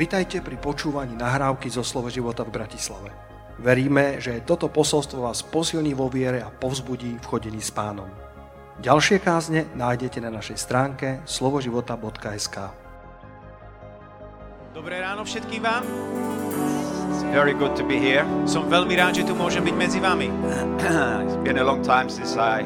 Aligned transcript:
Vitajte 0.00 0.40
pri 0.40 0.56
počúvaní 0.56 1.12
nahrávky 1.12 1.68
zo 1.68 1.84
Slovo 1.84 2.08
života 2.08 2.40
v 2.40 2.56
Bratislave. 2.56 3.12
Veríme, 3.60 4.16
že 4.16 4.40
toto 4.48 4.72
posolstvo 4.72 5.28
vás 5.28 5.44
posilní 5.44 5.92
vo 5.92 6.08
viere 6.08 6.40
a 6.40 6.48
povzbudí 6.48 7.20
v 7.20 7.28
chodení 7.28 7.60
s 7.60 7.68
pánom. 7.68 8.08
Ďalšie 8.80 9.20
kázne 9.20 9.68
nájdete 9.76 10.24
na 10.24 10.32
našej 10.32 10.56
stránke 10.56 11.20
slovoživota.sk 11.28 12.72
Dobré 14.72 15.04
ráno 15.04 15.28
všetkým 15.28 15.68
vám. 15.68 15.84
It's 17.12 17.20
very 17.36 17.52
good 17.52 17.76
to 17.76 17.84
be 17.84 18.00
here. 18.00 18.24
Som 18.48 18.72
veľmi 18.72 18.96
rád, 18.96 19.20
že 19.20 19.28
tu 19.28 19.36
môžem 19.36 19.60
byť 19.60 19.76
medzi 19.76 20.00
vami. 20.00 20.32
it's 21.28 21.36
been 21.44 21.60
a 21.60 21.66
long 21.68 21.84
time 21.84 22.08
since 22.08 22.40
I 22.40 22.64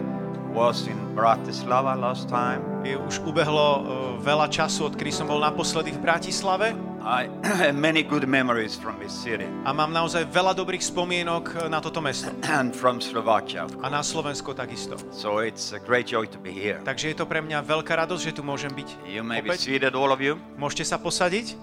was 0.55 0.87
in 0.87 1.19
Bratislava 1.19 1.99
last 1.99 2.31
time. 2.31 2.63
Je 2.87 2.95
už 2.95 3.27
ubehlo 3.27 3.59
uh, 3.59 3.83
veľa 4.23 4.47
času, 4.47 4.87
odkedy 4.95 5.11
som 5.11 5.27
bol 5.27 5.43
naposledy 5.43 5.91
v 5.91 5.99
Bratislave 5.99 6.94
I 7.05 7.29
have 7.45 7.77
many 7.77 8.03
good 8.03 8.27
memories 8.27 8.77
from 8.77 8.97
this 8.99 9.13
city 9.13 9.45
a 9.69 9.77
mám 9.77 9.93
naozaj 9.93 10.25
veľa 10.33 10.57
dobrých 10.57 10.81
spomienok 10.81 11.45
uh, 11.53 11.69
na 11.69 11.77
toto 11.85 12.01
mesto. 12.01 12.33
and 12.49 12.73
from 12.73 12.97
Slovakia, 12.97 13.69
of 13.69 13.77
A 13.85 13.93
na 13.93 14.01
Slovensko 14.01 14.57
takisto. 14.57 14.97
So 15.13 15.45
it's 15.45 15.77
a 15.77 15.81
great 15.85 16.09
joy 16.09 16.25
to 16.33 16.41
be 16.41 16.49
here. 16.49 16.81
Takže 16.81 17.13
je 17.13 17.17
to 17.21 17.29
pre 17.29 17.45
mňa 17.45 17.61
veľká 17.61 17.93
radosť, 18.09 18.23
že 18.25 18.33
tu 18.41 18.43
môžem 18.43 18.73
byť 18.73 18.89
You 19.05 19.21
may 19.21 19.45
be 19.45 19.53
opäť. 19.53 19.69
seated, 19.69 19.93
all 19.93 20.17
of 20.17 20.25
you. 20.25 20.41
Môžete 20.57 20.89
sa 20.89 20.97
posadiť. 20.97 21.61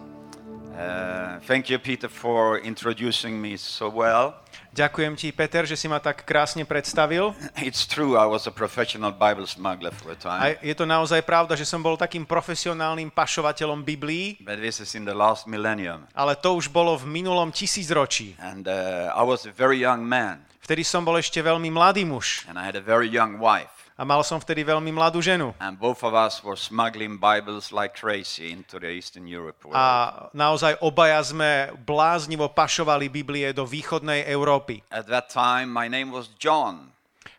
Uh, 0.77 1.41
thank 1.49 1.73
you, 1.73 1.81
Peter, 1.81 2.05
for 2.05 2.61
introducing 2.61 3.41
me 3.41 3.57
so 3.57 3.89
well. 3.89 4.37
Ďakujem 4.71 5.19
ti, 5.19 5.35
Peter, 5.35 5.67
že 5.67 5.75
si 5.75 5.91
ma 5.91 5.99
tak 5.99 6.23
krásne 6.23 6.63
predstavil. 6.63 7.35
It's 7.59 7.83
true, 7.83 8.15
I 8.15 8.23
was 8.23 8.47
a 8.47 8.53
professional 8.55 9.11
Bible 9.11 9.43
smuggler 9.43 9.91
for 9.91 10.15
a 10.15 10.17
A 10.17 10.23
time, 10.23 10.55
je 10.63 10.71
to 10.71 10.87
naozaj 10.87 11.19
pravda, 11.27 11.59
že 11.59 11.67
som 11.67 11.83
bol 11.83 11.99
takým 11.99 12.23
profesionálnym 12.23 13.11
pašovateľom 13.11 13.83
Biblií, 13.83 14.39
but 14.39 14.63
this 14.63 14.79
is 14.79 14.95
in 14.95 15.03
the 15.03 15.11
last 15.11 15.43
millennium. 15.43 16.07
ale 16.15 16.39
to 16.39 16.55
už 16.55 16.71
bolo 16.71 16.95
v 16.95 17.03
minulom 17.03 17.51
tisícročí. 17.51 18.39
And 18.39 18.63
uh, 18.63 19.11
I 19.11 19.23
was 19.27 19.43
a 19.43 19.51
very 19.51 19.83
young 19.83 20.07
man, 20.07 20.47
Vtedy 20.61 20.85
som 20.85 21.01
bol 21.01 21.17
ešte 21.17 21.41
veľmi 21.41 21.73
mladý 21.73 22.05
muž 22.05 22.45
and 22.47 22.55
I 22.55 22.63
had 22.63 22.77
a 22.77 22.85
very 22.85 23.09
young 23.09 23.41
wife. 23.41 23.80
A 24.01 24.05
mal 24.05 24.25
som 24.25 24.41
vtedy 24.41 24.65
veľmi 24.65 24.89
mladú 24.89 25.21
ženu. 25.21 25.53
And 25.61 25.77
both 25.77 26.01
of 26.01 26.17
us 26.17 26.41
were 26.41 26.57
smuggling 26.57 27.21
Bibles 27.21 27.69
like 27.69 27.93
crazy 27.93 28.49
into 28.49 28.81
the 28.81 28.89
Eastern 28.89 29.29
Europe 29.29 29.61
world. 29.61 29.77
A 29.77 30.25
naozaj 30.33 30.81
obaja 30.81 31.21
sme 31.21 31.69
bláznivo 31.85 32.49
pašovali 32.49 33.13
Biblie 33.13 33.53
do 33.53 33.61
východnej 33.61 34.25
Európy. 34.25 34.81
At 34.89 35.05
that 35.13 35.29
time, 35.29 35.69
my 35.69 35.85
name 35.85 36.09
was 36.09 36.33
John. 36.41 36.89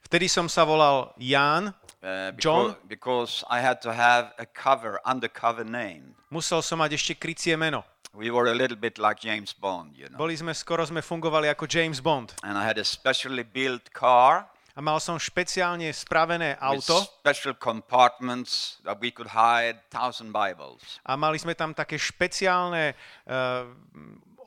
Vtedy 0.06 0.30
som 0.30 0.46
sa 0.46 0.62
volal 0.62 1.10
Ján, 1.18 1.74
Uh, 2.02 2.34
John? 2.34 2.74
because 2.90 3.46
I 3.46 3.62
had 3.62 3.78
to 3.86 3.94
have 3.94 4.34
a 4.34 4.42
cover, 4.42 4.98
undercover 5.06 5.62
name. 5.62 6.18
musel 6.34 6.58
som 6.58 6.82
mať 6.82 6.98
ešte 6.98 7.14
krycie 7.14 7.54
meno. 7.54 7.86
We 8.10 8.28
were 8.28 8.50
a 8.50 8.56
little 8.58 8.74
bit 8.76 8.98
like 8.98 9.22
James 9.22 9.54
Bond, 9.54 9.94
you 9.96 10.10
know. 10.10 10.18
Boli 10.18 10.34
sme, 10.34 10.50
skoro 10.52 10.82
sme 10.84 10.98
fungovali 10.98 11.46
ako 11.48 11.64
James 11.64 12.02
Bond. 12.02 12.34
And 12.42 12.58
I 12.58 12.66
had 12.66 12.74
a 12.76 12.84
specially 12.84 13.46
built 13.46 13.94
car 13.94 14.50
A 14.72 14.80
mal 14.80 14.96
som 15.04 15.20
špeciálne 15.20 15.92
spravené 15.92 16.56
auto 16.56 17.04
special 17.20 17.52
compartments 17.52 18.80
that 18.88 18.96
we 19.00 19.12
could 19.12 19.28
hide 19.36 19.76
thousand 19.92 20.32
Bibles. 20.32 20.80
a 21.04 21.12
mali 21.16 21.36
sme 21.36 21.52
tam 21.52 21.76
také 21.76 22.00
špeciálne 22.00 22.96
uh, 23.28 23.68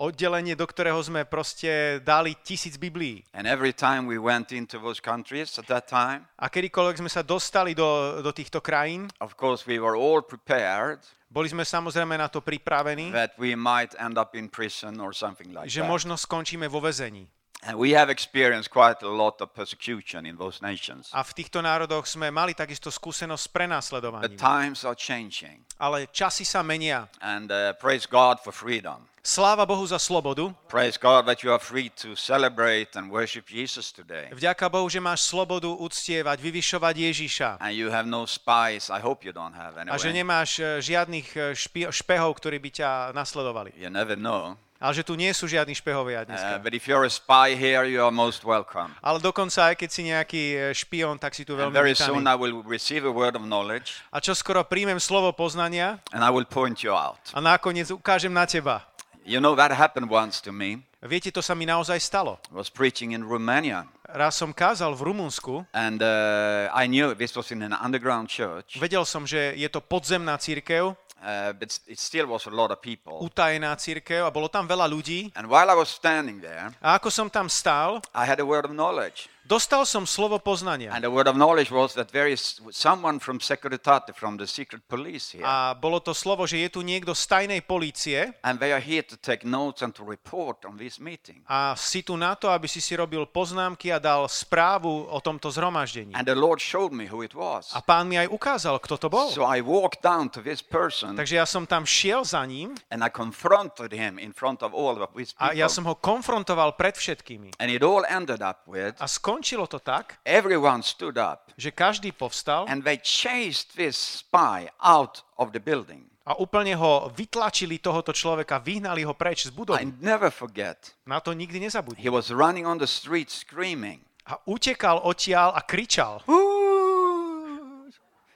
oddelenie, 0.01 0.57
do 0.57 0.67
ktorého 0.67 0.99
sme 0.99 1.23
proste 1.23 2.01
dali 2.03 2.35
tisíc 2.43 2.75
Biblií. 2.75 3.23
And 3.31 3.47
every 3.47 3.71
time 3.71 4.09
we 4.09 4.19
went 4.19 4.51
into 4.51 4.79
those 4.79 4.99
countries 4.99 5.55
at 5.55 5.69
that 5.71 5.87
time, 5.87 6.27
A 6.41 6.51
kedykoľvek 6.51 6.99
sme 6.99 7.11
sa 7.11 7.23
dostali 7.23 7.71
do, 7.77 8.19
do 8.19 8.31
týchto 8.35 8.59
krajín, 8.59 9.07
of 9.23 9.39
course, 9.39 9.63
we 9.63 9.79
were 9.79 9.95
all 9.95 10.19
prepared 10.25 10.99
boli 11.35 11.51
sme 11.51 11.67
samozrejme 11.67 12.15
na 12.15 12.31
to 12.31 12.39
pripravení, 12.39 13.11
that 13.11 13.35
we 13.35 13.59
might 13.59 13.91
end 13.99 14.15
up 14.15 14.31
in 14.39 14.47
prison 14.47 15.03
or 15.03 15.11
something 15.11 15.51
like 15.51 15.67
že 15.67 15.83
that. 15.83 15.91
možno 15.91 16.15
skončíme 16.15 16.71
vo 16.71 16.79
väzení. 16.79 17.27
And 17.65 17.81
we 17.81 17.97
have 17.97 18.13
experienced 18.13 18.69
quite 18.69 19.01
a 19.01 19.09
lot 19.09 19.41
of 19.41 19.49
persecution 19.49 20.25
in 20.29 20.37
those 20.37 20.61
nations. 20.61 21.09
A 21.17 21.25
v 21.25 21.33
týchto 21.33 21.65
národoch 21.65 22.05
sme 22.05 22.29
mali 22.29 22.53
takisto 22.53 22.93
skúsenosť 22.93 23.41
s 23.41 23.49
The 23.49 23.53
prenasledovaním. 23.57 24.37
times 24.37 24.85
are 24.85 24.93
changing. 24.93 25.65
Ale 25.81 26.05
časy 26.13 26.45
sa 26.45 26.61
menia. 26.61 27.09
And 27.25 27.49
uh, 27.49 27.73
praise 27.81 28.05
God 28.05 28.37
for 28.45 28.53
freedom. 28.53 29.09
Sláva 29.25 29.65
Bohu 29.65 29.81
za 29.89 29.97
slobodu. 29.97 30.53
Praise 30.69 31.01
God 31.01 31.25
that 31.25 31.41
you 31.41 31.49
are 31.49 31.57
free 31.57 31.89
to 31.97 32.13
celebrate 32.13 32.93
and 32.93 33.09
worship 33.09 33.49
Jesus 33.49 33.89
today. 33.89 34.29
Vďaka 34.29 34.69
Bohu, 34.69 34.85
že 34.85 35.01
máš 35.01 35.25
slobodu 35.25 35.65
uctievať, 35.65 36.37
vyvyšovať 36.37 36.95
Ježiša. 37.09 37.49
And 37.57 37.73
you 37.73 37.89
have 37.89 38.05
no 38.05 38.29
spies. 38.29 38.93
I 38.93 39.01
hope 39.01 39.25
you 39.25 39.33
don't 39.33 39.57
have 39.57 39.81
A 39.81 39.97
že 39.97 40.13
anyway. 40.13 40.21
nemáš 40.21 40.61
e, 40.61 40.77
žiadnych 40.85 41.27
e, 41.33 41.39
špi- 41.57 41.89
špehov, 41.89 42.37
ktorí 42.37 42.61
by 42.61 42.69
ťa 42.69 42.89
nasledovali. 43.17 43.73
You 43.73 43.89
never 43.89 44.13
know. 44.13 44.61
Ale 44.75 44.91
že 44.91 45.07
tu 45.07 45.15
nie 45.15 45.31
sú 45.31 45.47
žiadni 45.47 45.71
špehovia 45.71 46.23
Uh, 46.23 46.27
dneska. 46.27 46.53
but 46.59 46.75
if 46.75 46.83
you're 46.85 47.07
a 47.07 47.09
spy 47.09 47.55
here, 47.55 47.87
you 47.87 48.03
are 48.03 48.11
most 48.11 48.43
welcome. 48.43 48.91
Ale 48.99 49.23
dokonca 49.23 49.71
aj 49.71 49.75
keď 49.79 49.89
si 49.89 50.01
nejaký 50.11 50.43
e, 50.51 50.57
špión, 50.75 51.15
tak 51.15 51.31
si 51.31 51.47
tu 51.47 51.55
veľmi 51.55 51.71
very 51.71 51.95
soon. 51.95 52.27
I 52.27 52.35
will 52.35 52.59
receive 52.61 53.07
a 53.07 53.13
word 53.13 53.39
of 53.39 53.43
knowledge 53.47 54.03
A 54.11 54.19
čo 54.19 54.35
skoro 54.35 54.67
príjmem 54.67 54.99
slovo 54.99 55.31
poznania 55.31 56.03
and 56.11 56.21
I 56.21 56.29
will 56.29 56.45
point 56.45 56.83
you 56.83 56.91
out. 56.91 57.17
a 57.31 57.39
nakoniec 57.39 57.87
ukážem 57.89 58.35
na 58.35 58.43
teba. 58.43 58.83
You 59.25 59.41
know, 59.41 59.55
that 59.57 59.73
happened 59.73 60.11
once 60.11 60.37
to 60.45 60.53
me. 60.53 60.85
Viete, 61.01 61.33
to 61.33 61.41
sa 61.41 61.57
mi 61.57 61.65
naozaj 61.65 61.97
stalo. 61.97 62.37
I 62.53 62.57
was 62.57 62.69
preaching 62.69 63.13
in 63.13 63.25
Romania. 63.25 63.89
Raz 64.05 64.37
som 64.37 64.53
kázal 64.53 64.93
v 64.93 65.01
Rumunsku, 65.09 65.65
And 65.73 65.97
uh, 65.97 66.69
I 66.69 66.85
knew 66.85 67.17
this 67.17 67.33
was 67.33 67.49
in 67.49 67.65
an 67.65 67.73
underground 67.73 68.29
church. 68.29 68.77
vedel 68.77 69.01
som, 69.01 69.25
že 69.25 69.57
je 69.57 69.65
to 69.65 69.81
podzemná 69.81 70.37
církev, 70.37 70.93
Uh, 71.15 71.53
but 71.57 71.79
it 71.87 71.97
still 71.97 72.27
was 72.27 72.45
a 72.45 72.53
lot 72.53 72.69
of 72.69 72.79
people. 72.83 73.17
utajená 73.23 73.73
církev 73.79 74.27
a 74.27 74.29
bolo 74.29 74.51
tam 74.51 74.67
veľa 74.67 74.85
ľudí. 74.85 75.31
And 75.33 75.47
while 75.49 75.65
I 75.71 75.73
was 75.73 75.89
standing 75.89 76.43
there, 76.43 76.69
A 76.83 76.99
ako 76.99 77.09
som 77.09 77.27
tam 77.31 77.47
stál, 77.49 78.03
I 78.13 78.27
had 78.27 78.37
a 78.39 78.45
word 78.45 78.67
of 78.67 78.75
knowledge. 78.75 79.31
Dostal 79.45 79.85
som 79.85 80.09
slovo 80.09 80.41
poznania. 80.41 80.89
And 80.91 81.05
the 81.05 81.13
word 81.13 81.29
of 81.29 81.37
knowledge 81.37 81.69
was 81.69 81.93
that 81.93 82.09
there 82.09 82.25
is 82.25 82.59
someone 82.73 83.21
from 83.21 83.37
Securitate, 83.39 84.13
from 84.17 84.37
the 84.37 84.47
secret 84.49 84.81
police 84.89 85.37
here. 85.37 85.45
A 85.45 85.77
bolo 85.77 86.01
to 86.01 86.13
slovo, 86.17 86.49
že 86.49 86.57
je 86.65 86.69
tu 86.69 86.81
niekto 86.81 87.13
z 87.13 87.23
tajnej 87.29 87.61
polície 87.61 88.33
And 88.41 88.57
they 88.57 88.73
are 88.73 88.81
here 88.81 89.05
to 89.05 89.15
take 89.17 89.45
notes 89.45 89.85
and 89.85 89.93
to 89.95 90.03
report 90.03 90.65
on 90.65 90.77
this 90.77 90.97
meeting. 90.97 91.45
a 91.45 91.77
si 91.77 92.01
tu 92.01 92.17
na 92.17 92.33
to, 92.35 92.49
aby 92.49 92.65
si 92.65 92.81
si 92.81 92.97
robil 92.97 93.25
poznámky 93.29 93.93
a 93.93 94.01
dal 94.01 94.25
správu 94.25 95.05
o 95.09 95.17
tomto 95.21 95.53
zhromaždení. 95.53 96.17
And 96.17 96.25
the 96.25 96.35
Lord 96.35 96.57
showed 96.57 96.89
me 96.91 97.05
who 97.05 97.21
it 97.21 97.37
was. 97.37 97.69
A 97.77 97.85
pán 97.85 98.09
mi 98.09 98.17
aj 98.17 98.27
ukázal, 98.33 98.81
kto 98.81 98.97
to 98.97 99.07
bol. 99.13 99.29
So 99.29 99.45
I 99.45 99.61
walked 99.61 100.01
down 100.01 100.33
to 100.33 100.41
this 100.41 100.65
person 100.65 101.13
Takže 101.15 101.37
ja 101.37 101.45
som 101.45 101.69
tam 101.69 101.85
šiel 101.85 102.25
za 102.25 102.41
ním 102.49 102.73
and 102.89 103.05
I 103.05 103.13
confronted 103.13 103.93
him 103.93 104.17
in 104.17 104.33
front 104.33 104.65
of 104.65 104.73
all 104.73 104.97
of 104.97 105.13
these 105.13 105.37
a 105.37 105.53
ja 105.53 105.69
people. 105.69 105.75
som 105.75 105.83
ho 105.85 105.95
konfrontoval 105.95 106.73
pred 106.73 106.97
všetkými. 106.97 107.61
And 107.61 107.69
it 107.69 107.85
all 107.85 108.01
ended 108.09 108.41
up 108.41 108.65
with 108.65 108.97
A 108.97 109.07
skončilo 109.35 109.67
to 109.67 109.83
tak, 109.83 110.15
everyone 110.23 110.79
stood 110.79 111.19
up 111.19 111.51
že 111.59 111.75
každý 111.75 112.15
povstal 112.15 112.63
and 112.71 112.87
they 112.87 112.95
chased 113.03 113.75
this 113.75 113.99
spy 114.23 114.71
out 114.79 115.27
of 115.35 115.51
the 115.51 115.59
building. 115.59 116.07
a 116.23 116.39
úplne 116.39 116.71
ho 116.73 117.11
vytlačili 117.13 117.77
tohoto 117.83 118.15
človeka, 118.15 118.57
vyhnali 118.63 119.03
ho 119.03 119.11
preč 119.13 119.45
z 119.45 119.51
I 119.51 119.55
budovy. 119.59 119.83
never 119.99 120.31
forget. 120.31 120.95
Na 121.05 121.19
to 121.19 121.35
nikdy 121.35 121.59
nezabudni. 121.59 121.99
He 122.01 122.09
was 122.09 122.31
running 122.31 122.63
on 122.65 122.79
the 122.79 122.87
street 122.89 123.27
screaming. 123.29 123.99
A 124.25 124.39
utekal 124.49 125.03
odtiaľ 125.05 125.53
a 125.53 125.61
kričal, 125.61 126.23
"Ooh!" 126.25 127.91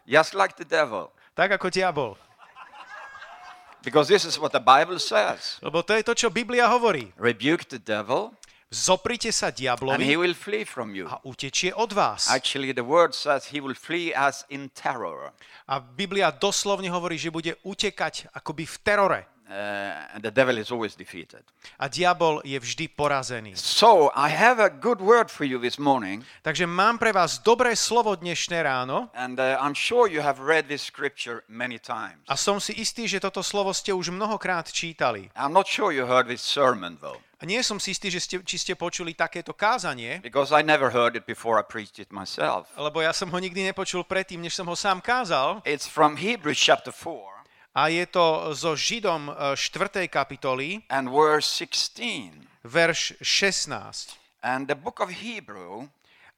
Just 0.06 0.36
like 0.36 0.54
the 0.60 0.68
devil. 0.68 1.10
tak 1.34 1.56
ako 1.56 1.72
diabol. 1.72 2.14
Because 3.82 4.12
this 4.12 4.28
is 4.28 4.36
what 4.36 4.52
the 4.52 4.60
Bible 4.60 5.00
says. 5.00 5.56
Lebo 5.64 5.80
to 5.82 5.96
je 5.96 6.04
to, 6.04 6.12
čo 6.12 6.28
Biblia 6.28 6.68
hovorí. 6.68 7.16
Rebuke 7.16 7.64
the 7.72 7.80
devil 7.80 8.36
Zoprite 8.70 9.34
sa 9.34 9.50
and 9.50 9.58
he 9.58 9.66
diablovi 9.66 10.16
will 10.16 10.38
flee 10.38 10.62
from 10.66 10.94
you. 10.94 11.10
a 11.10 11.18
utečie 11.26 11.74
od 11.74 11.90
vás. 11.94 12.30
Actually, 12.30 12.74
the 12.74 12.86
word 12.86 13.18
says 13.18 13.50
he 13.50 13.58
will 13.62 13.74
flee 13.74 14.14
as 14.14 14.46
in 14.50 14.70
terror. 14.70 15.34
A 15.68 15.80
Biblia 15.82 16.30
doslovne 16.30 16.86
hovorí, 16.94 17.18
že 17.18 17.34
bude 17.34 17.58
utekať 17.66 18.30
akoby 18.30 18.70
v 18.70 18.78
terore. 18.86 19.22
Uh, 19.50 20.14
and 20.14 20.22
the 20.22 20.30
devil 20.30 20.62
is 20.62 20.70
always 20.70 20.94
defeated. 20.94 21.42
A 21.82 21.90
diabol 21.90 22.38
je 22.46 22.54
vždy 22.54 22.86
porazený. 22.94 23.58
So, 23.58 24.14
I 24.14 24.30
have 24.30 24.62
a 24.62 24.70
good 24.70 25.02
word 25.02 25.34
for 25.34 25.42
you 25.42 25.58
this 25.58 25.82
morning. 25.82 26.22
Takže 26.46 26.70
mám 26.70 27.02
pre 27.02 27.10
vás 27.10 27.42
dobré 27.42 27.74
slovo 27.74 28.14
dnešné 28.14 28.62
ráno 28.62 29.10
And 29.18 29.42
uh, 29.42 29.58
I'm 29.58 29.74
sure 29.74 30.06
you 30.06 30.22
have 30.22 30.38
read 30.38 30.70
this 30.70 30.86
scripture 30.86 31.42
many 31.50 31.82
times. 31.82 32.22
a 32.30 32.38
som 32.38 32.62
si 32.62 32.78
istý, 32.78 33.10
že 33.10 33.18
toto 33.18 33.42
slovo 33.42 33.74
ste 33.74 33.90
už 33.90 34.14
mnohokrát 34.14 34.70
čítali. 34.70 35.34
I'm 35.34 35.50
not 35.50 35.66
sure 35.66 35.90
you 35.90 36.06
heard 36.06 36.30
this 36.30 36.46
sermon, 36.46 37.02
though, 37.02 37.18
A 37.42 37.50
nie 37.50 37.66
som 37.66 37.82
si 37.82 37.98
istý, 37.98 38.14
že 38.14 38.22
ste, 38.22 38.36
či 38.46 38.62
ste 38.62 38.78
počuli 38.78 39.18
takéto 39.18 39.58
kázanie, 39.58 40.22
because 40.22 40.54
I 40.54 40.62
never 40.62 40.94
heard 40.94 41.18
it 41.18 41.26
before 41.26 41.58
I 41.58 41.66
preached 41.66 41.98
it 41.98 42.14
myself. 42.14 42.70
lebo 42.78 43.02
ja 43.02 43.18
som 43.18 43.34
ho 43.34 43.40
nikdy 43.42 43.66
nepočul 43.66 44.06
predtým, 44.06 44.46
než 44.46 44.54
som 44.54 44.70
ho 44.70 44.78
sám 44.78 45.02
kázal. 45.02 45.66
It's 45.66 45.90
from 45.90 46.22
Hebrews 46.22 46.62
chapter 46.62 46.94
4 46.94 47.39
A 47.76 47.88
je 47.88 48.06
to 48.06 48.54
zo 48.54 48.76
Židom 48.76 49.30
e, 49.30 49.56
4. 49.56 50.08
kapitoly, 50.08 50.82
and 50.90 51.10
verse 51.10 51.48
16. 51.48 52.48
verš 52.64 53.14
16. 53.22 54.18
And 54.42 54.68
the 54.68 54.76
book 54.76 55.00
of 55.00 55.10
Hebrew 55.10 55.90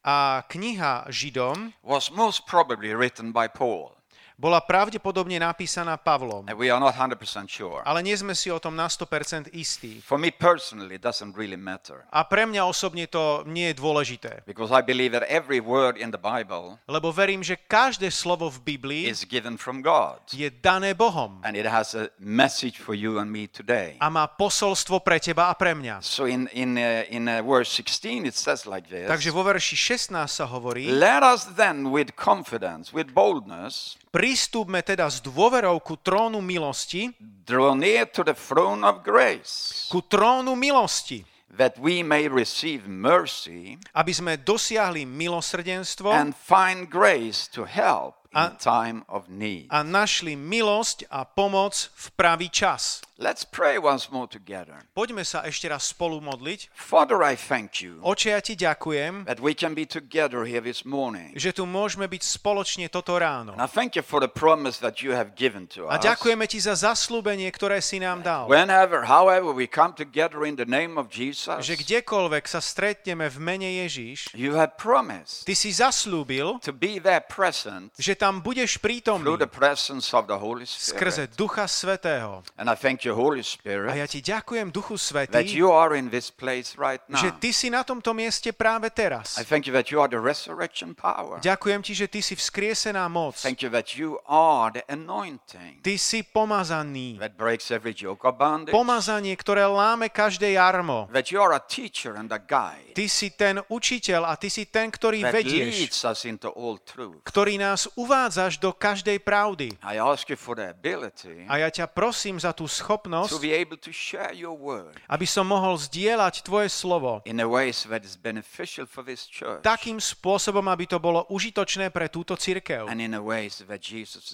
A 0.04 0.44
kniha 0.50 1.08
Židom 1.10 1.74
was 1.84 2.10
most 2.10 2.48
probably 2.48 2.94
written 2.94 3.32
by 3.32 3.48
Paul. 3.48 4.01
Bola 4.42 4.58
pravdepodobne 4.58 5.38
napísaná 5.38 5.94
Pavlom. 6.02 6.50
And 6.50 6.58
we 6.58 6.74
are 6.74 6.82
not 6.82 6.98
100% 6.98 7.46
sure. 7.46 7.86
Ale 7.86 8.02
nie 8.02 8.18
sme 8.18 8.34
si 8.34 8.50
o 8.50 8.58
tom 8.58 8.74
na 8.74 8.90
100% 8.90 9.54
istí. 9.54 10.02
For 10.02 10.18
me 10.18 10.34
personally, 10.34 10.98
it 10.98 11.06
doesn't 11.06 11.38
really 11.38 11.62
matter. 11.62 12.02
A 12.10 12.26
pre 12.26 12.50
mňa 12.50 12.66
osobne 12.66 13.06
to 13.06 13.46
nie 13.46 13.70
je 13.70 13.78
dôležité. 13.78 14.42
Because 14.50 14.74
I 14.74 14.82
believe 14.82 15.14
that 15.14 15.30
every 15.30 15.62
word 15.62 16.02
in 16.02 16.10
the 16.10 16.18
Bible 16.18 16.82
Lebo 16.90 17.14
verím, 17.14 17.46
že 17.46 17.62
každé 17.62 18.10
slovo 18.10 18.50
v 18.50 18.60
Biblii 18.66 19.04
is 19.06 19.22
given 19.30 19.62
from 19.62 19.86
God. 19.86 20.26
je 20.34 20.50
dané 20.50 20.98
Bohom. 20.98 21.38
And 21.46 21.54
it 21.54 21.70
has 21.70 21.94
a 21.94 22.10
message 22.18 22.82
for 22.82 22.98
you 22.98 23.22
and 23.22 23.30
me 23.30 23.46
today. 23.46 24.02
A 24.02 24.10
má 24.10 24.26
posolstvo 24.26 25.06
pre 25.06 25.22
teba 25.22 25.54
a 25.54 25.56
pre 25.56 25.78
mňa. 25.78 26.02
So 26.02 26.26
in, 26.26 26.50
in, 26.50 26.82
uh, 26.82 27.06
in 27.14 27.30
uh, 27.30 27.46
verse 27.46 27.70
16, 27.78 28.26
it 28.26 28.34
says 28.34 28.66
like 28.66 28.90
this. 28.90 29.06
Takže 29.06 29.30
vo 29.30 29.46
verši 29.46 29.78
16 29.78 30.18
sa 30.26 30.50
hovorí, 30.50 30.90
Let 30.90 31.22
us 31.22 31.46
then 31.54 31.94
with 31.94 32.18
confidence, 32.18 32.90
with 32.90 33.14
boldness, 33.14 34.02
pristúpme 34.32 34.80
teda 34.80 35.12
s 35.12 35.20
dôverou 35.20 35.76
ku 35.84 36.00
trónu 36.00 36.40
milosti, 36.40 37.12
draw 37.44 37.76
near 37.76 38.08
to 38.08 38.24
the 38.24 38.32
throne 38.32 38.80
of 38.80 39.04
grace, 39.04 39.92
ku 39.92 40.00
trónu 40.00 40.56
milosti, 40.56 41.28
that 41.52 41.76
we 41.76 42.00
may 42.00 42.32
receive 42.32 42.88
mercy 42.88 43.76
aby 43.92 44.16
sme 44.16 44.40
dosiahli 44.40 45.04
milosrdenstvo 45.04 46.16
and 46.16 46.32
find 46.32 46.88
grace 46.88 47.44
to 47.52 47.68
help 47.68 48.24
in 48.32 48.40
A- 48.40 48.56
time 48.56 49.04
of 49.12 49.28
need. 49.28 49.68
a 49.68 49.84
našli 49.84 50.40
milosť 50.40 51.12
a 51.12 51.28
pomoc 51.28 51.92
v 51.92 52.06
pravý 52.16 52.48
čas. 52.48 53.04
Let's 53.22 53.46
pray 53.46 53.78
once 53.78 54.10
more 54.10 54.26
together. 54.26 54.82
Poďme 54.98 55.22
sa 55.22 55.46
ešte 55.46 55.70
raz 55.70 55.94
spolu 55.94 56.18
modliť. 56.26 56.74
Father, 56.74 57.22
I 57.22 57.38
thank 57.38 57.78
you 57.78 58.02
Oče, 58.02 58.34
ja 58.34 58.42
ti 58.42 58.58
ďakujem, 58.58 59.30
that 59.30 59.38
we 59.38 59.54
can 59.54 59.78
be 59.78 59.86
together 59.86 60.42
here 60.42 60.58
this 60.58 60.82
morning. 60.82 61.30
že 61.38 61.54
tu 61.54 61.70
môžeme 61.70 62.10
byť 62.10 62.18
spoločne 62.18 62.90
toto 62.90 63.14
ráno. 63.22 63.54
And 63.54 63.62
I 63.62 63.70
thank 63.70 63.94
you 63.94 64.02
for 64.02 64.18
the 64.18 64.32
promise 64.32 64.82
that 64.82 65.06
you 65.06 65.14
have 65.14 65.38
given 65.38 65.70
to 65.78 65.86
A 65.86 66.02
ďakujeme 66.02 66.50
ti 66.50 66.58
za 66.58 66.74
zaslúbenie, 66.74 67.46
ktoré 67.54 67.78
si 67.78 68.02
nám 68.02 68.26
dal. 68.26 68.50
Whenever, 68.50 69.06
however, 69.06 69.54
we 69.54 69.70
come 69.70 69.94
together 69.94 70.42
in 70.42 70.58
the 70.58 70.66
name 70.66 70.98
of 70.98 71.14
Jesus, 71.14 71.62
Že 71.62 71.78
kdekoľvek 71.86 72.50
sa 72.50 72.58
stretneme 72.58 73.30
v 73.30 73.38
mene 73.38 73.70
Ježiš, 73.86 74.34
you 74.34 74.58
have 74.58 74.82
promised 74.82 75.46
ty 75.46 75.54
si 75.54 75.70
zaslúbil, 75.70 76.58
to 76.66 76.74
be 76.74 76.98
there 76.98 77.22
present 77.22 77.94
že 78.02 78.18
tam 78.18 78.42
budeš 78.42 78.82
prítomný 78.82 79.30
through 79.30 79.38
the 79.38 79.46
presence 79.46 80.10
of 80.10 80.26
the 80.26 80.42
Holy 80.42 80.66
skrze 80.66 81.30
Spirit. 81.30 81.38
Ducha 81.38 81.70
Svetého. 81.70 82.42
And 82.58 82.66
I 82.66 82.74
thank 82.74 83.06
you, 83.06 83.11
Holy 83.14 83.42
A 83.42 83.46
Spirit, 83.46 83.94
ja 83.96 84.08
ti 84.08 84.20
ďakujem, 84.24 84.72
Duchu 84.72 84.96
that 84.96 85.30
Svetý, 85.30 85.54
you 85.54 85.70
are 85.70 85.94
in 85.94 86.10
this 86.10 86.32
place 86.32 86.80
right 86.80 87.02
now. 87.12 87.20
že 87.20 87.36
ty 87.38 87.52
si 87.54 87.70
na 87.70 87.84
tomto 87.84 88.16
mieste 88.16 88.56
práve 88.56 88.90
teraz. 88.90 89.36
I 89.38 89.44
thank 89.46 89.68
you 89.68 89.74
that 89.76 89.92
you 89.92 90.00
are 90.00 90.10
the 90.10 90.20
resurrection 90.20 90.96
power. 90.96 91.38
Ďakujem 91.44 91.80
ti, 91.86 91.94
že 91.94 92.08
ty 92.08 92.24
si 92.24 92.34
vzkriesená 92.34 93.06
moc. 93.12 93.38
Thank 93.38 93.62
you 93.62 93.70
that 93.70 93.94
you 94.00 94.18
are 94.26 94.72
the 94.72 94.84
anointing 94.90 95.84
Ty 95.84 95.96
si 96.00 96.24
pomazaný. 96.24 97.20
that 97.20 97.36
breaks 97.38 97.70
every 97.72 97.94
yoke 97.94 98.24
of 98.24 98.40
bondage. 98.40 98.74
Pomazanie, 98.74 99.36
ktoré 99.36 99.68
láme 99.68 100.10
každé 100.10 100.56
jarmo. 100.56 101.12
That 101.12 101.30
you 101.30 101.40
are 101.44 101.54
a 101.56 101.62
teacher 101.62 102.16
and 102.16 102.32
a 102.32 102.40
guide 102.40 102.96
Ty 102.96 103.06
si 103.08 103.32
ten 103.36 103.60
učiteľ 103.72 104.28
a 104.28 104.36
ty 104.36 104.52
si 104.52 104.68
ten, 104.68 104.92
ktorý 104.92 105.24
that 105.28 105.34
vedieš, 105.36 105.72
leads 105.76 106.02
us 106.04 106.24
into 106.28 106.52
all 106.52 106.80
truth. 106.82 107.24
ktorý 107.24 107.56
nás 107.60 107.88
uvádzaš 107.96 108.60
do 108.60 108.72
každej 108.76 109.20
pravdy. 109.24 109.76
I 109.84 110.00
ask 110.00 110.28
you 110.28 110.40
for 110.40 110.56
the 110.56 110.68
ability 110.72 111.48
A 111.48 111.64
ja 111.64 111.70
ťa 111.72 111.88
prosím 111.92 112.40
za 112.40 112.52
tú 112.52 112.68
to 112.68 112.70
schopnosť, 112.92 113.40
be 113.40 113.56
able 113.56 113.80
to 113.80 113.96
share 113.96 114.36
your 114.36 114.54
word 114.54 114.92
aby 115.08 115.24
som 115.24 115.48
mohol 115.48 115.80
zdieľať 115.80 116.44
tvoje 116.44 116.68
slovo 116.68 117.24
in 117.24 117.40
a 117.40 117.48
ways 117.48 117.88
that 117.88 118.04
is 118.04 118.20
beneficial 118.20 118.84
for 118.84 119.02
this 119.08 119.26
church 119.32 119.64
takým 119.64 119.98
spôsobom, 119.98 120.68
aby 120.68 120.86
to 120.86 121.00
bolo 121.00 121.24
užitočné 121.32 121.88
pre 121.90 122.12
túto 122.12 122.36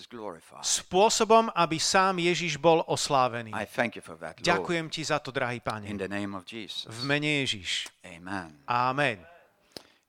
glorified. 0.09 0.63
Spôsobom, 0.65 1.51
aby 1.54 1.77
sám 1.77 2.18
Ježiš 2.18 2.57
bol 2.57 2.81
oslávený. 2.88 3.54
I 3.54 3.68
thank 3.68 3.95
you 3.95 4.04
for 4.04 4.18
that, 4.18 4.39
Lord. 4.42 4.48
Ďakujem 4.48 4.86
ti 4.89 5.01
za 5.06 5.19
to, 5.21 5.30
drahý 5.30 5.62
In 5.62 5.65
pane. 5.65 5.86
the 6.00 6.10
name 6.10 6.33
of 6.33 6.48
Jesus. 6.48 6.89
V 6.89 7.06
mene 7.06 7.45
Ježiš. 7.45 7.92
Amen. 8.07 8.57
Amen. 8.65 9.21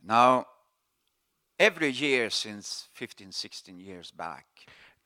Now, 0.01 0.47
every 1.59 1.91
year 1.91 2.31
since 2.31 2.89
15, 2.95 3.33
16 3.33 3.79
years 3.79 4.11
back, 4.15 4.47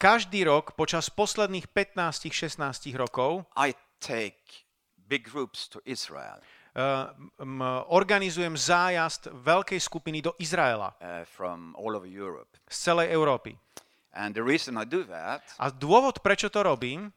Každý 0.02 0.42
rok 0.50 0.74
počas 0.74 1.06
posledných 1.14 1.70
15-16 1.70 2.58
rokov 2.98 3.46
I 3.54 3.70
take 4.02 4.66
big 4.98 5.22
groups 5.30 5.70
to 5.70 5.78
Israel 5.86 6.42
uh, 6.74 7.14
m, 7.38 7.62
organizujem 7.86 8.58
zájazd 8.58 9.30
veľkej 9.30 9.78
skupiny 9.78 10.18
do 10.18 10.34
Izraela 10.42 10.90
uh, 10.98 11.22
from 11.22 11.78
all 11.78 11.94
over 11.94 12.10
Europe. 12.10 12.50
z 12.66 12.90
celej 12.90 13.14
Európy. 13.14 13.54
And 14.10 14.34
the 14.34 14.42
reason 14.42 14.74
I 14.74 14.84
do 14.84 15.06
that 15.06 15.46
A 15.56 15.70
dôvod, 15.70 16.18
prečo 16.18 16.50
to 16.50 16.66
robím, 16.66 17.14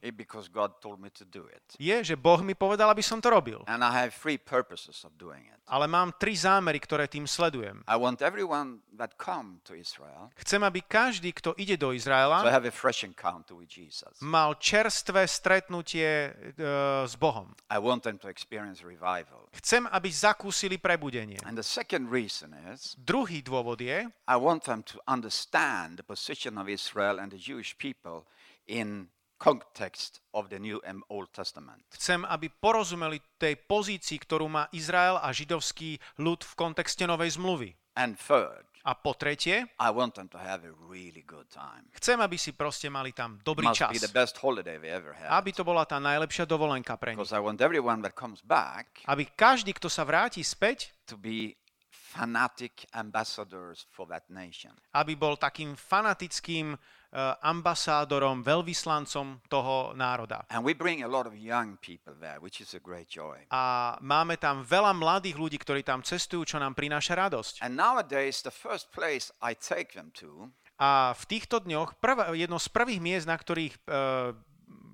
God 0.54 0.78
told 0.78 1.02
me 1.02 1.10
to 1.10 1.26
do 1.26 1.44
it. 1.50 1.76
je, 1.82 2.06
že 2.06 2.14
Boh 2.14 2.38
mi 2.38 2.54
povedal, 2.54 2.86
aby 2.88 3.02
som 3.02 3.18
to 3.18 3.34
robil. 3.34 3.66
And 3.66 3.82
I 3.82 3.90
have 4.06 4.14
three 4.14 4.38
purposes 4.38 5.02
of 5.02 5.12
doing 5.18 5.42
it. 5.50 5.55
Ale 5.66 5.90
mám 5.90 6.14
tri 6.14 6.38
zámery, 6.38 6.78
ktoré 6.78 7.10
tým 7.10 7.26
sledujem. 7.26 7.82
I 7.90 7.98
want 7.98 8.22
everyone 8.22 8.86
that 8.94 9.18
come 9.18 9.58
to 9.66 9.74
Israel 9.74 10.30
Chcem, 10.38 10.62
aby 10.62 10.86
každý, 10.86 11.34
kto 11.34 11.58
ide 11.58 11.74
do 11.74 11.90
Izraela, 11.90 12.46
have 12.46 12.66
a 12.66 12.70
fresh 12.70 13.02
encounter 13.02 13.58
with 13.58 13.66
Jesus. 13.66 14.14
mal 14.22 14.54
čerstvé 14.62 15.26
stretnutie 15.26 16.30
uh, 16.30 17.02
s 17.02 17.18
Bohom. 17.18 17.50
I 17.66 17.82
want 17.82 18.06
them 18.06 18.14
to 18.22 18.30
experience 18.30 18.86
revival. 18.86 19.50
Chcem, 19.58 19.90
aby 19.90 20.06
zakúsili 20.06 20.78
prebudenie. 20.78 21.42
And 21.42 21.58
the 21.58 21.66
second 21.66 22.14
reason 22.14 22.54
is 22.70 22.94
Druhý 22.94 23.42
dôvod 23.42 23.82
je, 23.82 24.06
I 24.06 24.36
want 24.38 24.70
them 24.70 24.86
to 24.86 25.02
understand 25.10 25.98
the 25.98 26.06
position 26.06 26.62
of 26.62 26.70
Israel 26.70 27.18
and 27.18 27.34
the 27.34 27.42
Jewish 27.42 27.74
people 27.74 28.22
in 28.66 29.10
context 29.36 30.20
of 30.32 30.48
the 30.48 30.58
New 30.58 30.80
and 30.82 31.04
Old 31.08 31.32
Testament. 31.32 31.84
chcem, 31.92 32.24
aby 32.24 32.48
porozumeli 32.48 33.20
tej 33.36 33.56
pozícii, 33.68 34.16
ktorú 34.20 34.48
má 34.48 34.64
Izrael 34.72 35.20
a 35.20 35.28
židovský 35.32 36.00
ľud 36.18 36.40
v 36.44 36.52
kontexte 36.56 37.04
Novej 37.04 37.36
zmluvy. 37.36 37.76
And 37.96 38.16
third, 38.20 38.64
A 38.86 38.94
po 38.94 39.18
tretie, 39.18 39.66
I 39.82 39.90
want 39.90 40.14
them 40.14 40.30
to 40.30 40.38
have 40.38 40.62
a 40.62 40.70
really 40.86 41.26
good 41.26 41.50
time. 41.50 41.90
chcem, 41.90 42.22
aby 42.22 42.38
si 42.38 42.54
proste 42.54 42.86
mali 42.86 43.10
tam 43.10 43.34
dobrý 43.42 43.66
Must 43.66 43.82
čas. 43.82 43.90
be 43.90 43.98
the 43.98 44.14
best 44.14 44.38
holiday 44.38 44.78
we 44.78 44.86
ever 44.86 45.10
had. 45.10 45.26
Aby 45.26 45.50
to 45.58 45.66
bola 45.66 45.82
tá 45.82 45.98
najlepšia 45.98 46.46
dovolenka 46.46 46.94
pre 46.94 47.18
nich. 47.18 47.34
I 47.34 47.42
want 47.42 47.58
everyone 47.58 47.98
that 48.06 48.14
comes 48.14 48.38
back 48.46 49.02
Aby 49.10 49.26
každý, 49.34 49.74
kto 49.74 49.90
sa 49.90 50.06
vráti 50.06 50.38
späť, 50.46 50.94
to 51.10 51.18
be 51.18 51.58
fanatic 51.90 52.86
ambassadors 52.94 53.90
for 53.90 54.06
that 54.06 54.30
nation. 54.30 54.70
aby 54.94 55.18
bol 55.18 55.34
takým 55.34 55.74
fanatickým 55.74 56.78
uh, 56.78 56.80
ambasádorom, 57.40 58.44
veľvyslancom 58.44 59.40
toho 59.48 59.96
národa. 59.96 60.44
And 60.52 60.60
we 60.60 60.76
bring 60.76 61.00
a 61.00 61.10
lot 61.10 61.24
of 61.24 61.32
young 61.32 61.80
people 61.80 62.12
there, 62.20 62.38
which 62.44 62.60
is 62.60 62.76
a 62.76 62.82
great 62.82 63.08
joy. 63.08 63.40
A 63.48 63.96
máme 64.04 64.36
tam 64.36 64.60
veľa 64.60 64.92
mladých 64.92 65.40
ľudí, 65.40 65.56
ktorí 65.56 65.80
tam 65.80 66.04
cestujú, 66.04 66.44
čo 66.44 66.60
nám 66.60 66.76
prináša 66.76 67.16
radosť. 67.16 67.64
And 67.64 67.72
nowadays, 67.74 68.44
the 68.44 68.52
first 68.52 68.92
place 68.92 69.32
I 69.40 69.56
take 69.56 69.96
them 69.96 70.12
to 70.20 70.52
A 70.76 71.16
v 71.16 71.24
týchto 71.24 71.64
dňoch 71.64 71.96
prv, 71.96 72.36
jedno 72.36 72.60
z 72.60 72.68
prvých 72.68 73.00
miest, 73.00 73.24
na 73.24 73.40
ktorých 73.40 73.80
uh, 73.88 74.36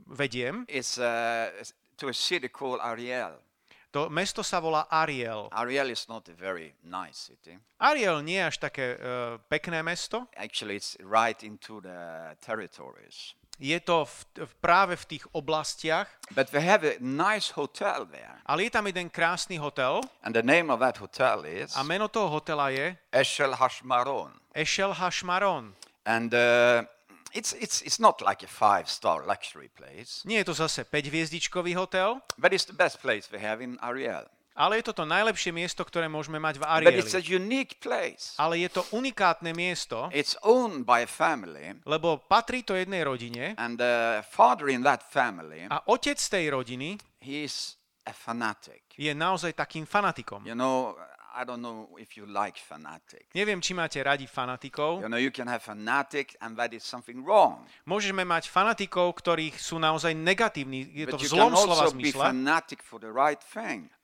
vediem, 0.07 0.63
is 0.71 0.95
uh, 0.95 1.51
to 1.99 2.07
a 2.07 2.15
city 2.15 2.47
called 2.47 2.79
Ariel. 2.79 3.35
To 3.93 4.09
mesto 4.09 4.41
sa 4.43 4.59
volá 4.59 4.89
Ariel. 4.91 5.53
Ariel 5.53 5.93
is 5.93 6.09
not 6.09 6.25
a 6.29 6.35
very 6.35 6.73
nice 6.83 7.29
city. 7.29 7.61
Ariel 7.79 8.25
nie 8.25 8.41
je 8.41 8.45
až 8.49 8.57
také 8.59 8.97
uh, 8.97 9.37
pekné 9.53 9.85
mesto. 9.85 10.27
Actually, 10.37 10.81
it's 10.81 10.97
right 11.05 11.37
into 11.45 11.81
the 11.85 12.33
territories. 12.41 13.37
Je 13.61 13.77
to 13.85 14.09
v, 14.09 14.49
v, 14.49 14.53
práve 14.65 14.97
v 14.97 15.05
tých 15.05 15.25
oblastiach, 15.37 16.09
But 16.35 16.49
we 16.51 16.59
have 16.65 16.83
a 16.89 16.97
nice 16.99 17.53
hotel 17.53 18.09
there. 18.09 18.41
ale 18.49 18.65
je 18.67 18.71
tam 18.73 18.89
jeden 18.89 19.07
krásny 19.13 19.61
hotel 19.61 20.01
And 20.25 20.33
the 20.35 20.43
name 20.43 20.73
of 20.73 20.81
that 20.81 20.97
hotel 20.99 21.45
is 21.45 21.77
a 21.77 21.85
meno 21.85 22.09
toho 22.09 22.33
hotela 22.33 22.73
je 22.73 22.97
Eshel 23.13 23.53
Hashmaron. 23.55 24.33
Eshel 24.57 24.97
Hashmaron. 24.97 25.77
And 26.09 26.35
uh, 26.35 26.83
it's, 27.33 27.53
it's, 27.57 27.83
it's 27.83 27.99
not 27.99 28.21
like 28.21 28.43
a 28.43 28.51
five 28.51 28.89
star 28.89 29.25
luxury 29.27 29.69
place, 29.69 30.23
Nie 30.25 30.45
je 30.45 30.45
to 30.45 30.55
zase 30.55 30.85
5-hviezdičkový 30.85 31.75
hotel, 31.75 32.21
but 32.39 32.53
it's 32.53 32.65
the 32.65 32.77
best 32.77 33.01
place 33.01 33.29
we 33.33 33.39
have 33.41 33.65
in 33.65 33.77
Ariel. 33.81 34.25
ale 34.53 34.77
je 34.85 34.93
to 34.93 34.93
to 34.93 35.05
najlepšie 35.09 35.49
miesto, 35.49 35.81
ktoré 35.81 36.13
môžeme 36.13 36.37
mať 36.37 36.61
v 36.61 36.65
But 36.85 36.93
it's 36.93 37.17
a 37.17 37.25
Arieli. 37.25 37.41
unique 37.41 37.81
place. 37.81 38.37
Ale 38.37 38.61
je 38.61 38.69
to 38.69 38.85
unikátne 38.93 39.57
miesto, 39.57 40.13
It's 40.13 40.37
owned 40.45 40.85
by 40.85 41.05
a 41.05 41.11
family, 41.11 41.73
lebo 41.89 42.21
patrí 42.21 42.61
to 42.61 42.77
jednej 42.77 43.01
rodine 43.01 43.57
and 43.57 43.81
the 43.81 44.21
father 44.29 44.69
in 44.69 44.85
that 44.85 45.01
family, 45.09 45.65
a 45.73 45.81
otec 45.89 46.21
tej 46.21 46.53
rodiny 46.53 47.01
he's 47.25 47.81
a 48.05 48.13
fanatic. 48.13 48.85
je 48.93 49.09
naozaj 49.17 49.57
takým 49.57 49.89
fanatikom. 49.89 50.45
You 50.45 50.53
know, 50.53 50.93
I 51.33 51.49
don't 51.49 51.65
know 51.65 51.89
if 51.97 52.17
you 52.17 52.29
like 52.29 52.61
fanatic. 52.61 53.33
Neviem, 53.33 53.65
či 53.65 53.73
máte 53.73 53.97
radi 54.05 54.29
fanatikov. 54.29 55.01
You 55.01 55.09
know, 55.09 55.17
you 55.17 55.33
can 55.33 55.49
have 55.49 55.65
fanatic 55.65 56.37
and 56.45 56.55
that 56.61 56.77
is 56.77 56.85
something 56.85 57.25
wrong. 57.25 57.65
Môžeme 57.89 58.23
mať 58.23 58.53
fanatikov, 58.53 59.17
ktorých 59.17 59.57
sú 59.57 59.81
naozaj 59.81 60.13
negatívni, 60.13 60.85
je 60.93 61.09
to 61.09 61.17
But 61.17 61.25
v 61.25 61.33
zlom 61.33 61.53
slova 61.57 61.89
zmysle, 61.89 62.25
right 63.13 63.41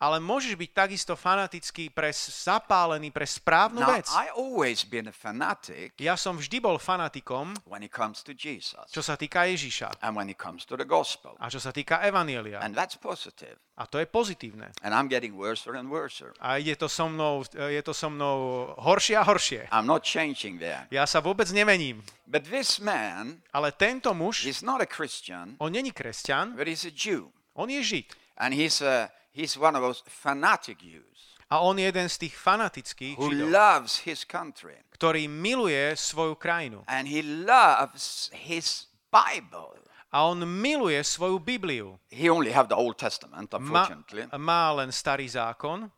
ale 0.01 0.17
môžeš 0.25 0.57
byť 0.57 0.71
takisto 0.73 1.13
fanatický 1.15 1.93
pre 1.93 2.11
zapálený 2.17 3.13
pre 3.13 3.29
správnu 3.29 3.85
Now, 3.85 3.93
vec. 3.93 4.09
I 4.17 4.33
always 4.33 4.89
been 4.89 5.07
a 5.09 5.15
fanatic 5.15 5.93
Ja 6.01 6.17
som 6.17 6.41
vždy 6.41 6.65
bol 6.65 6.81
fanatikom, 6.81 7.53
when 7.69 7.85
it 7.85 7.93
comes 7.93 8.25
to 8.25 8.33
Jesus 8.33 8.89
čo 8.89 9.05
sa 9.05 9.21
týka 9.21 9.45
Ježiša 9.45 10.01
and 10.01 10.17
when 10.17 10.33
it 10.33 10.41
comes 10.41 10.65
to 10.65 10.75
the 10.75 10.89
gospel. 10.89 11.37
a 11.37 11.53
čo 11.53 11.61
sa 11.61 11.71
týka 11.71 12.01
Evanielia. 12.01 12.65
And 12.65 12.73
that's 12.73 12.97
positive. 12.97 13.61
A 13.79 13.87
to 13.87 14.03
je 14.03 14.11
pozitívne. 14.11 14.75
And 14.83 14.91
I'm 14.91 15.07
getting 15.07 15.39
worse 15.39 15.63
and 15.71 15.87
worse. 15.87 16.19
A 16.43 16.59
je 16.59 16.75
to 16.75 16.91
so 16.91 17.07
mnou, 17.07 17.47
je 17.55 17.83
to 17.87 17.95
so 17.95 18.11
mnou 18.11 18.75
horšie 18.75 19.15
a 19.15 19.23
horšie. 19.23 19.71
I'm 19.71 19.87
not 19.87 20.03
changing 20.03 20.59
there. 20.59 20.91
Ja 20.91 21.07
sa 21.07 21.23
vôbec 21.23 21.47
nemením. 21.55 22.03
But 22.27 22.51
this 22.51 22.83
man 22.83 23.39
Ale 23.55 23.71
tento 23.71 24.11
muž, 24.19 24.51
is 24.51 24.67
not 24.67 24.83
a 24.83 24.89
Christian, 24.91 25.55
on 25.63 25.71
není 25.71 25.95
kresťan, 25.95 26.59
but 26.59 26.67
he's 26.67 26.83
a 26.83 26.91
Jew. 26.91 27.31
on 27.55 27.71
je 27.71 27.83
žid. 27.87 28.11
And 28.35 28.51
he's, 28.55 28.83
a, 28.83 29.15
he's 29.31 29.55
one 29.55 29.79
of 29.79 29.83
those 29.87 30.03
fanatic 30.11 30.83
Jews 30.83 31.39
A 31.49 31.63
on 31.65 31.79
je 31.79 31.89
jeden 31.89 32.09
z 32.13 32.29
tých 32.29 32.35
fanatických 32.37 33.17
who 33.17 33.31
židov, 33.33 33.49
loves 33.49 34.03
his 34.05 34.27
country. 34.27 34.77
ktorý 34.93 35.31
miluje 35.31 35.95
svoju 35.97 36.35
krajinu. 36.37 36.83
And 36.91 37.07
he 37.07 37.23
loves 37.23 38.29
his 38.35 38.91
Bible. 39.09 39.79
A 40.13 40.25
on 40.25 40.41
miluje 40.49 41.05
svoju 41.05 41.39
Bibliu. 41.39 41.99
He 42.11 42.31
only 42.31 42.53
have 42.53 42.69
the 42.69 42.75
Old 42.75 42.97
Testament, 42.97 43.53
Má, 43.53 43.59
unfortunately. 43.59 44.25
má 44.39 44.73
len 44.73 44.93
starý 44.93 45.29
zákon, 45.29 45.91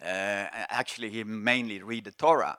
Uh, 0.00 0.48
actually, 0.72 1.10
he 1.12 1.20
mainly 1.24 1.76
read 1.84 2.04
the 2.08 2.10
Torah. 2.16 2.56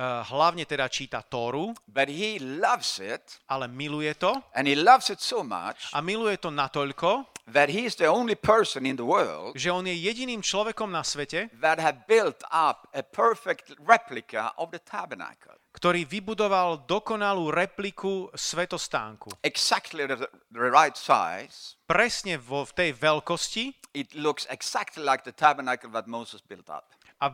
Uh, 0.00 0.24
hlavne 0.24 0.64
teda 0.64 0.88
číta 0.88 1.20
Tóru, 1.20 1.76
But 1.84 2.08
he 2.08 2.40
loves 2.40 2.96
it, 2.98 3.44
ale 3.52 3.68
miluje 3.68 4.16
to 4.16 4.32
and 4.56 4.64
he 4.64 4.72
loves 4.72 5.12
it 5.12 5.20
so 5.20 5.44
much 5.44 5.92
a 5.92 6.00
miluje 6.00 6.40
to 6.40 6.48
natoľko, 6.48 7.28
that 7.52 7.68
he 7.68 7.84
is 7.84 7.98
the 8.00 8.08
only 8.08 8.34
person 8.34 8.86
in 8.88 8.96
the 8.96 9.04
world 9.04 9.52
že 9.58 9.68
on 9.68 9.84
je 9.84 9.92
jediným 9.92 10.40
človekom 10.40 10.88
na 10.88 11.04
svete, 11.04 11.52
that 11.60 11.76
have 11.76 12.08
built 12.08 12.40
up 12.48 12.88
a 12.96 13.04
perfect 13.04 13.76
replica 13.84 14.56
of 14.56 14.72
the 14.72 14.80
tabernacle. 14.80 15.60
ktorý 15.70 16.02
vybudoval 16.02 16.82
dokonalú 16.82 17.54
repliku 17.54 18.26
svetostánku. 18.34 19.30
Exactly 19.46 20.02
the, 20.02 20.26
the 20.50 20.66
right 20.66 20.98
size. 20.98 21.78
Presne 21.86 22.42
vo, 22.42 22.66
v 22.66 22.72
tej 22.74 22.90
veľkosti 22.98 23.64
It 23.90 24.14
looks 24.14 24.46
exactly 24.50 25.02
like 25.02 25.26
the 25.26 25.34
tabernacle 25.34 25.90
that 25.94 26.06
Moses 26.06 26.38
built 26.42 26.70
up. 26.70 26.94
A 27.20 27.28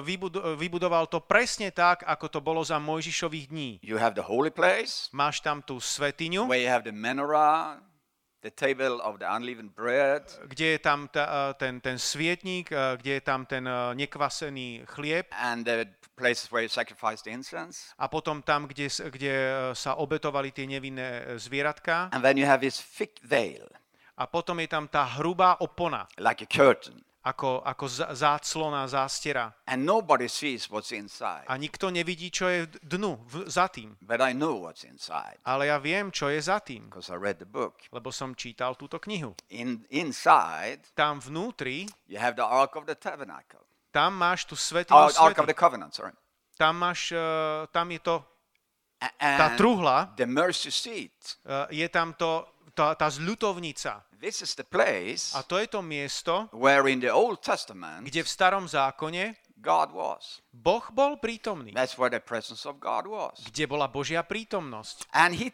vybudo- 0.00 0.54
vybudoval 0.56 1.06
to 1.10 1.18
presne 1.20 1.74
tak, 1.74 2.06
ako 2.06 2.28
to 2.28 2.40
bolo 2.40 2.62
za 2.62 2.78
Mojžišových 2.78 3.46
dní. 3.50 3.70
You 3.82 3.98
have 3.98 4.14
the 4.14 4.22
holy 4.22 4.50
place, 4.54 5.10
Máš 5.12 5.42
tam 5.42 5.58
tú 5.62 5.82
svetiňu, 5.82 6.46
where 6.46 6.62
you 6.62 6.70
have 6.70 6.86
the 6.86 6.94
menorah, 6.94 7.82
the 8.46 8.52
table 8.54 9.00
of 9.02 9.18
the 9.18 9.26
unleavened 9.26 9.74
bread, 9.74 10.22
kde 10.46 10.66
je 10.66 10.78
tam 10.78 11.08
ta, 11.08 11.24
eh, 11.26 11.54
ten, 11.58 11.80
ten 11.80 11.98
svietník, 11.98 12.70
eh, 12.70 12.94
kde 12.96 13.10
je 13.10 13.22
tam 13.26 13.42
ten 13.46 13.64
nekvasený 13.94 14.84
chlieb 14.86 15.26
and 15.34 15.64
the 15.66 15.88
places 16.14 16.46
where 16.52 16.62
you 16.62 16.68
sacrifice 16.70 17.24
the 17.24 17.32
incense. 17.34 17.90
a 17.98 18.06
potom 18.06 18.38
tam, 18.38 18.70
kde, 18.70 18.86
kde 19.10 19.34
sa 19.74 19.98
obetovali 19.98 20.52
tie 20.54 20.68
nevinné 20.68 21.26
zvieratka 21.42 22.14
And 22.14 22.22
then 22.22 22.38
you 22.38 22.46
have 22.46 22.60
this 22.62 22.78
thick 22.78 23.18
veil, 23.26 23.66
a 24.14 24.30
potom 24.30 24.60
je 24.62 24.68
tam 24.70 24.86
tá 24.86 25.02
hrubá 25.18 25.58
opona, 25.58 26.06
like 26.22 26.44
a 26.44 26.46
curtain. 26.46 27.02
Ako, 27.24 27.64
ako 27.64 27.84
záclona, 28.12 28.84
zástera. 28.84 29.48
And 29.64 29.88
nobody 29.88 30.28
sees 30.28 30.68
what's 30.68 30.92
inside. 30.92 31.48
A 31.48 31.56
nikto 31.56 31.88
nevidí, 31.88 32.28
čo 32.28 32.46
je 32.52 32.68
dnu, 32.84 33.16
v, 33.24 33.48
za 33.48 33.72
tým. 33.72 33.96
But 34.04 34.20
I 34.20 34.36
know 34.36 34.60
what's 34.60 34.84
inside 34.84 35.40
Ale 35.48 35.72
ja 35.72 35.80
viem, 35.80 36.12
čo 36.12 36.28
je 36.28 36.36
za 36.38 36.60
tým, 36.60 36.92
I 36.92 37.16
read 37.16 37.40
the 37.40 37.48
book. 37.48 37.80
lebo 37.88 38.12
som 38.12 38.36
čítal 38.36 38.76
túto 38.76 39.00
knihu. 39.00 39.32
In, 39.48 39.88
inside, 39.88 40.84
Tam 40.92 41.16
vnútri, 41.18 41.88
you 42.04 42.20
have 42.20 42.36
the 42.36 42.44
Ark 42.44 42.76
of 42.76 42.84
the 42.84 42.94
Tabernacle. 42.94 43.64
tam 43.88 44.12
máš 44.18 44.44
tú 44.44 44.52
Or, 44.58 44.60
svetiňu 44.60 45.16
Ark 45.16 45.38
of 45.40 45.48
the 45.48 45.56
Covenant, 45.56 45.94
sorry. 45.96 46.12
Tam 46.60 46.76
máš, 46.76 47.10
eh, 47.10 47.18
tam 47.72 47.88
je 47.90 47.98
to, 48.04 48.16
tá 49.18 49.56
truhla, 49.56 50.12
the 50.18 50.26
mercy 50.28 50.70
seat. 50.70 51.14
eh, 51.46 51.82
je 51.82 51.86
tam 51.88 52.12
to, 52.14 52.46
tá, 52.74 52.94
tá 52.98 53.06
zľutovnica. 53.06 54.02
This 54.24 54.40
is 54.40 54.56
the 54.56 54.64
place 54.64 55.36
A 55.36 55.44
to 55.44 55.60
je 55.60 55.68
to 55.68 55.84
miesto, 55.84 56.48
where 56.56 56.88
in 56.88 57.04
the 57.04 57.12
Old 57.12 57.44
Testament 57.44 58.08
kde 58.08 58.24
v 58.24 58.28
starom 58.32 58.64
zákone 58.64 59.36
God 59.60 59.92
was. 59.92 60.40
Boh 60.48 60.80
bol 60.96 61.20
prítomný. 61.20 61.76
That's 61.76 62.00
where 62.00 62.08
the 62.08 62.24
presence 62.24 62.64
of 62.64 62.80
God 62.80 63.04
was. 63.04 63.44
Kde 63.44 63.68
bola 63.68 63.84
Božia 63.84 64.24
prítomnosť. 64.24 65.12
And 65.12 65.36
he, 65.36 65.52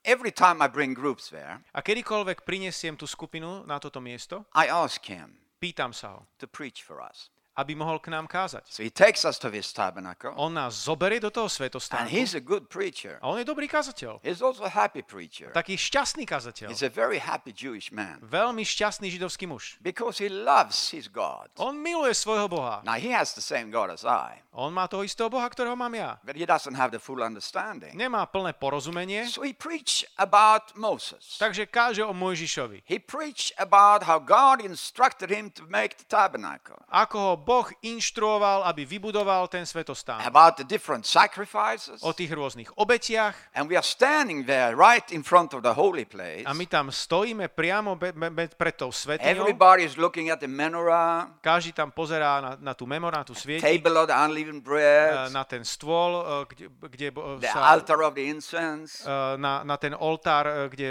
every 0.00 0.32
time 0.32 0.64
I 0.64 0.68
bring 0.72 0.96
groups 0.96 1.28
there, 1.28 1.60
A 1.76 1.84
kedykoľvek 1.84 2.48
prinesiem 2.48 2.96
tú 2.96 3.04
skupinu 3.04 3.68
na 3.68 3.76
toto 3.76 4.00
miesto, 4.00 4.48
I 4.56 4.72
ask 4.72 5.04
him 5.04 5.36
pýtam 5.60 5.92
sa 5.92 6.16
ho, 6.16 6.20
to 6.38 6.46
preach 6.46 6.84
for 6.84 7.00
us. 7.00 7.32
Aby 7.56 7.72
mohol 7.74 7.96
k 7.98 8.12
nám 8.12 8.28
kázať. 8.28 8.68
So 8.68 8.84
he 8.84 8.92
takes 8.92 9.24
us 9.24 9.40
to 9.40 9.48
this 9.48 9.72
tabernacle, 9.72 10.36
On 10.36 10.52
nás 10.52 10.76
zoberie 10.76 11.16
do 11.16 11.32
toho 11.32 11.48
and 11.48 11.56
svetostánku 11.56 12.12
he's 12.12 12.36
a 12.36 12.40
good 12.44 12.68
preacher. 12.68 13.16
a 13.24 13.32
on 13.32 13.40
je 13.40 13.46
dobrý 13.48 13.64
kazateľ. 13.64 14.20
He's 14.20 14.44
also 14.44 14.62
a 14.62 14.72
happy 14.72 15.00
preacher. 15.00 15.48
Taký 15.56 15.74
šťastný 15.80 16.28
kazateľ. 16.28 16.68
He's 16.68 16.84
a 16.84 16.92
very 16.92 17.16
happy 17.16 17.56
Jewish 17.56 17.88
man 17.88 18.20
Veľmi 18.20 18.60
šťastný 18.60 19.08
židovský 19.08 19.48
muž. 19.48 19.80
because 19.80 20.20
he 20.20 20.28
loves 20.28 20.92
his 20.92 21.08
God. 21.08 21.48
On 21.56 21.72
miluje 21.72 22.12
svojho 22.12 22.44
Boha. 22.46 22.84
Now 22.84 23.00
he 23.00 23.08
has 23.10 23.32
the 23.32 23.40
same 23.44 23.72
God 23.72 23.88
as 23.88 24.04
I, 24.04 24.44
On 24.52 24.72
má 24.72 24.88
toho 24.88 25.04
istého 25.04 25.28
Boha, 25.28 25.48
ktorého 25.48 25.76
mám 25.76 25.92
ja. 25.96 26.20
but 26.24 26.36
he 26.36 26.44
doesn't 26.44 26.76
have 26.76 26.92
the 26.92 27.00
full 27.00 27.24
understanding. 27.24 27.92
Nemá 27.96 28.28
plné 28.28 28.52
porozumenie, 28.52 29.24
So 29.28 29.40
he 29.44 29.56
preached 29.56 30.04
about 30.20 30.76
Moses. 30.76 31.40
takže 31.40 31.64
káže 31.68 32.04
o 32.04 32.12
Mojžišovi. 32.12 32.84
He 32.84 33.00
preached 33.00 33.56
about 33.56 34.04
how 34.04 34.20
God 34.20 34.60
instructed 34.60 35.32
him 35.32 35.48
to 35.56 35.64
make 35.68 35.96
the 35.96 36.04
tabernacle, 36.08 36.76
Ako 36.92 37.16
ho 37.18 37.34
Boh 37.46 37.70
inštruoval, 37.78 38.66
aby 38.66 38.82
vybudoval 38.82 39.46
ten 39.46 39.62
svetostán. 39.62 40.18
about 40.26 40.58
the 40.58 40.66
different 40.66 41.06
sacrifices. 41.06 42.02
O 42.02 42.10
tých 42.10 42.34
rôznych 42.34 42.74
obetiach. 42.74 43.38
And 43.54 43.70
we 43.70 43.78
are 43.78 43.86
standing 43.86 44.42
there 44.42 44.74
right 44.74 45.06
in 45.14 45.22
front 45.22 45.54
of 45.54 45.62
the 45.62 45.70
holy 45.70 46.02
place. 46.02 46.42
A 46.42 46.50
my 46.50 46.66
tam 46.66 46.90
stojíme 46.90 47.46
priamo 47.54 47.94
be, 47.94 48.10
be, 48.10 48.28
be, 48.34 48.44
pred 48.50 48.74
tou 48.74 48.90
svetiňou. 48.90 49.46
Everybody 49.46 49.86
is 49.86 49.94
looking 49.94 50.34
at 50.34 50.42
the 50.42 50.50
menorah, 50.50 51.38
Každý 51.38 51.70
tam 51.70 51.94
pozerá 51.94 52.42
na, 52.42 52.50
na 52.58 52.72
tú 52.74 52.82
memor, 52.82 53.14
na 53.14 53.22
tú 53.22 53.30
svieť, 53.30 53.62
table 53.62 53.94
of 53.94 54.10
the 54.10 54.16
unleavened 54.18 54.66
eh, 54.66 54.66
bread, 54.66 55.30
na 55.30 55.46
ten 55.46 55.62
stôl, 55.62 56.18
eh, 56.18 56.42
kde, 56.50 56.64
kde 56.90 57.06
the 57.38 57.46
sa, 57.46 57.70
altar 57.70 58.02
of 58.02 58.18
the 58.18 58.26
incense. 58.26 59.06
eh, 59.06 59.38
na, 59.38 59.62
na 59.62 59.78
ten 59.78 59.94
oltár, 59.94 60.50
eh, 60.50 60.66
kde 60.66 60.88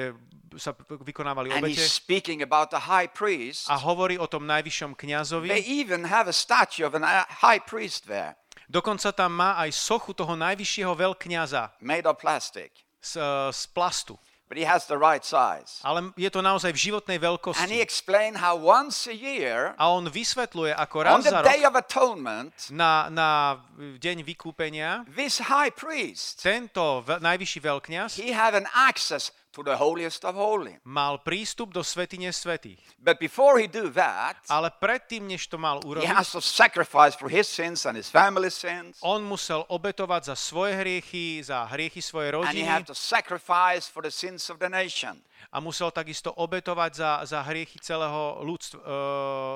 sa 0.57 0.71
vykonávali 0.73 1.51
And 1.51 1.65
he's 1.67 1.91
speaking 1.91 2.41
about 2.41 2.69
the 2.71 2.87
high 2.87 3.07
priest. 3.07 3.67
a 3.69 3.77
hovorí 3.77 4.17
o 4.17 4.27
tom 4.27 4.43
najvyššom 4.47 4.95
They 4.95 5.13
kňazovi. 5.13 5.47
even 5.65 6.05
have 6.07 6.27
a 6.27 6.35
statue 6.35 6.85
of 6.85 6.95
a 6.95 7.01
high 7.43 7.59
priest 7.61 8.05
there, 8.07 8.35
Dokonca 8.65 9.13
tam 9.13 9.37
má 9.37 9.53
aj 9.61 9.69
sochu 9.77 10.17
toho 10.17 10.33
najvyššieho 10.33 10.89
veľkňaza 10.97 11.77
made 11.85 12.09
of 12.09 12.17
plastic. 12.17 12.73
z, 12.97 13.21
eh, 13.21 13.53
z 13.53 13.61
plastu. 13.69 14.17
But 14.45 14.61
he 14.61 14.65
has 14.69 14.85
the 14.85 14.93
right 14.97 15.25
size. 15.25 15.81
Ale 15.81 16.13
je 16.13 16.29
to 16.29 16.37
naozaj 16.45 16.69
v 16.69 16.77
životnej 16.77 17.17
And 17.17 17.25
he 17.25 17.25
veľkosti. 17.25 17.81
explained 17.81 18.37
how 18.37 18.53
once 18.53 19.09
a 19.09 19.13
year, 19.13 19.73
A 19.73 19.89
on 19.89 20.05
vysvetľuje, 20.05 20.69
ako 20.77 20.95
on 21.01 21.05
raz 21.05 21.23
the 21.25 21.33
za 21.33 21.41
rok 21.41 21.49
Day 21.49 21.65
of 21.65 21.73
Atonement, 21.73 22.53
na, 22.69 23.09
na 23.09 23.57
deň 23.77 24.21
vykúpenia 24.21 25.01
this 25.09 25.41
high 25.41 25.73
priest, 25.73 26.45
tento 26.45 27.01
najvyšší 27.05 27.59
veľkňaz 27.61 28.09
he 28.21 28.37
had 28.37 28.53
an 28.53 28.69
access 28.77 29.33
to 29.55 29.63
the 29.63 29.79
holiest 29.79 30.27
of 30.27 30.35
holy. 30.35 30.75
mal 30.83 31.23
prístup 31.23 31.71
do 31.71 31.79
svetine 31.79 32.27
svetých. 32.29 32.83
But 32.99 33.23
before 33.23 33.55
he 33.55 33.71
do 33.71 33.87
that, 33.95 34.35
Ale 34.51 34.67
predtým, 34.75 35.23
než 35.23 35.47
to 35.47 35.55
mal 35.55 35.79
he 35.79 35.87
urobiť, 35.87 36.11
has 36.11 36.35
to 36.35 36.43
sacrifice 36.43 37.15
for 37.15 37.31
his 37.31 37.47
sins 37.47 37.87
and 37.87 37.95
his 37.95 38.11
family's 38.11 38.53
sins. 38.59 38.99
on 38.99 39.23
musel 39.23 39.63
obetovať 39.71 40.31
za 40.31 40.35
svoje 40.35 40.75
hriechy, 40.75 41.39
za 41.39 41.63
hriechy 41.71 42.03
svojej 42.03 42.35
And 42.35 42.51
he 42.51 42.61
rodiny 42.61 42.67
had 42.67 42.83
to 42.91 42.97
sacrifice 42.97 43.87
for 43.87 44.03
the 44.03 44.11
sins 44.11 44.51
of 44.51 44.59
the 44.59 44.67
nation. 44.67 45.23
a 45.55 45.63
musel 45.63 45.87
takisto 45.93 46.35
obetovať 46.35 46.91
za, 46.95 47.11
za 47.23 47.39
hriechy 47.47 47.79
celého 47.79 48.43
ľudstva, 48.43 48.79
e, 48.81 48.91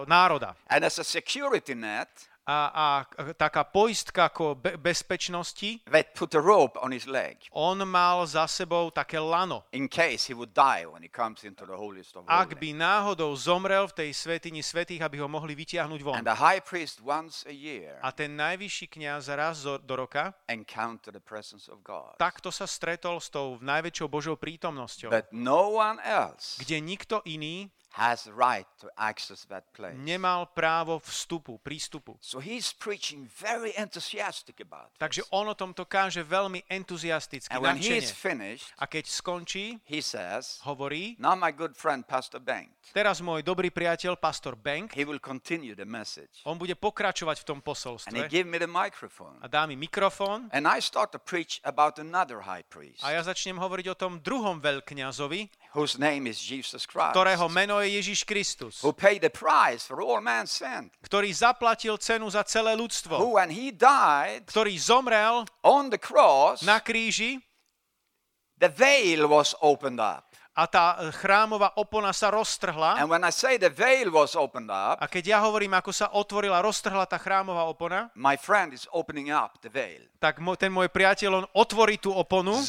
národa. 0.07 0.55
And 0.71 0.85
as 0.85 0.95
a 0.95 1.03
security 1.03 1.75
net, 1.75 2.07
A, 2.49 2.57
a 2.73 2.85
taká 3.37 3.61
poistka 3.61 4.25
ako 4.25 4.57
be, 4.57 4.73
bezpečnosti, 4.73 5.85
put 6.17 6.33
a 6.33 6.41
rope 6.41 6.79
on 6.81 6.89
his 6.89 7.05
leg 7.05 7.37
on 7.53 7.77
mal 7.85 8.25
za 8.25 8.49
sebou 8.49 8.89
také 8.89 9.21
lano. 9.21 9.69
in 9.71 9.85
case 9.85 10.25
he 10.25 10.33
would 10.33 10.49
die 10.49 10.81
when 10.89 11.05
he 11.05 11.11
comes 11.13 11.45
into 11.45 11.61
the 11.69 11.77
holiest 11.77 12.17
of 12.17 12.25
Ak 12.25 12.57
by 12.57 12.73
náhodou 12.73 13.37
zomrel 13.37 13.85
v 13.85 13.93
tej 13.93 14.09
svetini 14.17 14.65
svetých, 14.65 15.05
aby 15.05 15.21
ho 15.21 15.29
mohli 15.29 15.53
vytiahnuť 15.53 15.99
von. 16.01 16.17
And 16.17 16.25
the 16.25 16.41
high 16.41 16.57
priest 16.57 17.05
once 17.05 17.45
a 17.45 17.53
year 17.53 18.01
A 18.01 18.09
ten 18.09 18.33
najvyšší 18.33 18.97
kňaz 18.97 19.29
raz 19.29 19.61
zo- 19.69 19.77
do 19.77 19.93
roka 19.93 20.33
encountered 20.49 21.13
the 21.13 21.21
presence 21.21 21.69
of 21.69 21.85
God. 21.85 22.17
takto 22.17 22.49
sa 22.49 22.65
stretol 22.65 23.21
s 23.21 23.29
tou 23.29 23.61
najväčšou 23.61 24.09
Božou 24.09 24.33
prítomnosťou, 24.41 25.13
But 25.13 25.29
no 25.29 25.77
one 25.77 26.01
else 26.01 26.57
kde 26.57 26.81
nikto 26.81 27.21
iný 27.29 27.69
has 27.93 28.29
right 28.29 28.69
to 28.77 28.85
access 28.95 29.45
that 29.49 29.65
place. 29.73 29.97
nemal 29.97 30.45
právo 30.53 31.01
vstupu, 31.01 31.57
prístupu. 31.57 32.13
So 32.21 32.37
he's 32.37 32.69
preaching 32.71 33.25
very 33.41 33.73
enthusiastic 33.73 34.61
about 34.61 34.93
it. 34.93 35.01
Takže 35.01 35.25
on 35.33 35.49
o 35.49 35.55
tomto 35.57 35.89
káže 35.89 36.21
veľmi 36.21 36.69
entuziasticky, 36.69 37.49
And 37.49 37.65
when 37.65 37.81
he 37.81 37.97
is 37.97 38.13
finished, 38.13 38.69
A 38.77 38.85
keď 38.85 39.09
skončí, 39.09 39.81
he 39.89 40.01
says, 40.05 40.61
hovorí, 40.63 41.17
Now 41.17 41.33
my 41.33 41.49
good 41.49 41.73
friend 41.73 42.05
Pastor 42.05 42.37
Bengt, 42.37 42.71
teraz 42.93 43.19
môj 43.25 43.41
dobrý 43.41 43.73
priateľ, 43.73 44.15
pastor 44.21 44.53
Bank, 44.53 44.93
he 44.93 45.01
will 45.03 45.19
continue 45.21 45.73
the 45.73 45.85
message. 45.85 46.45
on 46.45 46.61
bude 46.61 46.77
pokračovať 46.77 47.41
v 47.41 47.45
tom 47.45 47.57
And 47.59 47.65
he 47.65 47.67
posolstve 47.73 48.21
gave 48.29 48.45
me 48.45 48.61
the 48.61 48.69
microphone. 48.69 49.41
a 49.41 49.49
dá 49.49 49.65
mi 49.65 49.73
mikrofón 49.73 50.47
And 50.53 50.69
I 50.69 50.77
start 50.79 51.09
to 51.13 51.19
preach 51.19 51.57
about 51.65 51.97
another 51.97 52.45
high 52.45 52.63
priest 52.69 53.01
a 53.01 53.17
ja 53.17 53.21
začnem 53.25 53.57
hovoriť 53.57 53.85
o 53.91 53.95
tom 53.97 54.21
druhom 54.21 54.61
veľkňazovi, 54.61 55.58
whose 55.73 55.97
name 55.97 56.25
is 56.25 56.39
Jesus 56.39 56.85
Christ, 56.85 57.13
ktorého 57.13 57.45
meno 57.49 57.77
je 57.83 58.01
Ježiš 58.01 58.25
Kristus, 58.25 58.81
who 58.81 58.93
paid 58.93 59.21
the 59.21 59.33
price 59.33 59.85
for 59.85 60.01
all 60.01 60.21
man's 60.21 60.51
sin, 60.53 60.89
ktorý 61.05 61.29
zaplatil 61.29 61.97
cenu 62.01 62.29
za 62.29 62.41
celé 62.45 62.73
ľudstvo, 62.73 63.17
who 63.21 63.37
when 63.37 63.53
he 63.53 63.69
died 63.73 64.49
ktorý 64.49 64.73
zomrel 64.77 65.45
on 65.61 65.93
the 65.93 66.01
cross, 66.01 66.65
na 66.65 66.81
kríži 66.81 67.37
the 68.59 68.69
veil 68.69 69.29
was 69.29 69.53
opened 69.61 70.01
up. 70.01 70.29
a 70.59 70.67
tá 70.67 70.99
e, 70.99 71.15
chrámová 71.15 71.71
opona 71.79 72.11
sa 72.11 72.27
roztrhla. 72.27 72.99
And 72.99 73.07
when 73.07 73.23
I 73.23 73.31
say 73.31 73.55
the 73.55 73.71
veil 73.71 74.11
was 74.11 74.35
opened 74.35 74.67
up, 74.67 74.99
A 74.99 75.07
keď 75.07 75.23
ja 75.31 75.39
hovorím, 75.39 75.71
ako 75.79 75.91
sa 75.95 76.11
otvorila, 76.11 76.59
roztrhla 76.59 77.07
tá 77.07 77.15
chrámová 77.15 77.63
opona, 77.63 78.11
my 78.19 78.35
friend 78.35 78.75
is 78.75 78.83
opening 78.91 79.31
up 79.31 79.55
the 79.63 79.71
veil. 79.71 80.03
tak 80.19 80.43
ten 80.59 80.71
môj 80.73 80.91
priateľ, 80.91 81.31
on 81.31 81.45
otvorí 81.55 81.95
tú 81.95 82.11
oponu 82.11 82.59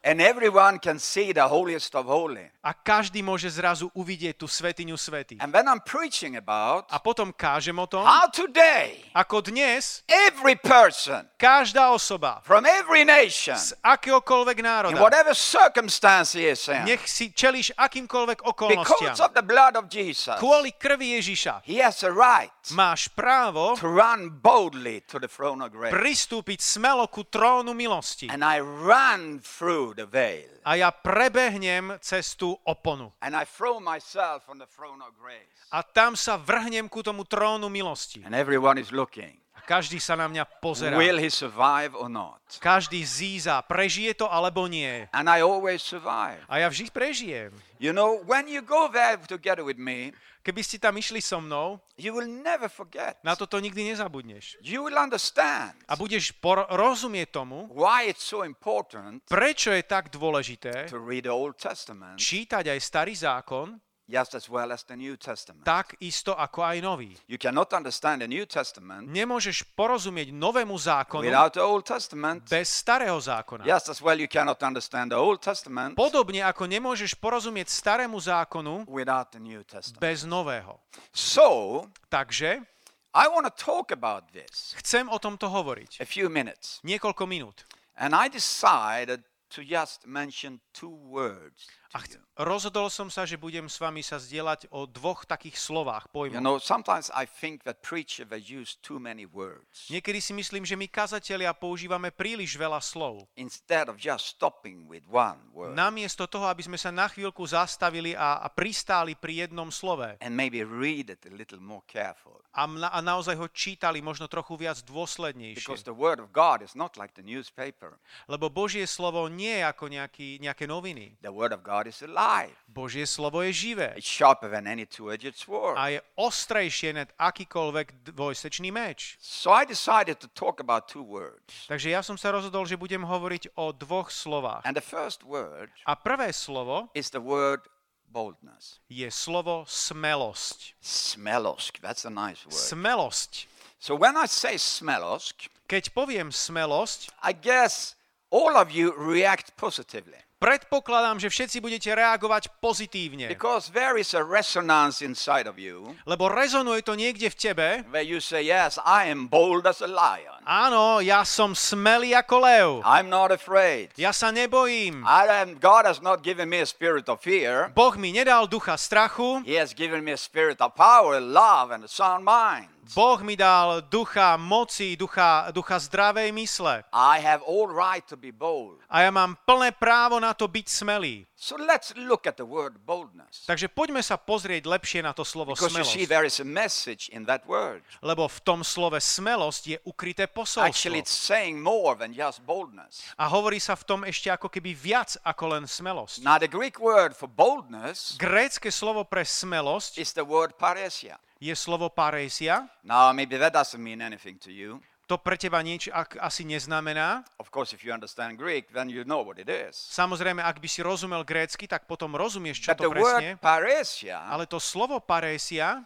And 0.00 0.16
everyone 0.24 0.80
can 0.80 0.96
see 0.96 1.32
the 1.36 1.44
holiest 1.44 1.92
of 1.92 2.08
holy. 2.08 2.48
a 2.60 2.76
každý 2.76 3.24
môže 3.24 3.48
zrazu 3.48 3.88
uvidieť 3.96 4.36
tú 4.36 4.44
svetiňu 4.44 4.92
svety. 4.92 5.40
And 5.40 5.48
when 5.48 5.64
I'm 5.64 5.80
preaching 5.80 6.36
about 6.36 6.84
A 6.92 7.00
potom 7.00 7.32
kážem 7.32 7.72
o 7.80 7.88
tom, 7.88 8.04
how 8.04 8.28
today 8.28 9.00
ako 9.16 9.40
dnes 9.48 10.04
every 10.04 10.60
person 10.60 11.24
každá 11.40 11.88
osoba 11.88 12.44
from 12.44 12.68
every 12.68 13.08
nation, 13.08 13.56
z 13.56 13.72
akéhokoľvek 13.80 14.60
in 14.60 14.66
národa, 14.68 15.00
whatever 15.00 15.32
circumstance 15.32 16.36
he 16.36 16.44
is 16.52 16.60
in, 16.68 16.84
nech 16.84 17.00
si 17.08 17.32
čelíš 17.32 17.72
akýmkoľvek 17.80 18.44
okolnostiam. 18.44 19.16
because 19.16 19.24
of 19.24 19.32
the 19.32 19.44
blood 19.44 19.72
of 19.80 19.88
Jesus, 19.88 20.36
Kvôli 20.36 20.76
krvi 20.76 21.16
Ježiša 21.16 21.64
he 21.64 21.80
has 21.80 22.04
a 22.04 22.12
right 22.12 22.52
máš 22.76 23.08
právo 23.08 23.72
to 23.80 23.88
run 23.88 24.28
boldly 24.28 25.00
to 25.08 25.16
the 25.16 25.28
throne 25.32 25.64
of 25.64 25.72
grace. 25.72 25.96
pristúpiť 25.96 26.60
smelo 26.60 27.08
ku 27.08 27.24
trónu 27.24 27.72
milosti. 27.72 28.28
And 28.28 28.44
I 28.44 28.60
run 28.60 29.40
through 29.40 29.89
the 29.94 30.06
veil. 30.06 30.50
A 30.62 30.76
ja 30.76 30.90
prebehnem 30.92 31.98
cez 32.04 32.36
tú 32.36 32.54
oponu. 32.62 33.10
And 33.24 33.34
I 33.34 33.48
throw 33.48 33.80
myself 33.80 34.46
on 34.48 34.60
the 34.60 34.68
throne 34.68 35.02
of 35.02 35.16
grace. 35.18 35.48
A 35.72 35.82
tam 35.82 36.14
sa 36.14 36.36
vrhnem 36.36 36.86
ku 36.86 37.02
tomu 37.02 37.24
trónu 37.24 37.72
milosti. 37.72 38.22
And 38.22 38.34
everyone 38.34 38.76
is 38.76 38.92
looking. 38.92 39.39
A 39.60 39.68
každý 39.68 40.00
sa 40.00 40.16
na 40.16 40.24
mňa 40.24 40.48
pozerá. 40.64 40.96
Will 40.96 41.20
he 41.20 41.28
survive 41.28 41.92
or 41.92 42.08
not? 42.08 42.40
Každý 42.64 43.04
zíza, 43.04 43.60
prežije 43.68 44.16
to 44.16 44.24
alebo 44.24 44.64
nie. 44.64 45.04
And 45.12 45.28
I 45.28 45.44
always 45.44 45.84
survive. 45.84 46.40
A 46.48 46.64
ja 46.64 46.72
vždy 46.72 46.88
prežijem. 46.88 47.52
You 47.76 47.92
know, 47.92 48.24
when 48.24 48.48
you 48.48 48.64
go 48.64 48.88
there 48.88 49.20
together 49.28 49.60
with 49.60 49.76
me, 49.76 50.16
Keby 50.40 50.64
ste 50.64 50.80
tam 50.80 50.96
išli 50.96 51.20
so 51.20 51.36
mnou, 51.36 51.76
you 52.00 52.16
will 52.16 52.24
never 52.24 52.72
forget. 52.72 53.20
na 53.20 53.36
toto 53.36 53.60
nikdy 53.60 53.84
nezabudneš. 53.92 54.56
You 54.64 54.88
will 54.88 54.96
understand 54.96 55.76
A 55.84 56.00
budeš 56.00 56.32
rozumieť 56.72 57.28
tomu, 57.28 57.68
why 57.68 58.08
it's 58.08 58.24
so 58.24 58.40
important 58.40 59.20
prečo 59.28 59.68
je 59.68 59.84
tak 59.84 60.08
dôležité 60.08 60.88
to 60.88 60.96
read 60.96 61.28
the 61.28 61.34
Old 61.34 61.60
Testament 61.60 62.16
čítať 62.16 62.72
aj 62.72 62.78
starý 62.80 63.12
zákon, 63.12 63.76
just 64.10 64.34
as 64.34 64.50
well 64.50 64.74
as 64.74 64.82
the 64.84 64.98
New 64.98 65.14
Testament. 65.14 65.62
tak 65.62 65.94
isto 66.02 66.34
ako 66.34 66.66
aj 66.66 66.76
nový. 66.82 67.14
You 67.30 67.38
cannot 67.38 67.70
understand 67.70 68.20
the 68.20 68.28
New 68.28 68.42
Testament 68.44 69.06
Nemôžeš 69.06 69.62
porozumieť 69.78 70.34
novému 70.34 70.74
zákonu 70.74 71.22
without 71.24 71.54
the 71.54 71.62
Old 71.62 71.86
Testament, 71.86 72.42
bez 72.50 72.66
starého 72.66 73.14
zákona. 73.16 73.62
just 73.62 73.86
as 73.88 74.02
well 74.02 74.18
you 74.18 74.26
cannot 74.26 74.58
understand 74.66 75.14
the 75.14 75.20
Old 75.20 75.38
Testament 75.38 75.94
Podobne 75.94 76.42
ako 76.42 76.66
nemôžeš 76.66 77.14
porozumieť 77.16 77.70
starému 77.70 78.18
zákonu 78.18 78.90
without 78.90 79.30
the 79.30 79.38
New 79.38 79.62
Testament. 79.62 80.02
bez 80.02 80.26
nového. 80.26 80.82
So, 81.14 81.86
Takže 82.10 82.66
I 83.14 83.26
want 83.26 83.46
to 83.46 83.54
talk 83.54 83.90
about 83.94 84.30
this 84.34 84.74
chcem 84.78 85.06
o 85.10 85.18
tomto 85.18 85.46
hovoriť. 85.50 86.02
a 86.02 86.06
few 86.06 86.26
minutes. 86.26 86.78
Niekoľko 86.82 87.26
minút. 87.30 87.62
And 87.98 88.14
I 88.14 88.26
decided 88.30 89.22
to 89.50 89.60
just 89.66 90.06
mention 90.06 90.62
two 90.72 90.94
words. 91.10 91.66
A 91.90 91.98
ch- 91.98 92.14
rozhodol 92.36 92.86
som 92.86 93.06
sa, 93.06 93.26
že 93.26 93.34
budem 93.34 93.66
s 93.66 93.74
vami 93.74 93.98
sa 93.98 94.14
zdieľať 94.14 94.70
o 94.70 94.86
dvoch 94.86 95.26
takých 95.26 95.58
slovách, 95.58 96.06
You 96.06 96.14
pojmoch. 96.14 96.38
know, 96.38 96.56
sometimes 96.56 97.10
I 97.10 97.26
think 97.26 97.66
that 97.66 97.82
preacher 97.82 98.22
they 98.22 98.38
use 98.38 98.78
too 98.78 98.96
many 98.96 99.26
words 99.26 99.90
Niekedy 99.90 100.18
si 100.18 100.30
myslím, 100.30 100.62
že 100.62 100.74
my 100.74 100.86
kazatelia 100.86 101.50
používame 101.50 102.08
príliš 102.08 102.54
veľa 102.54 102.78
slov. 102.78 103.26
instead 103.34 103.90
of 103.90 103.98
just 103.98 104.30
stopping 104.30 104.86
with 104.86 105.02
one 105.04 105.42
word 105.50 105.74
Namiesto 105.74 106.24
toho, 106.24 106.46
aby 106.46 106.62
sme 106.62 106.78
sa 106.78 106.88
na 106.88 107.10
chvíľku 107.10 107.42
zastavili 107.42 108.14
a, 108.14 108.38
a 108.38 108.46
pristáli 108.46 109.18
pri 109.18 109.50
jednom 109.50 109.68
slove 109.68 110.14
and 110.22 110.30
maybe 110.30 110.62
read 110.62 111.10
it 111.10 111.26
a 111.26 111.34
little 111.34 111.58
more 111.58 111.82
careful. 111.84 112.38
a, 112.50 112.66
mna- 112.66 112.90
a 112.90 112.98
naozaj 112.98 113.34
ho 113.34 113.46
čítali 113.46 113.98
možno 113.98 114.26
trochu 114.26 114.54
viac 114.54 114.78
Because 114.78 114.86
dôslednejšie. 115.18 115.82
the 115.82 115.90
word 115.90 116.22
of 116.22 116.30
God 116.30 116.62
is 116.62 116.74
not 116.74 116.94
like 116.94 117.14
the 117.14 117.22
newspaper. 117.22 117.98
Lebo 118.26 118.46
Božie 118.46 118.86
slovo 118.86 119.26
nie 119.26 119.58
je 119.58 119.64
ako 119.66 119.84
nejaký, 119.86 120.38
nejaké 120.38 120.66
noviny. 120.66 121.18
The 121.18 121.30
word 121.30 121.50
of 121.50 121.62
God 121.62 121.79
is 121.86 122.02
alive. 122.02 122.52
Božie 122.66 123.06
slovo 123.06 123.40
je 123.44 123.52
živé 123.52 123.94
It's 123.96 124.08
sharper 124.08 124.48
than 124.50 124.66
any 124.66 124.84
two-edged 124.84 125.36
sword. 125.36 125.78
a 125.78 125.88
je 125.88 126.00
ostrejšie 126.16 126.92
net 126.96 127.10
akýkoľvek 127.16 128.10
dvojsečný 128.12 128.68
meč. 128.72 129.16
So 129.20 129.52
I 129.52 129.64
decided 129.64 130.18
to 130.20 130.28
talk 130.34 130.60
about 130.60 130.88
two 130.88 131.02
words. 131.04 131.68
Takže 131.68 131.90
ja 131.90 132.02
som 132.02 132.18
sa 132.18 132.34
rozhodol, 132.34 132.66
že 132.66 132.74
budem 132.76 133.04
hovoriť 133.04 133.54
o 133.56 133.72
dvoch 133.72 134.10
slovách. 134.10 134.64
And 134.66 134.74
the 134.76 134.84
first 134.84 135.22
word 135.22 135.70
A 135.86 135.94
prvé 135.96 136.32
slovo 136.34 136.88
is 136.92 137.08
the 137.14 137.20
word 137.22 137.64
boldness. 138.10 138.82
je 138.90 139.06
slovo 139.10 139.62
smelosť. 139.66 140.74
Smelosk. 140.82 141.78
That's 141.80 142.02
a 142.04 142.10
nice 142.10 142.42
word. 142.46 142.58
Smelosť. 142.58 143.46
So 143.80 143.94
when 143.96 144.16
I 144.16 144.26
say 144.26 144.58
smelosk, 144.60 145.48
Keď 145.70 145.94
poviem 145.94 146.34
smelosť, 146.34 147.14
I 147.22 147.30
guess 147.30 147.94
all 148.34 148.58
of 148.58 148.74
you 148.74 148.90
react 148.98 149.54
positively. 149.54 150.18
Predpokladám, 150.40 151.20
že 151.20 151.28
všetci 151.28 151.60
budete 151.60 151.92
reagovať 151.92 152.48
pozitívne. 152.64 153.28
Because 153.28 153.68
there 153.70 154.00
is 154.00 154.16
a 154.16 154.24
resonance 154.24 155.04
inside 155.04 155.44
of 155.44 155.60
you 155.60 155.92
Lebo 156.08 156.32
rezonuje 156.32 156.80
to 156.82 156.96
niekde 156.96 157.28
v 157.28 157.36
tebe. 157.36 157.66
where 157.92 158.02
you 158.02 158.18
say, 158.18 158.40
Yes, 158.42 158.80
I 158.82 159.12
am 159.12 159.28
bold 159.28 159.68
as 159.68 159.84
a 159.84 159.86
lion. 159.86 160.40
Áno, 160.48 161.04
ja 161.04 161.22
som 161.22 161.52
smelý 161.52 162.16
ako 162.16 162.36
lev. 162.40 162.68
I'm 162.82 163.12
not 163.12 163.28
afraid. 163.28 163.92
Ja 164.00 164.10
sa 164.10 164.32
nebojím. 164.32 165.04
I 165.04 165.44
am, 165.44 165.60
God 165.60 165.84
has 165.84 166.00
not 166.00 166.24
given 166.24 166.48
me 166.48 166.64
a 166.64 166.66
spirit 166.66 167.06
of 167.12 167.20
fear. 167.20 167.68
Boh 167.76 167.92
mi 168.00 168.10
nedal 168.10 168.48
ducha 168.48 168.80
strachu, 168.80 169.44
He 169.44 169.60
has 169.60 169.76
given 169.76 170.00
me 170.00 170.16
a 170.16 170.18
spirit 170.18 170.58
of 170.64 170.72
power, 170.72 171.20
love, 171.20 171.68
and 171.70 171.84
a 171.84 171.90
sound 171.92 172.24
mind. 172.24 172.72
Boh 172.94 173.22
mi 173.22 173.36
dal 173.38 173.82
ducha 173.86 174.34
moci, 174.36 174.96
ducha, 174.96 175.50
ducha 175.54 175.78
zdravej 175.78 176.32
mysle. 176.32 176.82
I 176.90 177.22
have 177.22 177.42
all 177.46 177.70
right 177.70 178.02
to 178.10 178.16
be 178.16 178.34
bold. 178.34 178.82
A 178.90 179.06
ja 179.06 179.10
mám 179.14 179.38
plné 179.46 179.70
právo 179.70 180.18
na 180.18 180.34
to 180.34 180.50
byť 180.50 180.66
smelý. 180.66 181.22
So 181.38 181.54
let's 181.56 181.94
look 181.96 182.26
at 182.26 182.36
the 182.36 182.44
word 182.44 182.82
boldness. 182.82 183.46
Takže 183.46 183.70
poďme 183.70 184.02
sa 184.02 184.18
pozrieť 184.18 184.66
lepšie 184.66 185.00
na 185.06 185.14
to 185.14 185.22
slovo 185.22 185.54
Because 185.54 185.72
you 185.72 185.86
see, 185.86 186.04
smelosť. 186.04 186.10
there 186.10 186.26
is 186.26 186.36
a 186.42 186.44
message 186.48 187.08
in 187.14 187.24
that 187.30 187.46
word. 187.46 187.86
Lebo 188.02 188.26
v 188.26 188.38
tom 188.42 188.60
slove 188.66 188.98
smelosť 188.98 189.62
je 189.64 189.78
ukryté 189.86 190.26
Actually, 190.26 190.98
posolstvo. 190.98 191.00
it's 191.00 191.14
saying 191.14 191.62
more 191.62 191.94
than 191.94 192.10
just 192.12 192.42
boldness. 192.42 193.06
A 193.16 193.30
hovorí 193.30 193.62
sa 193.62 193.78
v 193.78 193.86
tom 193.86 194.00
ešte 194.02 194.28
ako 194.28 194.50
keby 194.50 194.74
viac 194.74 195.14
ako 195.22 195.56
len 195.56 195.64
smelosť. 195.64 196.26
Now, 196.26 196.36
the 196.42 196.50
Greek 196.50 196.76
word 196.82 197.14
for 197.14 197.30
boldness 197.30 198.18
Grécke 198.18 198.68
slovo 198.74 199.06
pre 199.06 199.22
smelosť 199.22 199.96
is 199.96 200.12
the 200.12 200.26
word 200.26 200.58
paresia. 200.58 201.16
Je 201.40 201.56
slovo 201.56 201.88
parésia. 201.88 202.68
Now, 202.84 203.12
maybe 203.16 203.40
that 203.40 203.56
doesn't 203.56 203.80
mean 203.80 204.04
anything 204.04 204.36
to 204.44 204.52
you. 204.52 204.78
To 205.08 205.18
pre 205.18 205.34
teba 205.34 205.58
nič 205.58 205.90
ak, 205.90 206.22
asi 206.22 206.46
neznamená. 206.46 207.26
Of 207.42 207.50
course, 207.50 207.74
if 207.74 207.82
you 207.82 207.90
understand 207.90 208.38
Greek, 208.38 208.70
then 208.70 208.86
you 208.86 209.02
know 209.02 209.26
what 209.26 209.42
it 209.42 209.50
is. 209.50 209.74
Samozrejme, 209.74 210.38
ak 210.38 210.62
by 210.62 210.68
si 210.70 210.86
rozumel 210.86 211.26
grécky, 211.26 211.66
tak 211.66 211.90
potom 211.90 212.14
rozumieš, 212.14 212.62
čo 212.62 212.70
But 212.76 212.78
to 212.78 212.90
presne. 212.94 213.34
paresia, 213.42 214.22
Ale 214.30 214.46
to 214.46 214.62
slovo 214.62 215.02
parésia 215.02 215.82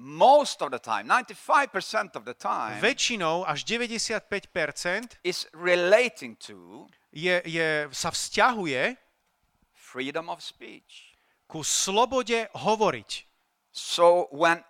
most 0.00 0.64
of 0.64 0.72
the 0.72 0.80
time, 0.80 1.04
95% 1.06 2.16
of 2.16 2.24
the 2.24 2.32
time, 2.32 2.80
väčšinou 2.80 3.44
až 3.44 3.68
95% 3.68 5.20
is 5.22 5.44
relating 5.52 6.34
to 6.40 6.88
je, 7.12 7.38
je, 7.44 7.86
sa 7.92 8.08
vzťahuje 8.10 8.96
freedom 9.76 10.32
of 10.32 10.40
speech. 10.40 11.14
ku 11.46 11.60
slobode 11.60 12.48
hovoriť. 12.56 13.10
So 13.70 14.26
when 14.32 14.64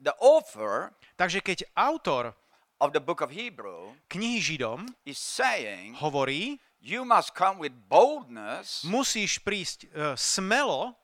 the 0.00 0.16
author 0.18 0.90
Takže 1.20 1.44
keď 1.44 1.68
autor 1.76 2.32
of 2.80 2.96
the 2.96 3.02
book 3.02 3.20
of 3.20 3.28
Hebrew 3.30 3.92
knihy 4.08 4.40
Židom 4.40 4.88
is 5.04 5.20
saying, 5.20 6.00
hovorí, 6.00 6.56
you 6.80 7.04
must 7.04 7.36
come 7.36 7.60
with 7.60 7.76
boldness 7.88 8.80
musíš 8.88 9.36
prísť 9.44 9.92
uh, 9.92 10.16
smelo 10.16 10.96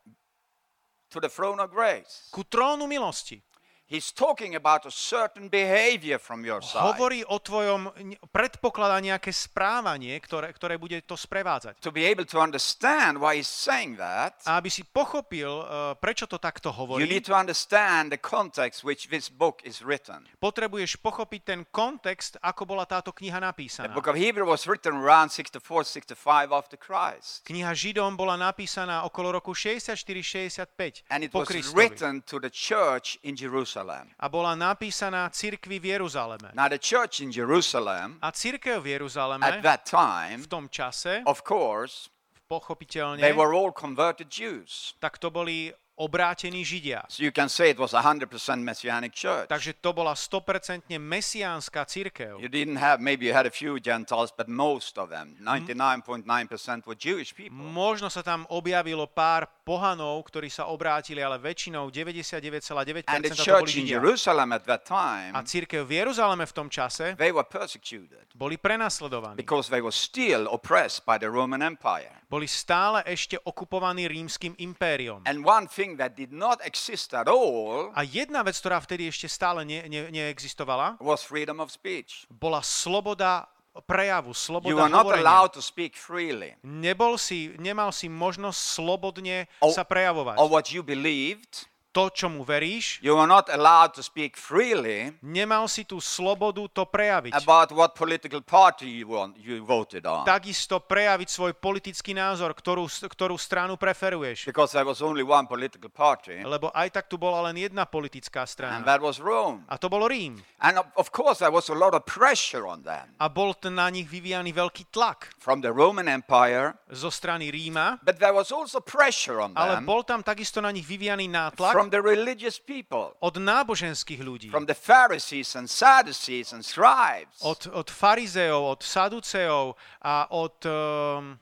to 1.13 1.21
the 1.21 1.29
throne 1.29 1.61
of 1.61 1.69
grace. 1.69 2.33
ku 2.33 2.43
trónu 2.49 2.89
milosti. 2.89 3.45
He's 3.87 4.11
talking 4.11 4.59
about 4.59 4.83
a 4.83 4.91
certain 4.91 5.47
behavior 5.47 6.19
from 6.19 6.43
your 6.43 6.59
side. 6.59 6.83
Hovorí 6.83 7.23
o 7.23 7.39
tvojom, 7.39 7.87
predpokladá 8.35 8.99
nejaké 8.99 9.31
správanie, 9.31 10.19
ktoré, 10.19 10.51
ktoré 10.51 10.75
bude 10.75 10.99
to 11.07 11.15
sprevádzať. 11.15 11.79
To 11.87 11.95
be 11.95 12.03
able 12.03 12.27
to 12.27 12.43
understand 12.43 13.23
why 13.23 13.39
he's 13.39 13.47
saying 13.47 13.95
that, 13.95 14.43
A 14.43 14.59
aby 14.59 14.75
si 14.75 14.83
pochopil, 14.83 15.63
eh, 15.63 15.95
prečo 16.03 16.27
to 16.27 16.43
takto 16.43 16.75
you 16.75 16.79
hovorí, 16.83 17.07
need 17.07 17.23
to 17.23 17.31
understand 17.31 18.11
the 18.11 18.19
context 18.19 18.83
which 18.83 19.07
this 19.07 19.31
book 19.31 19.63
is 19.63 19.79
written. 19.87 20.27
potrebuješ 20.43 20.99
pochopiť 20.99 21.41
ten 21.47 21.63
kontext, 21.71 22.43
ako 22.43 22.67
bola 22.67 22.91
táto 22.91 23.15
kniha 23.15 23.39
The 23.39 23.47
napísaná. 23.55 23.95
book 23.95 24.11
of 24.11 24.19
Hebrew 24.19 24.51
was 24.51 24.67
written 24.67 24.99
around 24.99 25.31
64, 25.31 25.63
65 25.87 26.51
after 26.51 26.75
Christ. 26.75 27.47
Kniha 27.47 27.71
Židom 27.71 28.19
bola 28.19 28.35
napísaná 28.35 29.07
okolo 29.07 29.39
roku 29.39 29.55
64-65 29.55 31.07
And 31.07 31.23
it 31.23 31.31
po 31.31 31.47
was 31.47 31.55
Kristovi. 31.55 31.79
written 31.79 32.19
to 32.27 32.43
the 32.43 32.51
church 32.51 33.23
in 33.23 33.39
Jerusalem. 33.39 33.76
A 34.19 34.27
bola 34.29 34.57
napísaná 34.57 35.29
cirkvi 35.29 35.77
v 35.77 35.99
Jeruzaleme. 35.99 36.55
Now, 36.55 36.69
the 36.69 36.81
church 36.81 37.21
in 37.21 37.29
Jerusalem 37.29 38.17
A 38.23 38.33
církev 38.33 38.81
v 38.81 38.97
Jeruzaleme 38.97 39.45
at 39.45 39.61
that 39.63 39.83
time, 39.85 40.41
v 40.43 40.49
tom 40.49 40.65
čase, 40.69 41.21
of 41.27 41.43
course, 41.45 42.09
pochopiteľne, 42.49 43.21
they 43.21 43.35
were 43.37 43.53
all 43.53 43.73
converted 43.75 44.31
Jews. 44.31 44.95
tak 45.03 45.19
to 45.19 45.29
boli 45.31 45.75
obrátení 45.97 46.65
Židia. 46.65 47.03
So 47.09 47.25
you 47.25 47.33
can 47.33 47.49
say 47.49 47.71
it 47.71 47.79
was 47.79 47.95
a 47.95 48.01
100% 48.01 48.29
Messianic 48.61 49.13
church. 49.13 49.49
Takže 49.49 49.73
to 49.81 49.93
bola 49.93 50.15
100% 50.15 50.83
mesiánska 50.99 51.85
církev. 51.85 52.41
You 52.41 52.49
didn't 52.49 52.79
have, 52.79 53.03
maybe 53.03 53.27
you 53.27 53.35
had 53.35 53.47
a 53.47 53.51
few 53.51 53.81
Gentiles, 53.81 54.33
but 54.37 54.49
most 54.49 54.99
of 54.99 55.11
them, 55.11 55.37
99.9% 55.41 56.87
were 56.87 56.97
Jewish 56.99 57.35
people. 57.35 57.57
Možno 57.57 58.11
sa 58.11 58.23
tam 58.23 58.47
objavilo 58.49 59.07
pár 59.07 59.49
pohanov, 59.65 60.23
ktorí 60.29 60.53
sa 60.53 60.69
obrátili, 60.69 61.25
ale 61.25 61.41
väčšinou 61.41 61.91
99,9% 61.91 63.09
And 63.09 63.25
the 63.25 63.35
to 63.35 63.45
boli 63.59 63.73
Židia. 63.73 63.99
Jerusalem 63.99 64.53
at 64.53 64.65
that 64.69 64.87
A 64.87 64.93
time, 64.93 65.33
církev 65.47 65.83
v 65.87 66.05
Jeruzaleme 66.05 66.45
v 66.47 66.53
tom 66.53 66.69
čase 66.69 67.15
they 67.17 67.33
were 67.33 67.47
persecuted 67.47 68.27
boli 68.35 68.57
prenasledovaní. 68.59 69.37
because 69.37 69.71
they 69.71 69.81
were 69.81 69.95
still 69.95 70.47
oppressed 70.53 71.07
by 71.07 71.19
the 71.19 71.31
Roman 71.31 71.63
Empire. 71.63 72.13
Boli 72.27 72.51
stále 72.51 73.07
ešte 73.07 73.39
okupovaní 73.39 74.11
rímskym 74.11 74.59
impériom. 74.59 75.23
And 75.31 75.47
one 75.47 75.71
thing 75.71 75.86
that 75.95 76.19
did 76.19 76.35
not 76.35 76.59
exist 76.67 77.15
at 77.15 77.31
all 77.31 77.95
A 77.95 78.03
jedna 78.03 78.43
vec, 78.43 78.59
ktorá 78.59 78.83
vtedy 78.83 79.07
ešte 79.07 79.31
stále 79.31 79.63
ne, 79.63 79.87
ne, 79.87 80.11
neexistovala, 80.11 80.99
was 80.99 81.23
freedom 81.23 81.63
of 81.63 81.71
speech. 81.71 82.27
bola 82.27 82.59
sloboda 82.59 83.47
prejavu, 83.85 84.33
sloboda 84.33 84.73
You 84.73 84.81
not 84.89 85.07
allowed 85.07 85.53
to 85.55 85.63
speak 85.63 85.95
freely 85.95 86.57
Nebol 86.65 87.15
si, 87.15 87.53
nemal 87.61 87.93
si 87.93 88.09
možnosť 88.09 88.57
slobodne 88.59 89.47
O- 89.61 89.71
sa 89.71 89.85
prejavovať. 89.85 90.41
of 90.41 90.49
what 90.49 90.73
you 90.73 90.83
believed. 90.83 91.69
To, 91.97 92.13
čomu 92.13 92.45
veríš, 92.45 93.01
You 93.01 93.17
were 93.17 93.25
not 93.25 93.49
allowed 93.49 93.97
to 93.97 94.05
speak 94.05 94.37
freely 94.37 95.17
nemal 95.25 95.65
si 95.65 95.89
tú 95.89 95.97
slobodu 95.97 96.61
to 96.69 96.85
prejaviť. 96.85 97.33
about 97.33 97.73
what 97.73 97.97
political 97.97 98.45
party 98.45 98.85
you, 99.01 99.09
want, 99.09 99.41
you 99.41 99.65
voted 99.65 100.05
on. 100.05 100.29
Takisto 100.29 100.77
prejaviť 100.85 101.29
svoj 101.33 101.53
politický 101.57 102.13
názor, 102.13 102.53
ktorú, 102.53 102.85
ktorú 102.85 103.41
stranu 103.41 103.81
preferuješ. 103.81 104.45
Because 104.45 104.77
there 104.77 104.85
was 104.85 105.01
only 105.01 105.25
one 105.25 105.49
political 105.49 105.89
party, 105.89 106.45
Lebo 106.45 106.69
aj 106.77 107.01
tak 107.01 107.09
tu 107.09 107.17
bola 107.17 107.49
len 107.49 107.57
jedna 107.57 107.89
politická 107.89 108.45
and 108.45 108.53
strana. 108.53 108.85
that 108.85 109.01
was 109.01 109.17
Rome. 109.17 109.65
A 109.65 109.81
to 109.81 109.89
bol 109.89 110.05
Rím. 110.05 110.45
And 110.61 110.77
of, 111.01 111.09
course, 111.09 111.41
there 111.41 111.53
was 111.53 111.73
a 111.73 111.77
lot 111.77 111.97
of 111.97 112.05
pressure 112.05 112.69
on 112.69 112.85
them 112.85 113.09
A 113.17 113.33
bol 113.33 113.57
na 113.73 113.89
nich 113.89 114.05
vyvíjaný 114.05 114.53
veľký 114.53 114.93
tlak 114.93 115.33
from 115.41 115.65
the 115.65 115.73
Roman 115.73 116.13
Empire, 116.13 116.77
zo 116.93 117.09
strany 117.09 117.49
Ríma, 117.49 118.05
but 118.05 118.21
there 118.21 118.37
was 118.37 118.53
also 118.53 118.85
pressure 118.85 119.41
on 119.41 119.57
ale 119.57 119.81
them 119.81 119.89
bol 119.89 120.05
tam 120.05 120.21
takisto 120.21 120.61
na 120.61 120.69
nich 120.69 120.85
vyvíjaný 120.85 121.29
nátlak 121.29 121.73
from 121.73 121.86
the 121.91 122.03
religious 122.03 122.59
people, 122.59 123.15
od 123.21 123.37
náboženských 123.37 124.21
ľudí. 124.21 124.49
from 124.51 124.67
the 124.67 124.75
Pharisees 124.75 125.55
and 125.57 125.71
Sadducees 125.71 126.53
and 126.53 126.65
scribes. 126.65 127.41
Od, 127.41 127.69
od 127.73 127.89
farizeov, 127.91 128.79
od 128.79 128.81
saduceov 128.83 129.75
a 130.03 130.27
od 130.31 130.57
um, 130.67 131.39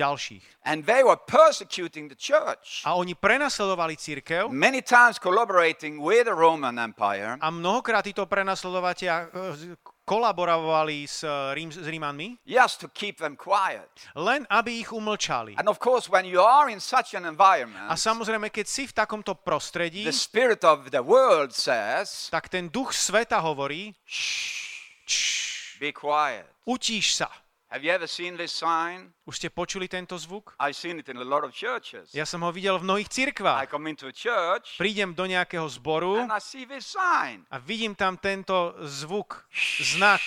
ďalších. 0.00 0.42
And 0.64 0.84
they 0.88 1.04
were 1.04 1.20
persecuting 1.20 2.08
the 2.08 2.16
church, 2.16 2.80
A 2.88 2.96
oni 2.96 3.12
prenasledovali 3.12 3.96
církev 4.00 4.48
many 4.48 4.80
times 4.80 5.20
collaborating 5.20 6.00
with 6.00 6.24
the 6.24 6.36
Roman 6.36 6.80
Empire 6.80 7.36
a 7.40 7.48
mnohokrát 7.52 8.04
títo 8.04 8.24
prenasledovatelia 8.24 9.28
eh, 9.28 9.76
kolaborovali 10.04 11.06
s, 11.06 11.22
eh, 11.22 11.54
Rím, 11.54 11.70
s 11.72 11.78
Rímanmi, 11.86 12.36
just 12.44 12.80
to 12.80 12.88
keep 12.88 13.16
them 13.22 13.36
quiet. 13.36 13.88
len 14.16 14.42
aby 14.50 14.80
ich 14.80 14.90
umlčali. 14.92 15.54
And 15.56 15.68
of 15.68 15.78
course, 15.78 16.10
when 16.10 16.24
you 16.26 16.40
are 16.42 16.66
in 16.68 16.80
such 16.80 17.14
an 17.14 17.24
A 17.24 17.28
environment, 17.30 17.86
samozrejme, 17.94 18.50
keď 18.50 18.66
si 18.66 18.84
v 18.88 18.92
takomto 18.92 19.34
prostredí, 19.38 20.04
the 20.04 20.12
spirit 20.12 20.64
of 20.64 20.90
the 20.90 21.00
world 21.00 21.54
says, 21.54 22.28
tak 22.28 22.48
ten 22.48 22.68
duch 22.68 22.90
sveta 22.92 23.38
hovorí, 23.40 23.94
shh, 24.04 25.06
"Čš, 25.06 25.78
be 25.80 25.90
quiet. 25.92 26.46
utíš 26.66 27.14
sa. 27.22 27.30
Have 27.70 27.84
you 27.86 27.92
ever 27.94 28.10
seen 28.10 28.34
this 28.36 28.50
sign? 28.50 29.14
Už 29.30 29.38
ste 29.38 29.46
počuli 29.46 29.86
tento 29.86 30.18
zvuk? 30.18 30.58
I've 30.58 30.74
seen 30.74 30.98
it 30.98 31.06
in 31.06 31.14
a 31.16 31.22
lot 31.22 31.46
of 31.46 31.54
churches. 31.54 32.10
Ja 32.10 32.26
som 32.26 32.42
ho 32.42 32.50
videl 32.50 32.82
v 32.82 32.82
mnohých 32.82 33.06
I 33.06 33.14
cirkvách. 33.14 33.70
come 33.70 33.86
into 33.86 34.10
a 34.10 34.14
church 34.14 34.74
Prídem 34.74 35.14
do 35.14 35.22
nejakého 35.22 35.62
zboru 35.70 36.18
and 36.18 36.34
I 36.34 36.42
see 36.42 36.66
this 36.66 36.82
sign. 36.90 37.46
a 37.46 37.62
vidím 37.62 37.94
tam 37.94 38.18
tento 38.18 38.74
zvuk, 38.82 39.46
znak. 39.94 40.18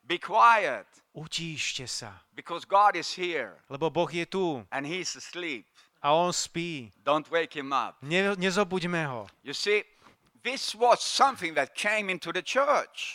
Be 0.00 0.16
quiet 0.16 0.88
Utíšte 1.12 1.84
sa, 1.88 2.24
because 2.32 2.64
God 2.64 2.96
is 2.96 3.12
here 3.12 3.60
lebo 3.68 3.92
Boh 3.92 4.08
je 4.08 4.24
tu 4.24 4.64
and 4.72 4.88
He's 4.88 5.12
asleep. 5.12 5.68
a 6.00 6.08
on 6.16 6.32
spí. 6.32 6.88
Don't 7.04 7.28
wake 7.28 7.52
Him 7.52 7.68
up. 7.76 8.00
Ne, 8.00 8.32
nezobuďme 8.32 9.04
ho. 9.12 9.28
You 9.44 9.52
see, 9.52 9.84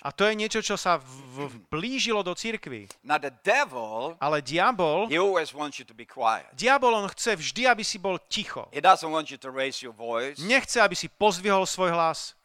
A 0.04 0.10
to 0.12 0.24
je 0.28 0.34
niečo, 0.36 0.60
čo 0.62 0.76
sa 0.76 1.00
v, 1.00 1.48
v, 1.48 1.56
blížilo 1.72 2.20
do 2.24 2.36
cirkvi. 2.36 2.91
Ale 4.20 4.38
diabol, 4.41 5.08
diabol 6.54 6.94
on 6.96 7.08
chce 7.10 7.36
vždy, 7.36 7.67
aby 7.67 7.84
si 7.84 7.98
bol 7.98 8.20
ticho. 8.28 8.67
He 8.76 8.82
doesn't 8.82 9.12
want 9.12 9.32
you 9.32 9.38
to 9.38 9.50
raise 9.52 9.80
your 9.80 9.94
voice 9.96 10.41
Nechce, 10.41 10.82
aby 10.82 10.96
si 10.96 11.08
pozdvihol 11.08 11.63
svoj 11.65 11.91
hlas, 11.96 12.36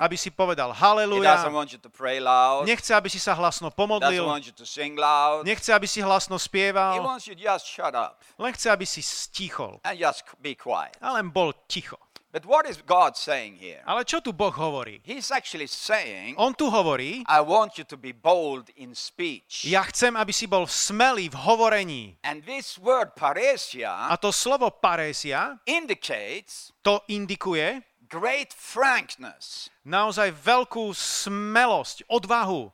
aby 0.00 0.16
si 0.18 0.30
povedal 0.30 0.72
He 0.74 0.80
haleluja. 0.82 1.38
doesn't 1.38 1.54
want 1.54 1.70
you 1.72 1.78
to 1.78 1.90
pray 1.90 2.18
loud. 2.18 2.66
He 2.66 2.74
Nechce, 2.74 2.90
aby 2.94 3.08
si 3.10 3.20
sa 3.22 3.34
hlasno 3.38 3.70
pomodlil. 3.70 4.26
want 4.26 4.46
you 4.46 4.52
to 4.56 4.66
sing 4.66 4.98
loud. 4.98 5.46
Nechce, 5.46 5.70
aby 5.70 5.86
si 5.86 6.02
hlasno 6.02 6.36
He 6.36 6.44
spieval. 6.44 7.02
wants 7.04 7.26
you 7.26 7.34
just 7.34 7.66
shut 7.66 7.94
up 7.94 8.18
Len 8.38 8.52
chce, 8.52 8.70
aby 8.70 8.86
si 8.86 9.02
stichol. 9.02 9.78
and 9.84 9.98
just 9.98 10.24
be 10.42 10.54
quiet. 10.54 10.96
A 11.00 11.12
len 11.14 11.30
bol 11.30 11.54
ticho. 11.68 11.96
But 12.36 12.44
what 12.44 12.68
is 12.68 12.76
God 12.84 13.16
saying 13.16 13.56
here? 13.56 13.80
Ale 13.88 14.04
čo 14.04 14.20
tu 14.20 14.28
Boh 14.36 14.52
hovorí? 14.52 15.00
He's 15.08 15.32
actually 15.32 15.72
saying, 15.72 16.36
On 16.36 16.52
tu 16.52 16.68
hovorí, 16.68 17.24
I 17.24 17.40
want 17.40 17.80
you 17.80 17.84
to 17.88 17.96
be 17.96 18.12
bold 18.12 18.68
in 18.76 18.92
speech. 18.92 19.64
ja 19.64 19.80
chcem, 19.88 20.12
aby 20.12 20.36
si 20.36 20.44
bol 20.44 20.68
smelý 20.68 21.32
v 21.32 21.36
hovorení. 21.48 22.02
And 22.20 22.44
this 22.44 22.76
word 22.76 23.16
A 23.16 23.32
paresia 23.32 24.12
to 24.20 24.28
slovo 24.36 24.68
parésia, 24.68 25.56
indicates 25.64 26.76
to 26.84 27.00
indikuje 27.08 27.80
great 28.04 28.52
frankness, 28.52 29.72
naozaj 29.88 30.36
veľkú 30.36 30.92
smelosť, 30.92 32.04
odvahu. 32.04 32.68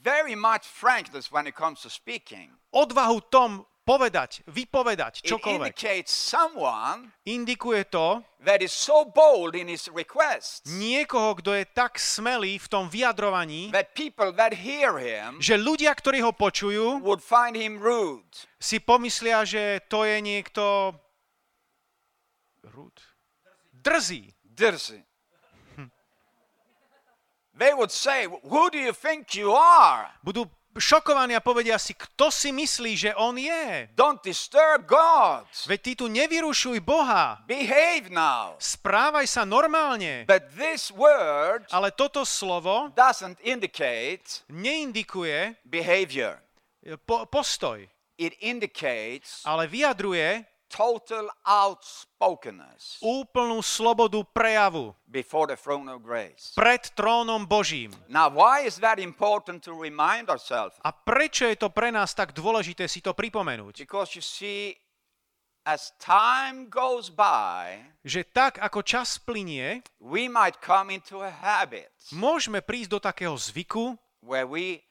very 0.00 0.32
much 0.32 0.64
frankness 0.64 1.28
when 1.28 1.44
it 1.44 1.52
comes 1.52 1.84
to 1.84 1.92
speaking. 1.92 2.48
Odvahu 2.72 3.20
tom 3.28 3.68
povedať, 3.82 4.46
vypovedať, 4.46 5.26
čokoľvek. 5.26 5.74
Indikuje 7.26 7.82
to 7.90 8.22
that 8.42 8.62
is 8.62 8.74
so 8.74 9.06
bold 9.06 9.54
in 9.54 9.70
his 9.70 9.86
requests 9.90 10.66
niekoho, 10.66 11.38
kto 11.38 11.54
je 11.54 11.64
tak 11.70 11.98
smelý 11.98 12.58
v 12.58 12.66
tom 12.66 12.90
vyjadrovaní, 12.90 13.70
that 13.70 13.94
people 13.94 14.34
that 14.34 14.54
hear 14.54 14.98
him 14.98 15.38
že 15.38 15.54
ľudia, 15.54 15.94
ktorí 15.94 16.22
ho 16.22 16.34
počujú, 16.34 17.02
would 17.02 17.22
find 17.22 17.54
him 17.54 17.78
rude. 17.78 18.46
si 18.58 18.82
pomyslia, 18.82 19.46
že 19.46 19.82
to 19.86 20.02
je 20.06 20.18
niekto... 20.22 20.94
Rud. 22.62 22.94
Drzý. 23.82 24.30
They 27.54 27.74
would 27.74 27.90
say, 27.90 28.26
Who 28.26 28.70
do 28.70 28.78
you 28.78 28.92
think 28.92 29.34
you 29.34 29.52
are? 29.52 30.08
Budú 30.24 30.48
šokovaní 30.74 31.32
a 31.32 31.40
povedia 31.40 31.76
si, 31.76 31.92
kto 31.92 32.30
si 32.30 32.48
myslí, 32.48 32.92
že 32.96 33.10
on 33.14 33.36
je. 33.36 33.88
Don't 33.92 34.20
disturb 34.20 34.86
God. 34.86 35.44
Veď 35.66 35.80
ty 35.80 35.92
tu 35.94 36.06
nevyrušuj 36.08 36.80
Boha. 36.80 37.40
Behave 37.44 38.08
now. 38.08 38.56
Správaj 38.56 39.26
sa 39.26 39.44
normálne. 39.44 40.24
But 40.24 40.52
this 40.54 40.88
word 40.88 41.68
Ale 41.68 41.92
toto 41.92 42.24
slovo 42.24 42.88
doesn't 42.92 43.36
indicate 43.40 44.44
neindikuje 44.48 45.56
behavior. 45.64 46.40
po- 47.04 47.26
postoj, 47.26 47.84
It 48.16 48.36
indicates 48.38 49.42
ale 49.42 49.66
vyjadruje 49.66 50.44
total 50.72 51.28
outspokenness 51.44 53.04
úplnú 53.04 53.60
slobodu 53.60 54.24
prejavu 54.32 54.96
before 55.04 55.44
the 55.44 55.58
throne 55.60 55.92
of 55.92 56.00
grace. 56.00 56.56
pred 56.56 56.88
trónom 56.96 57.44
Božím. 57.44 57.92
Now, 58.08 58.32
why 58.32 58.64
is 58.64 58.80
that 58.80 58.96
important 58.96 59.60
to 59.68 59.76
remind 59.76 60.32
ourselves? 60.32 60.80
A 60.80 60.90
prečo 60.96 61.44
je 61.44 61.60
to 61.60 61.68
pre 61.68 61.92
nás 61.92 62.16
tak 62.16 62.32
dôležité 62.32 62.88
si 62.88 63.04
to 63.04 63.12
pripomenúť? 63.12 63.84
Because 63.84 64.16
you 64.16 64.24
see, 64.24 64.72
as 65.68 65.92
time 66.00 66.66
goes 66.72 67.12
by, 67.12 67.78
že 68.02 68.24
tak 68.24 68.58
ako 68.58 68.80
čas 68.82 69.20
plinie, 69.20 69.84
we 70.00 70.26
might 70.26 70.58
come 70.58 70.88
into 70.88 71.20
a 71.20 71.30
habit 71.30 71.92
môžeme 72.10 72.64
prísť 72.64 72.90
do 72.96 72.98
takého 72.98 73.36
zvyku, 73.36 73.94
where 74.24 74.48
we 74.48 74.82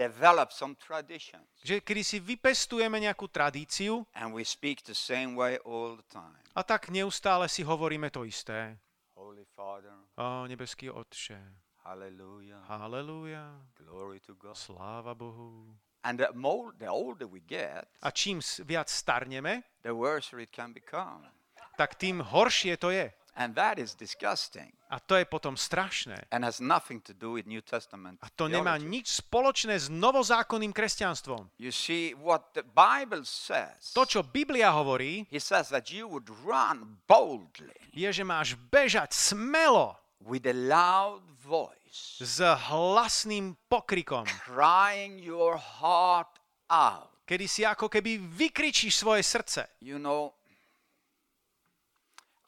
develop 0.00 0.48
some 0.48 0.72
traditions 0.80 1.44
že 1.60 1.84
kedy 1.84 2.00
si 2.00 2.16
vypestujeme 2.16 2.96
nejakú 2.96 3.28
tradíciu 3.28 4.08
and 4.16 4.32
we 4.32 4.40
speak 4.40 4.80
the 4.88 4.96
same 4.96 5.36
way 5.36 5.60
all 5.68 6.00
the 6.00 6.06
time. 6.08 6.40
a 6.56 6.64
tak 6.64 6.88
neustále 6.88 7.44
si 7.52 7.60
hovoríme 7.60 8.08
to 8.08 8.24
isté. 8.24 8.80
Holy 9.12 9.44
Father, 9.52 9.92
Ó, 10.16 10.48
nebeský 10.48 10.88
Otče, 10.88 11.36
hallelujah, 11.84 12.64
halleluja, 12.64 13.60
glory 13.76 14.20
to 14.24 14.32
God. 14.34 14.56
sláva 14.56 15.12
Bohu. 15.14 15.76
And 16.02 16.16
the, 16.16 16.32
more, 16.32 16.72
the 16.80 16.88
older 16.88 17.28
we 17.28 17.44
get, 17.44 17.84
A 18.00 18.08
čím 18.10 18.40
viac 18.64 18.88
starneme, 18.88 19.62
the 19.84 19.92
worse 19.92 20.32
it 20.40 20.48
can 20.48 20.72
become. 20.72 21.28
tak 21.76 21.94
tým 22.00 22.24
horšie 22.24 22.76
to 22.80 22.88
je. 22.88 23.12
And 23.34 23.54
that 23.54 23.78
is 23.78 23.94
disgusting 23.94 24.74
A 24.90 24.98
to 24.98 25.14
je 25.14 25.24
potom 25.24 25.54
strašné. 25.54 26.26
and 26.34 26.42
has 26.44 26.58
nothing 26.58 26.98
to 27.06 27.14
do 27.14 27.38
with 27.38 27.46
New 27.46 27.62
Testament. 27.62 28.18
A 28.22 28.28
to 28.34 28.50
nemá 28.50 28.74
nič 28.76 29.22
spoločné 29.22 29.78
s 29.78 29.86
novozákonným 29.86 30.74
kresťanstvom. 30.74 31.46
You 31.62 31.70
see, 31.70 32.12
what 32.18 32.50
the 32.58 32.66
Bible 32.66 33.22
says, 33.22 33.94
To, 33.94 34.02
čo 34.02 34.26
Biblia 34.26 34.74
hovorí, 34.74 35.30
he 35.30 35.38
says 35.38 35.70
that 35.70 35.94
you 35.94 36.10
would 36.10 36.26
run 36.42 36.98
boldly 37.06 37.74
je, 37.94 38.10
že 38.10 38.24
máš 38.26 38.54
bežať 38.70 39.14
smelo 39.14 39.98
with 40.22 40.46
a 40.46 40.54
loud 40.54 41.22
voice, 41.42 42.22
s 42.22 42.38
hlasným 42.38 43.56
pokrikom, 43.70 44.26
crying 44.46 45.18
your 45.18 45.58
heart 45.58 46.38
out. 46.70 47.10
kedy 47.26 47.46
si 47.46 47.62
ako 47.62 47.86
keby 47.86 48.18
vykričíš 48.18 48.98
svoje 48.98 49.22
srdce. 49.22 49.66
You 49.82 49.98
know, 49.98 50.34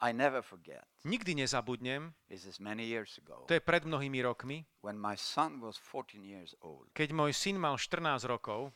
I 0.03 0.11
never 0.11 0.41
forget. 0.41 0.83
Nikdy 1.03 1.35
nezabudnem, 1.35 2.15
to 3.47 3.53
je 3.53 3.59
pred 3.59 3.83
mnohými 3.83 4.23
rokmi, 4.23 4.63
when 4.83 4.99
my 4.99 5.15
son 5.15 5.59
was 5.63 5.79
14 5.79 6.23
years 6.23 6.55
old. 6.59 6.91
keď 6.91 7.15
môj 7.15 7.31
syn 7.31 7.55
mal 7.55 7.79
14 7.79 8.27
rokov, 8.27 8.75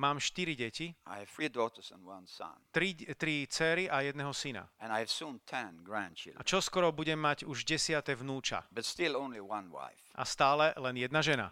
mám 0.00 0.16
4 0.16 0.56
deti, 0.56 0.96
I 1.04 1.24
have 1.24 1.30
three 1.32 1.52
daughters 1.52 1.92
and 1.92 2.00
one 2.08 2.24
son. 2.24 2.56
3, 2.72 3.12
3 3.16 3.48
céry 3.52 3.84
a 3.92 4.00
jedného 4.00 4.32
syna. 4.32 4.64
And 4.80 4.88
I 4.88 5.04
have 5.04 5.12
soon 5.12 5.40
10 5.44 5.84
grandchildren. 5.84 6.40
A 6.40 6.42
čo 6.44 6.64
skoro 6.64 6.88
budem 6.92 7.20
mať 7.20 7.44
už 7.44 7.68
desiate 7.68 8.16
vnúča. 8.16 8.64
A 10.18 10.24
stále 10.26 10.74
len 10.74 10.94
jedna 10.98 11.20
žena. 11.22 11.46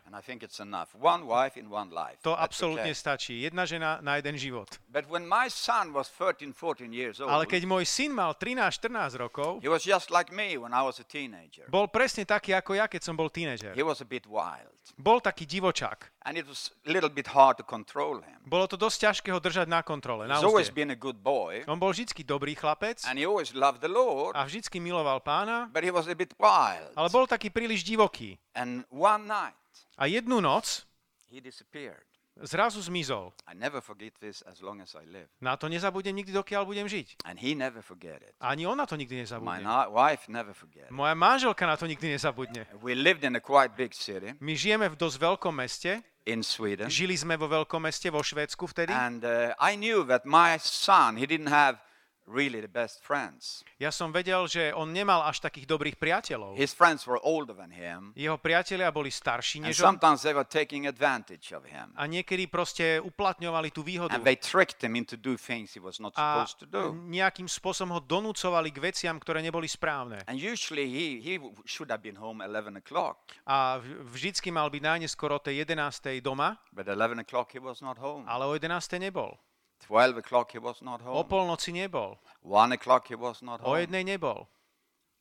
To 2.25 2.33
absolútne 2.35 2.93
stačí. 2.97 3.35
Jedna 3.45 3.63
žena 3.63 4.03
na 4.03 4.19
jeden 4.19 4.35
život. 4.41 4.67
But 4.91 5.07
when 5.07 5.29
my 5.29 5.47
son 5.53 5.93
was 5.93 6.11
13, 6.11 6.51
14 6.57 6.91
years 6.91 7.23
old, 7.23 7.31
Ale 7.31 7.45
keď 7.47 7.63
môj 7.69 7.85
syn 7.87 8.11
mal 8.17 8.35
13-14 8.35 9.23
rokov, 9.23 9.46
he 9.63 9.71
was 9.71 9.87
just 9.87 10.11
like 10.11 10.35
me 10.35 10.59
when 10.59 10.75
I 10.75 10.83
was 10.83 10.99
a 10.99 11.07
teenager. 11.07 11.67
bol 11.71 11.87
presne 11.87 12.27
taký 12.27 12.55
ako 12.55 12.75
ja, 12.75 12.91
keď 12.91 13.03
som 13.07 13.15
bol 13.15 13.31
tínežer. 13.31 13.73
He 13.79 13.87
was 13.87 14.03
a 14.03 14.09
bit 14.09 14.27
wild. 14.27 14.75
Bol 14.95 15.19
taký 15.19 15.47
divočák. 15.47 16.15
And 16.27 16.39
it 16.39 16.47
was 16.47 16.71
a 16.87 16.91
little 16.91 17.11
bit 17.11 17.31
hard 17.31 17.59
to 17.59 17.67
control 17.67 18.23
him. 18.23 18.39
Bolo 18.47 18.67
to 18.67 18.79
dosť 18.79 18.99
ťažké 19.11 19.29
ho 19.35 19.39
držať 19.43 19.67
na 19.67 19.83
kontrole, 19.83 20.27
na 20.31 20.39
He's 20.39 20.47
always 20.47 20.71
been 20.71 20.91
a 20.95 20.99
good 20.99 21.19
boy. 21.19 21.63
On 21.67 21.79
bol 21.79 21.91
vždycky 21.91 22.23
dobrý 22.23 22.55
chlapec 22.59 23.03
And 23.07 23.19
he 23.19 23.27
always 23.27 23.51
loved 23.55 23.83
the 23.83 23.91
Lord. 23.91 24.35
a 24.35 24.47
vždycky 24.47 24.79
miloval 24.79 25.23
pána, 25.23 25.71
But 25.71 25.83
he 25.87 25.91
was 25.95 26.07
a 26.11 26.15
bit 26.15 26.35
wild. 26.39 26.95
ale 26.95 27.09
bol 27.11 27.27
taký 27.27 27.51
príliš 27.51 27.83
divoký. 27.83 28.39
And 28.55 28.87
one 28.89 29.27
night, 29.27 29.59
A 29.99 30.07
jednu 30.07 30.39
noc 30.43 30.87
he 31.31 31.43
disappeared. 31.43 32.07
Zrazu 32.45 32.83
zmizol. 32.83 33.33
I 33.49 33.55
never 33.55 33.81
forget 33.81 34.13
this 34.21 34.43
as 34.43 34.61
long 34.61 34.81
as 34.81 34.93
I 34.95 35.05
live. 35.07 35.29
Na 35.41 35.57
to 35.57 35.69
nezabudnem 35.69 36.13
nikdy, 36.21 36.33
dokiaľ 36.33 36.67
budem 36.67 36.85
žiť. 36.85 37.25
And 37.25 37.41
he 37.41 37.55
never 37.55 37.81
forget 37.81 38.21
it. 38.21 38.35
Ani 38.41 38.67
on 38.67 38.77
na 38.77 38.85
to 38.85 38.97
nikdy 38.97 39.17
My 39.17 39.21
nezabudne. 39.25 39.63
na- 39.63 39.89
wife 39.89 40.29
never 40.29 40.53
forget. 40.53 40.91
Moja 40.91 41.15
manželka 41.15 41.65
na 41.67 41.77
to 41.77 41.87
nikdy 41.87 42.13
nezabudne. 42.13 42.67
We 42.83 42.93
lived 42.95 43.25
in 43.25 43.37
a 43.37 43.41
quite 43.41 43.73
big 43.77 43.95
city 43.97 44.37
My 44.41 44.53
žijeme 44.53 44.89
v 44.89 44.97
dosť 44.97 45.17
veľkom 45.17 45.55
meste, 45.57 46.03
in 46.27 46.43
Sweden. 46.43 46.91
žili 46.91 47.15
sme 47.15 47.39
vo 47.39 47.47
veľkom 47.47 47.79
meste 47.87 48.11
vo 48.11 48.19
Švédsku 48.19 48.67
vtedy. 48.67 48.91
And 48.91 49.23
uh, 49.23 49.55
I 49.63 49.79
knew 49.79 50.03
that 50.11 50.27
my 50.27 50.59
son, 50.59 51.15
he 51.15 51.23
didn't 51.23 51.55
have 51.55 51.79
really 52.27 52.59
the 52.59 52.69
best 52.69 53.01
friends. 53.01 53.63
Ja 53.79 53.95
som 53.95 54.11
vedel, 54.11 54.45
že 54.51 54.75
on 54.75 54.91
nemal 54.91 55.23
až 55.23 55.39
takých 55.39 55.65
dobrých 55.65 55.97
priateľov. 55.97 56.59
His 56.59 56.75
friends 56.75 57.07
were 57.07 57.23
older 57.23 57.55
than 57.55 57.71
him. 57.71 58.11
Jeho 58.19 58.35
priatelia 58.37 58.91
boli 58.91 59.09
starší 59.09 59.63
než 59.63 59.79
on 59.81 59.95
sometimes 59.95 60.27
they 60.27 60.35
were 60.35 60.47
taking 60.47 60.91
advantage 60.91 61.55
of 61.55 61.63
him. 61.65 61.95
a 61.95 62.05
niekedy 62.11 62.51
proste 62.51 62.99
uplatňovali 62.99 63.71
tú 63.71 63.87
výhodu 63.87 64.19
And 64.19 64.27
they 64.27 64.35
tricked 64.35 64.83
him 64.83 64.99
into 64.99 65.15
do 65.15 65.39
things 65.39 65.73
he 65.73 65.81
was 65.81 66.03
not 66.03 66.13
a 66.19 66.19
supposed 66.19 66.59
to 66.63 66.67
do. 66.67 66.83
nejakým 66.95 67.47
spôsobom 67.47 67.95
ho 67.95 68.03
donúcovali 68.03 68.75
k 68.75 68.83
veciam, 68.83 69.17
ktoré 69.23 69.39
neboli 69.41 69.71
správne. 69.71 70.21
And 70.27 70.37
usually 70.37 70.91
he, 70.91 71.23
he 71.23 71.35
should 71.65 71.95
have 71.95 72.03
been 72.03 72.19
home 72.19 72.43
11 72.43 72.75
o'clock. 72.83 73.23
A 73.47 73.79
vždycky 74.11 74.51
mal 74.51 74.67
byť 74.69 74.83
najneskôr 74.83 75.31
o 75.31 75.39
tej 75.39 75.63
11. 75.63 76.19
doma, 76.21 76.59
But 76.75 76.91
11 76.91 77.23
o'clock 77.23 77.55
he 77.55 77.63
was 77.63 77.79
not 77.79 77.97
home. 78.03 78.27
ale 78.27 78.45
o 78.45 78.53
11. 78.53 78.99
nebol. 78.99 79.39
12 79.85 80.19
o'clock 80.19 80.51
he 80.53 80.59
was 80.59 80.81
not 80.83 81.01
O 81.05 81.21
home. 81.21 81.29
polnoci 81.29 81.73
nebol. 81.73 82.17
1 82.43 82.73
o'clock 82.73 83.09
he 83.09 83.17
was 83.17 83.43
not 83.43 83.61
O 83.63 83.75
home. 83.75 83.81
jednej 83.85 84.05
nebol. 84.05 84.49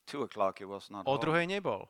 2 0.08 0.24
o'clock 0.24 0.60
he 0.60 0.66
was 0.66 0.90
not 0.90 1.04
O 1.06 1.18
home. 1.18 1.22
druhej 1.22 1.46
nebol. 1.48 1.90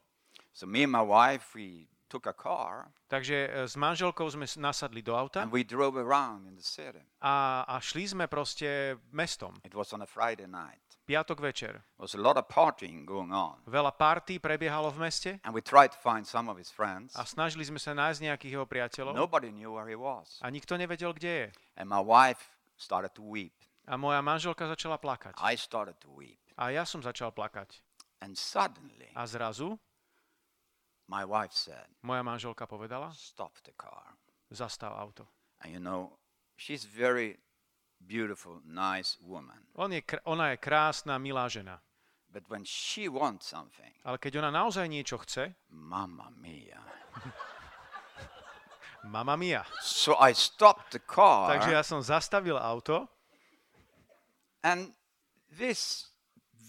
So 0.54 0.66
me 0.66 0.84
and 0.84 0.92
my 0.92 1.04
wife, 1.04 1.52
we 1.54 1.88
took 2.08 2.28
a 2.28 2.34
car 2.34 2.88
Takže 3.12 3.38
e, 3.50 3.68
s 3.68 3.76
manželkou 3.76 4.24
sme 4.32 4.46
nasadli 4.58 5.02
do 5.04 5.14
auta 5.14 5.42
and 5.44 5.52
we 5.52 5.64
drove 5.68 6.00
around 6.00 6.48
in 6.48 6.56
the 6.56 6.64
city. 6.64 7.02
a, 7.22 7.66
a 7.68 7.76
šli 7.82 8.08
sme 8.08 8.26
proste 8.32 8.96
mestom. 9.12 9.52
It 9.68 9.76
was 9.76 9.92
on 9.92 10.02
a 10.02 10.10
Friday 10.10 10.48
night. 10.48 10.80
Piatok 11.06 11.38
večer. 11.38 11.84
Was 12.02 12.16
a 12.16 12.22
lot 12.22 12.34
of 12.34 12.48
partying 12.50 13.06
going 13.06 13.30
on. 13.30 13.62
Veľa 13.70 13.94
party 13.94 14.40
prebiehalo 14.42 14.90
v 14.90 14.98
meste 15.06 15.32
And 15.46 15.54
we 15.54 15.62
tried 15.62 15.92
to 15.94 16.00
find 16.02 16.24
some 16.26 16.48
of 16.50 16.56
his 16.58 16.72
friends. 16.72 17.14
a 17.20 17.28
snažili 17.28 17.62
sme 17.68 17.78
sa 17.78 17.92
nájsť 17.94 18.20
nejakých 18.26 18.52
jeho 18.58 18.66
priateľov 18.66 19.14
Nobody 19.14 19.52
knew 19.54 19.76
where 19.76 19.86
he 19.86 19.98
was. 19.98 20.40
a 20.42 20.48
nikto 20.50 20.74
nevedel, 20.80 21.12
kde 21.14 21.30
je. 21.30 21.48
And 21.78 21.92
my 21.92 22.00
wife 22.02 22.55
started 22.78 23.12
to 23.16 23.24
weep. 23.24 23.54
A 23.88 23.98
moja 23.98 24.22
manželka 24.22 24.66
začala 24.68 24.98
plakať. 24.98 25.38
I 25.38 25.54
started 25.58 25.96
to 26.02 26.10
weep. 26.10 26.40
A 26.58 26.72
ja 26.74 26.86
som 26.88 27.02
začal 27.04 27.32
plakať. 27.32 27.80
And 28.24 28.34
suddenly, 28.34 29.12
A 29.14 29.28
zrazu 29.28 29.78
my 31.06 31.22
wife 31.22 31.54
said, 31.54 31.86
moja 32.02 32.24
manželka 32.26 32.66
povedala, 32.66 33.14
Stop 33.14 33.62
the 33.62 33.74
car. 33.78 34.18
zastav 34.50 34.96
auto. 34.98 35.28
And 35.62 35.74
you 35.74 35.80
know, 35.80 36.18
she's 36.58 36.86
very 36.86 37.38
beautiful, 38.02 38.62
nice 38.66 39.18
woman. 39.22 39.68
On 39.76 39.92
je, 39.94 40.02
ona 40.26 40.50
je 40.54 40.58
krásna, 40.58 41.18
milá 41.22 41.46
žena. 41.50 41.82
But 42.30 42.50
when 42.50 42.66
she 42.66 43.08
wants 43.08 43.48
something, 43.48 43.94
Ale 44.04 44.18
keď 44.18 44.42
ona 44.44 44.52
naozaj 44.52 44.90
niečo 44.90 45.18
chce, 45.24 45.56
mamma 45.72 46.28
mia. 46.36 46.82
mama 49.06 49.38
mia. 49.38 49.64
So 49.82 50.18
I 50.18 50.34
stopped 50.34 50.92
the 50.92 51.02
car. 51.02 51.54
Takže 51.54 51.72
ja 51.72 51.84
som 51.86 52.02
zastavil 52.02 52.58
auto 52.58 53.08
And 54.66 54.98
this 55.54 56.10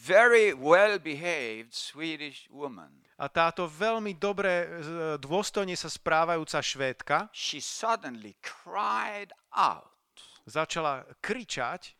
very 0.06 0.52
well 0.52 1.00
behaved 1.00 1.72
Swedish 1.72 2.46
woman, 2.52 3.02
a 3.16 3.32
táto 3.32 3.64
veľmi 3.64 4.20
dobre, 4.20 4.68
dôstojne 5.16 5.72
sa 5.72 5.88
správajúca 5.88 6.60
švédka 6.60 7.16
she 7.32 7.64
suddenly 7.64 8.36
cried 8.44 9.32
out 9.56 9.96
začala 10.44 11.08
kričať 11.24 11.96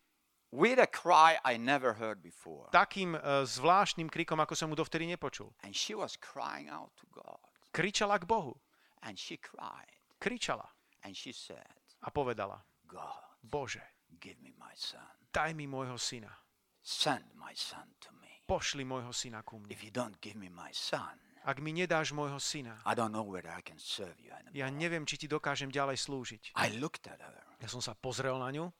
with 0.53 0.77
a 0.77 0.87
cry 0.87 1.41
I 1.41 1.57
never 1.57 1.97
heard 1.97 2.21
before. 2.21 2.69
takým 2.69 3.17
e, 3.17 3.21
zvláštnym 3.49 4.13
krikom, 4.13 4.39
ako 4.39 4.55
som 4.55 4.69
mu 4.71 4.77
dovtedy 4.77 5.09
nepočul. 5.09 5.51
And 5.65 5.73
she 5.73 5.97
was 5.97 6.15
crying 6.21 6.69
out 6.69 6.93
to 7.01 7.09
God. 7.11 7.41
Kričala 7.73 8.21
k 8.21 8.29
Bohu. 8.29 8.61
And 9.03 9.17
she 9.17 9.41
cried. 9.41 9.96
Kričala 10.27 10.67
And 11.07 11.15
she 11.15 11.31
said, 11.31 11.63
a 12.03 12.11
povedala, 12.11 12.59
God, 12.91 13.39
Bože, 13.39 13.83
give 14.19 14.43
me 14.43 14.51
my 14.59 14.75
son. 14.75 15.07
daj 15.31 15.55
mi 15.55 15.71
môjho 15.71 15.95
syna. 15.95 16.35
Send 16.83 17.23
my 17.39 17.55
son 17.55 17.87
to 18.03 18.11
me. 18.19 18.43
Pošli 18.47 18.83
môjho 18.83 19.15
syna 19.15 19.47
ku 19.47 19.63
mne. 19.63 19.71
If 19.71 19.87
you 19.87 19.95
don't 19.95 20.19
give 20.19 20.35
me 20.35 20.51
my 20.51 20.75
son, 20.75 21.15
Ak 21.47 21.63
mi 21.63 21.71
nedáš 21.71 22.11
môjho 22.11 22.43
syna, 22.43 22.83
I 22.83 22.99
don't 22.99 23.15
know 23.15 23.23
whether 23.23 23.55
I 23.55 23.63
can 23.63 23.79
serve 23.79 24.19
you 24.19 24.35
anymore. 24.35 24.59
ja 24.59 24.67
neviem, 24.67 25.07
či 25.07 25.15
ti 25.15 25.31
dokážem 25.31 25.71
ďalej 25.71 26.03
slúžiť. 26.03 26.43
I 26.59 26.75
looked 26.83 27.07
at 27.07 27.23
her. 27.23 27.39
Ja 27.63 27.71
som 27.71 27.79
sa 27.79 27.95
pozrel 27.95 28.35
na 28.35 28.51
ňu. 28.51 28.75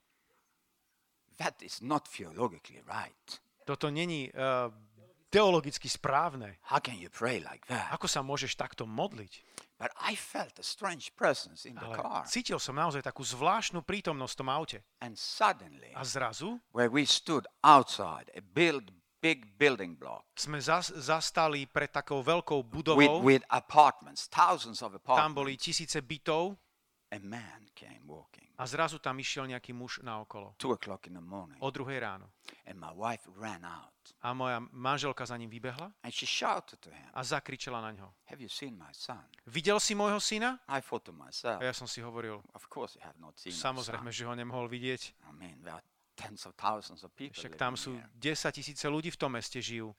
That 1.39 1.63
is 1.63 1.79
not 1.79 2.11
theologically 2.11 2.83
right. 2.83 3.39
Toto 3.63 3.87
není 3.87 4.27
uh, 4.35 4.67
teologicky 5.37 5.85
správne. 5.85 6.57
How 6.65 6.81
can 6.81 6.97
you 6.97 7.13
pray 7.13 7.37
like 7.37 7.61
that? 7.69 7.93
Ako 7.93 8.09
sa 8.09 8.25
môžeš 8.25 8.57
takto 8.57 8.89
modliť? 8.89 9.45
But 9.77 9.93
I 10.01 10.17
felt 10.17 10.57
a 10.57 10.65
strange 10.65 11.13
presence 11.13 11.61
in 11.69 11.77
the 11.77 11.85
car. 11.93 12.25
cítil 12.25 12.57
som 12.57 12.73
naozaj 12.73 13.05
takú 13.05 13.21
zvláštnu 13.21 13.85
prítomnosť 13.85 14.33
v 14.33 14.39
tom 14.41 14.49
aute. 14.49 14.79
And 15.05 15.13
suddenly, 15.13 15.93
A 15.93 16.01
zrazu 16.01 16.57
where 16.73 16.89
we 16.89 17.05
stood 17.05 17.45
outside 17.61 18.33
a 18.33 18.41
build, 18.41 18.89
big 19.21 19.57
building 19.61 19.93
block 19.97 20.25
sme 20.33 20.57
zas, 20.57 20.89
zastali 20.93 21.69
pred 21.69 21.93
takou 21.93 22.25
veľkou 22.25 22.65
with, 22.65 22.73
budovou. 22.73 23.21
with 23.21 23.45
apartments, 23.53 24.25
thousands 24.29 24.81
of 24.81 24.97
Tam 24.97 25.01
apartments, 25.01 25.37
boli 25.37 25.53
tisíce 25.57 26.01
bytov. 26.01 26.57
a 27.13 27.17
man 27.23 27.69
came 27.77 28.03
walking. 28.09 28.36
A 28.57 28.65
zrazu 28.65 28.97
tam 28.97 29.21
išiel 29.21 29.45
nejaký 29.45 29.69
muž 29.69 30.01
na 30.01 30.17
okolo. 30.17 30.57
Two 30.57 30.73
o'clock 30.73 31.05
in 31.05 31.13
the 31.13 31.21
morning. 31.21 31.61
O 31.61 31.69
druhej 31.69 32.01
ráno. 32.01 32.33
And 32.65 32.81
my 32.81 32.89
wife 32.89 33.29
ran 33.37 33.61
out. 33.61 33.93
A 34.21 34.33
moja 34.33 34.59
manželka 34.71 35.25
za 35.25 35.37
ním 35.37 35.49
vybehla 35.49 35.93
And 36.01 36.13
she 36.13 36.25
shouted 36.25 36.79
to 36.79 36.89
him, 36.89 37.09
a 37.13 37.23
zakričala 37.23 37.81
na 37.81 37.91
ňo. 37.91 38.07
Have 38.25 38.41
you 38.41 38.49
seen 38.49 38.73
my 38.73 38.89
son? 38.91 39.21
Videl 39.45 39.77
si 39.79 39.93
môjho 39.93 40.17
syna? 40.17 40.57
I 40.67 40.81
thought 40.81 41.05
to 41.05 41.13
myself, 41.13 41.61
A 41.61 41.69
ja 41.69 41.73
som 41.73 41.85
si 41.85 42.01
hovoril, 42.01 42.41
Of 42.57 42.65
course 42.65 42.97
you 42.97 43.03
have 43.05 43.19
not 43.21 43.37
seen 43.37 43.53
samozrejme, 43.53 44.09
že 44.09 44.25
ho 44.25 44.33
nemohol 44.33 44.65
vidieť. 44.65 45.13
I 45.29 45.31
mean, 45.37 45.61
there 45.61 45.77
are 45.77 45.85
tens 46.17 46.49
of 46.49 46.57
thousands 46.57 47.05
of 47.05 47.13
people 47.13 47.37
Však 47.37 47.61
tam 47.61 47.77
sú 47.77 47.93
here. 47.93 48.09
10 48.33 48.57
tisíce 48.57 48.85
ľudí 48.89 49.13
v 49.13 49.19
tom 49.21 49.37
meste 49.37 49.61
žijú. 49.61 49.93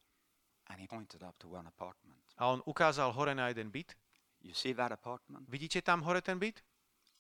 And 0.67 0.83
he 0.83 0.91
pointed 0.91 1.23
up 1.23 1.39
to 1.39 1.47
one 1.47 1.71
apartment. 1.71 2.19
A 2.43 2.51
on 2.51 2.59
ukázal 2.67 3.15
hore 3.15 3.39
na 3.39 3.55
jeden 3.55 3.71
byt. 3.71 3.95
You 4.43 4.55
see 4.55 4.75
that 4.75 4.91
apartment? 4.91 5.47
Vidíte 5.47 5.83
tam 5.83 6.03
hore 6.03 6.19
ten 6.23 6.43
byt? 6.43 6.59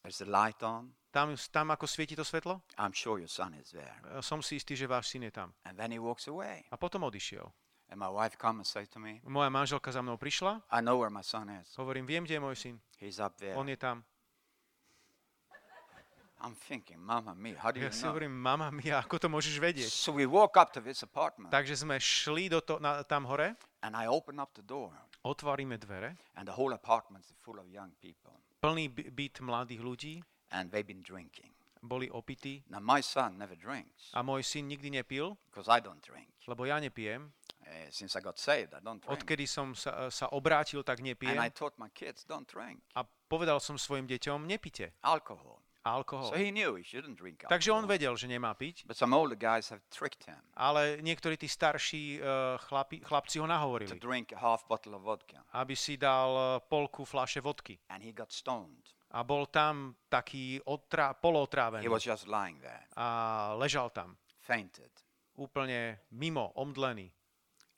There's 0.02 0.18
the 0.18 0.30
light 0.30 0.62
on. 0.66 0.97
Tam, 1.10 1.32
tam 1.50 1.72
ako 1.72 1.88
svieti 1.88 2.12
to 2.12 2.24
svetlo? 2.24 2.60
I'm 2.76 2.92
sure 2.92 3.16
your 3.18 3.32
son 3.32 3.54
is 3.56 3.72
there. 3.72 3.96
E, 4.12 4.20
Som 4.20 4.44
si 4.44 4.60
istý, 4.60 4.76
že 4.76 4.84
váš 4.84 5.08
syn 5.08 5.24
je 5.24 5.32
tam. 5.32 5.52
And 5.64 5.74
then 5.76 5.88
he 5.88 5.98
walks 5.98 6.28
away. 6.28 6.68
A 6.68 6.76
potom 6.76 7.02
odišiel. 7.08 7.48
And 7.88 7.96
my 7.96 8.12
wife 8.12 8.36
come 8.36 8.60
and 8.60 8.68
say 8.68 8.84
to 8.92 9.00
me, 9.00 9.24
Moja 9.24 9.48
manželka 9.48 9.88
za 9.88 10.04
mnou 10.04 10.20
prišla. 10.20 10.60
I 10.68 10.84
know 10.84 11.00
where 11.00 11.08
my 11.08 11.24
son 11.24 11.48
is. 11.48 11.72
Hovorím, 11.80 12.04
viem, 12.04 12.24
kde 12.28 12.36
je 12.36 12.42
môj 12.44 12.56
syn. 12.56 12.74
He's 13.00 13.16
up 13.16 13.40
there. 13.40 13.56
On 13.56 13.64
je 13.64 13.76
tam. 13.80 14.04
I'm 16.40 16.54
thinking, 16.54 17.00
Mama 17.02 17.34
mia, 17.34 17.58
how 17.58 17.72
do 17.72 17.80
you 17.80 17.86
Ja 17.86 17.90
si 17.90 18.06
know? 18.06 18.14
hovorím, 18.14 18.30
mama 18.30 18.70
mia, 18.70 19.02
ako 19.02 19.18
to 19.18 19.26
môžeš 19.26 19.58
vedieť? 19.58 19.90
So 19.90 20.14
we 20.14 20.22
walk 20.22 20.54
up 20.54 20.70
to 20.70 20.78
this 20.78 21.02
apartment 21.02 21.50
Takže 21.50 21.82
sme 21.82 21.98
šli 21.98 22.46
do 22.46 22.62
to, 22.62 22.78
na, 22.78 23.02
tam 23.02 23.26
hore, 23.26 23.58
and 23.82 23.98
I 23.98 24.06
open 24.06 24.38
up 24.38 24.54
the 24.54 24.62
door 24.62 24.94
otvoríme 25.26 25.74
dvere, 25.82 26.14
and 26.38 26.46
the 26.46 26.54
whole 26.54 26.70
apartment 26.70 27.26
is 27.26 27.34
full 27.42 27.58
of 27.58 27.66
young 27.66 27.90
people 27.98 28.38
plný 28.62 28.86
by- 28.86 29.10
byt 29.10 29.42
mladých 29.42 29.82
ľudí, 29.82 30.14
and 30.50 30.70
they've 30.70 30.86
been 30.86 31.02
drinking. 31.02 31.50
boli 31.78 32.10
opití 32.10 32.66
Now 32.66 32.82
my 32.82 32.98
son 32.98 33.38
never 33.38 33.54
drinks 33.54 34.10
a 34.10 34.22
môj 34.22 34.42
syn 34.42 34.66
nikdy 34.66 34.90
nepil, 34.90 35.38
because 35.50 35.70
I 35.70 35.78
don't 35.78 36.02
drink. 36.02 36.26
lebo 36.50 36.66
ja 36.66 36.80
nepijem. 36.82 37.30
Uh, 37.68 37.86
since 37.92 38.16
I 38.16 38.24
got 38.24 38.40
saved, 38.40 38.72
I 38.72 38.80
don't 38.80 38.98
drink. 38.98 39.12
Odkedy 39.12 39.44
som 39.44 39.76
sa, 39.76 40.08
sa 40.08 40.32
obrátil, 40.32 40.80
tak 40.82 41.04
And 41.04 41.06
I 41.06 41.12
nepijem. 41.12 41.36
taught 41.52 41.76
my 41.76 41.92
kids, 41.92 42.24
don't 42.24 42.48
drink 42.48 42.80
A 42.96 43.04
povedal 43.04 43.60
som 43.60 43.76
svojim 43.76 44.08
deťom, 44.08 44.48
nepite 44.48 44.96
alcohol. 45.04 45.60
alkohol. 45.84 46.28
So 46.32 46.36
he 46.36 46.50
knew 46.50 46.74
he 46.76 46.84
shouldn't 46.84 47.16
drink 47.16 47.44
alcohol. 47.44 47.52
Takže 47.54 47.70
on 47.72 47.84
vedel, 47.86 48.16
že 48.16 48.26
nemá 48.26 48.52
piť, 48.56 48.88
But 48.88 48.96
some 48.98 49.12
older 49.14 49.36
guys 49.38 49.68
have 49.68 49.80
tricked 49.92 50.24
him 50.26 50.40
ale 50.58 50.98
niektorí 51.04 51.38
tí 51.38 51.46
starší 51.46 52.18
uh, 52.18 52.58
chlapi, 52.66 53.00
chlapci 53.06 53.38
ho 53.38 53.46
to 53.46 53.52
nahovorili, 53.52 53.94
drink 54.02 54.32
a 54.34 54.40
half 54.40 54.66
bottle 54.66 54.96
of 54.98 55.04
vodka. 55.06 55.44
aby 55.54 55.76
si 55.78 55.94
dal 56.00 56.58
eh, 56.58 56.64
polku 56.66 57.04
fľaše 57.06 57.38
vodky. 57.40 57.78
And 57.92 58.02
he 58.02 58.10
got 58.10 58.32
stoned. 58.34 58.97
A 59.10 59.24
bol 59.24 59.48
tam 59.48 59.96
taký 60.08 60.60
otrá, 60.68 61.16
polotrávený 61.16 61.80
He 61.80 61.88
was 61.88 62.04
just 62.04 62.28
lying 62.28 62.60
there, 62.60 62.84
a 62.92 63.52
ležal 63.56 63.88
tam, 63.88 64.16
fainted. 64.44 64.92
úplne 65.34 66.04
mimo, 66.12 66.52
omdlený. 66.58 67.08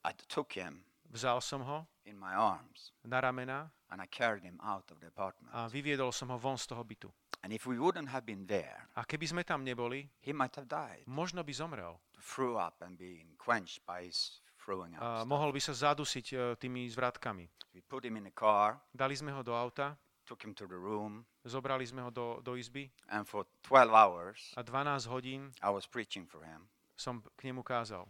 I 0.02 0.10
took 0.26 0.56
him 0.56 0.82
Vzal 1.10 1.42
som 1.42 1.60
ho 1.66 1.86
in 2.06 2.14
my 2.14 2.32
arms 2.32 2.94
na 3.02 3.18
ramena 3.18 3.66
and 3.90 3.98
I 3.98 4.06
carried 4.06 4.46
him 4.46 4.58
out 4.62 4.86
of 4.94 4.98
the 5.02 5.10
apartment. 5.10 5.50
a 5.50 5.66
vyviedol 5.66 6.14
som 6.14 6.30
ho 6.30 6.38
von 6.38 6.54
z 6.56 6.70
toho 6.70 6.82
bytu. 6.86 7.10
And 7.42 7.50
if 7.52 7.66
we 7.66 7.78
wouldn't 7.78 8.08
have 8.08 8.22
been 8.26 8.46
there, 8.46 8.86
A 8.94 9.02
keby 9.02 9.26
sme 9.26 9.42
tam 9.42 9.64
neboli, 9.66 10.06
he 10.22 10.30
might 10.30 10.54
have 10.54 10.70
died, 10.70 11.02
možno 11.10 11.42
by 11.42 11.50
zomrel. 11.50 11.98
threw 12.20 12.54
up 12.58 12.78
and 12.82 12.94
been 12.94 13.34
quenched 13.38 13.82
by 13.82 14.06
his 14.06 14.38
throwing 14.60 14.94
up. 14.94 15.02
A 15.02 15.10
mohol 15.26 15.50
by 15.50 15.58
sa 15.58 15.74
zadusiť 15.74 16.26
eh, 16.30 16.40
tými 16.54 16.86
zvratkami. 16.86 17.48
We 17.74 17.82
put 17.82 18.06
him 18.06 18.18
in 18.18 18.30
a 18.30 18.34
car, 18.34 18.78
Dali 18.94 19.14
sme 19.14 19.34
ho 19.34 19.42
do 19.42 19.50
auta, 19.50 19.98
took 20.30 20.46
him 20.46 20.54
to 20.54 20.70
the 20.70 20.78
room, 20.78 21.26
zobrali 21.42 21.82
sme 21.82 22.06
ho 22.06 22.10
do, 22.14 22.38
do 22.46 22.54
izby 22.54 22.86
and 23.10 23.26
for 23.26 23.42
12 23.66 23.90
hours 23.90 24.38
a 24.54 24.62
12 24.62 25.10
hodín 25.10 25.50
I 25.58 25.74
was 25.74 25.90
preaching 25.90 26.22
for 26.30 26.46
him. 26.46 26.70
som 26.94 27.18
k 27.34 27.50
nemu 27.50 27.66
kázal. 27.66 28.06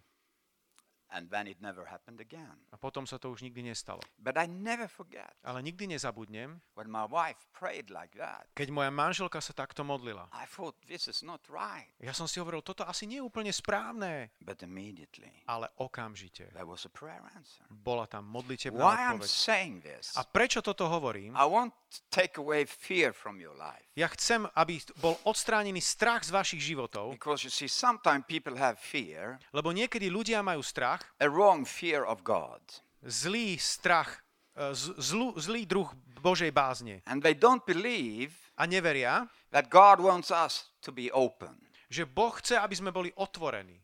And 1.11 1.27
then 1.27 1.51
it 1.51 1.59
never 1.59 1.83
happened 1.90 2.23
again. 2.23 2.55
A 2.70 2.79
potom 2.79 3.03
sa 3.03 3.18
to 3.18 3.35
už 3.35 3.42
nikdy 3.42 3.66
nestalo. 3.66 3.99
But 4.14 4.38
I 4.38 4.46
never 4.46 4.87
forget 4.87 5.35
Ale 5.42 5.59
nikdy 5.59 5.90
nezabudnem, 5.90 6.62
when 6.79 6.87
my 6.87 7.03
wife 7.03 7.51
prayed 7.51 7.90
like 7.90 8.14
that. 8.14 8.46
keď 8.55 8.70
moja 8.70 8.94
manželka 8.94 9.42
sa 9.42 9.51
takto 9.51 9.83
modlila. 9.83 10.31
I 10.31 10.46
thought, 10.46 10.79
this 10.87 11.11
is 11.11 11.27
not 11.27 11.42
right. 11.51 11.90
Ja 11.99 12.14
som 12.14 12.31
si 12.31 12.38
hovoril, 12.38 12.62
toto 12.62 12.87
asi 12.87 13.11
nie 13.11 13.18
je 13.18 13.27
úplne 13.27 13.51
správne. 13.51 14.31
But 14.38 14.62
immediately, 14.62 15.35
Ale 15.51 15.66
okamžite 15.83 16.55
there 16.55 16.62
was 16.64 16.87
a 16.87 16.92
prayer 16.94 17.27
answer. 17.35 17.66
bola 17.66 18.07
tam 18.07 18.31
modlitebná 18.31 18.79
Why 18.79 18.94
I'm 19.11 19.18
odpoveď. 19.18 19.27
saying 19.27 19.75
this, 19.83 20.14
A 20.14 20.23
prečo 20.23 20.62
toto 20.62 20.87
hovorím? 20.87 21.35
I 21.35 21.42
want 21.42 21.75
to 21.90 21.99
take 22.07 22.38
away 22.38 22.62
fear 22.70 23.11
from 23.11 23.42
your 23.42 23.59
life. 23.59 23.83
Ja 23.99 24.07
chcem, 24.07 24.46
aby 24.55 24.79
bol 25.03 25.18
odstránený 25.27 25.83
strach 25.83 26.23
z 26.23 26.31
vašich 26.31 26.62
životov, 26.62 27.18
Because 27.18 27.42
you 27.42 27.51
see, 27.51 27.66
sometimes 27.66 28.23
people 28.31 28.55
have 28.55 28.79
fear, 28.79 29.42
lebo 29.51 29.75
niekedy 29.75 30.07
ľudia 30.07 30.38
majú 30.40 30.62
strach, 30.62 30.99
a 31.20 31.26
wrong 31.28 31.64
fear 31.64 32.04
of 32.04 32.22
God. 32.22 32.60
zlý 33.00 33.56
strach, 33.58 34.20
e, 34.56 34.74
zlú, 35.00 35.32
zlý 35.40 35.64
druh 35.66 35.88
Božej 36.20 36.52
bázne 36.52 37.00
And 37.08 37.24
they 37.24 37.32
don't 37.32 37.64
believe 37.64 38.36
a 38.60 38.68
neveria, 38.68 39.24
that 39.50 39.72
God 39.72 40.04
wants 40.04 40.28
us 40.28 40.68
to 40.84 40.92
be 40.92 41.08
open. 41.12 41.56
že 41.90 42.06
Boh 42.06 42.30
chce, 42.30 42.54
aby 42.54 42.76
sme 42.76 42.90
boli 42.94 43.10
otvorení. 43.18 43.80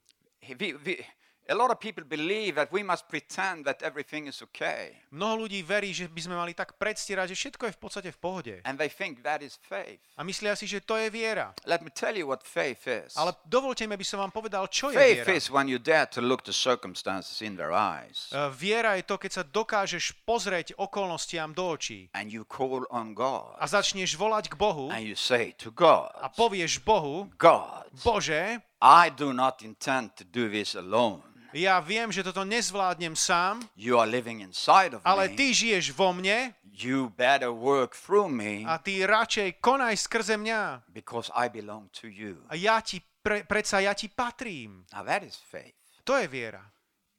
We- 0.47 0.79
we- 0.79 1.03
a 1.49 1.55
lot 1.55 1.71
of 1.71 1.79
people 1.79 2.03
believe 2.03 2.55
that 2.57 2.71
we 2.73 2.83
must 2.83 3.07
pretend 3.09 3.65
that 3.65 3.83
everything 3.83 4.27
is 4.27 4.43
okay. 4.43 4.97
Mnoho 5.15 5.47
ľudí 5.47 5.63
verí, 5.63 5.95
že 5.95 6.11
by 6.11 6.21
sme 6.21 6.35
mali 6.35 6.53
tak 6.53 6.75
predstierať, 6.77 7.33
že 7.33 7.37
všetko 7.47 7.63
je 7.71 7.73
v 7.73 7.81
podstate 7.81 8.11
v 8.11 8.19
pohode. 8.19 8.55
And 8.67 8.77
they 8.77 8.91
think 8.91 9.23
that 9.23 9.41
is 9.41 9.57
faith. 9.63 10.03
A 10.19 10.27
myslia 10.27 10.59
si, 10.59 10.67
že 10.67 10.83
to 10.83 10.99
je 10.99 11.09
viera. 11.09 11.55
Let 11.65 11.81
me 11.81 11.91
tell 11.95 12.15
you 12.15 12.27
what 12.27 12.43
faith 12.43 12.85
is. 12.91 13.15
Ale 13.15 13.33
dovolte 13.47 13.87
mi, 13.87 13.95
aby 13.95 14.05
som 14.05 14.19
vám 14.21 14.35
povedal, 14.35 14.67
čo 14.67 14.91
je 14.91 14.99
Faith 14.99 15.25
viera. 15.25 15.39
is 15.39 15.47
when 15.49 15.71
you 15.71 15.79
dare 15.79 16.07
to 16.11 16.21
look 16.21 16.43
the 16.43 16.55
circumstances 16.55 17.41
in 17.41 17.55
their 17.55 17.71
eyes 17.71 18.29
E, 18.33 18.51
Viera 18.53 18.97
je 18.97 19.05
to, 19.07 19.17
keď 19.19 19.31
sa 19.33 19.43
dokážeš 19.47 20.25
pozrieť 20.27 20.75
okolnostiam 20.77 21.53
do 21.55 21.71
očí 21.71 22.09
and 22.13 22.33
you 22.33 22.43
call 22.45 22.83
on 22.91 23.15
God 23.15 23.55
a 23.61 23.67
začneš 23.69 24.17
volať 24.19 24.51
k 24.51 24.55
Bohu 24.59 24.91
and 24.91 25.07
you 25.07 25.15
say 25.15 25.55
to 25.61 25.71
God, 25.71 26.11
a 26.19 26.29
povieš 26.33 26.83
Bohu, 26.83 27.31
God, 27.39 27.87
Bože, 28.03 28.61
I 28.83 29.09
do 29.09 29.33
not 29.33 29.63
intend 29.63 30.17
to 30.21 30.25
do 30.25 30.51
this 30.51 30.75
alone. 30.77 31.23
Ja 31.57 31.81
viem, 31.81 32.13
že 32.13 32.21
toto 32.23 32.45
nezvládnem 32.45 33.17
sám, 33.17 33.63
You 33.77 33.97
are 33.97 34.11
living 34.11 34.41
inside 34.43 34.97
of 34.97 35.03
ale 35.05 35.29
me. 35.29 35.37
ty 35.37 35.55
žiješ 35.55 35.93
vo 35.97 36.13
mne 36.13 36.53
You 36.77 37.09
better 37.17 37.49
work 37.49 37.97
through 37.97 38.29
me 38.29 38.69
a 38.69 38.77
ty 38.79 39.01
radšej 39.07 39.65
konaj 39.65 39.97
skrze 39.97 40.37
mňa. 40.37 40.85
because 40.93 41.33
I 41.33 41.49
belong 41.49 41.89
to 42.01 42.07
you. 42.13 42.45
A 42.53 42.55
ja 42.55 42.81
ti, 42.85 43.01
pre, 43.01 43.45
predsa 43.49 43.81
ja 43.81 43.97
ti 43.97 44.09
patrím. 44.13 44.85
Now 44.93 45.01
that 45.05 45.25
is 45.25 45.41
faith. 45.41 45.75
To 46.05 46.21
je 46.21 46.29
viera. 46.29 46.61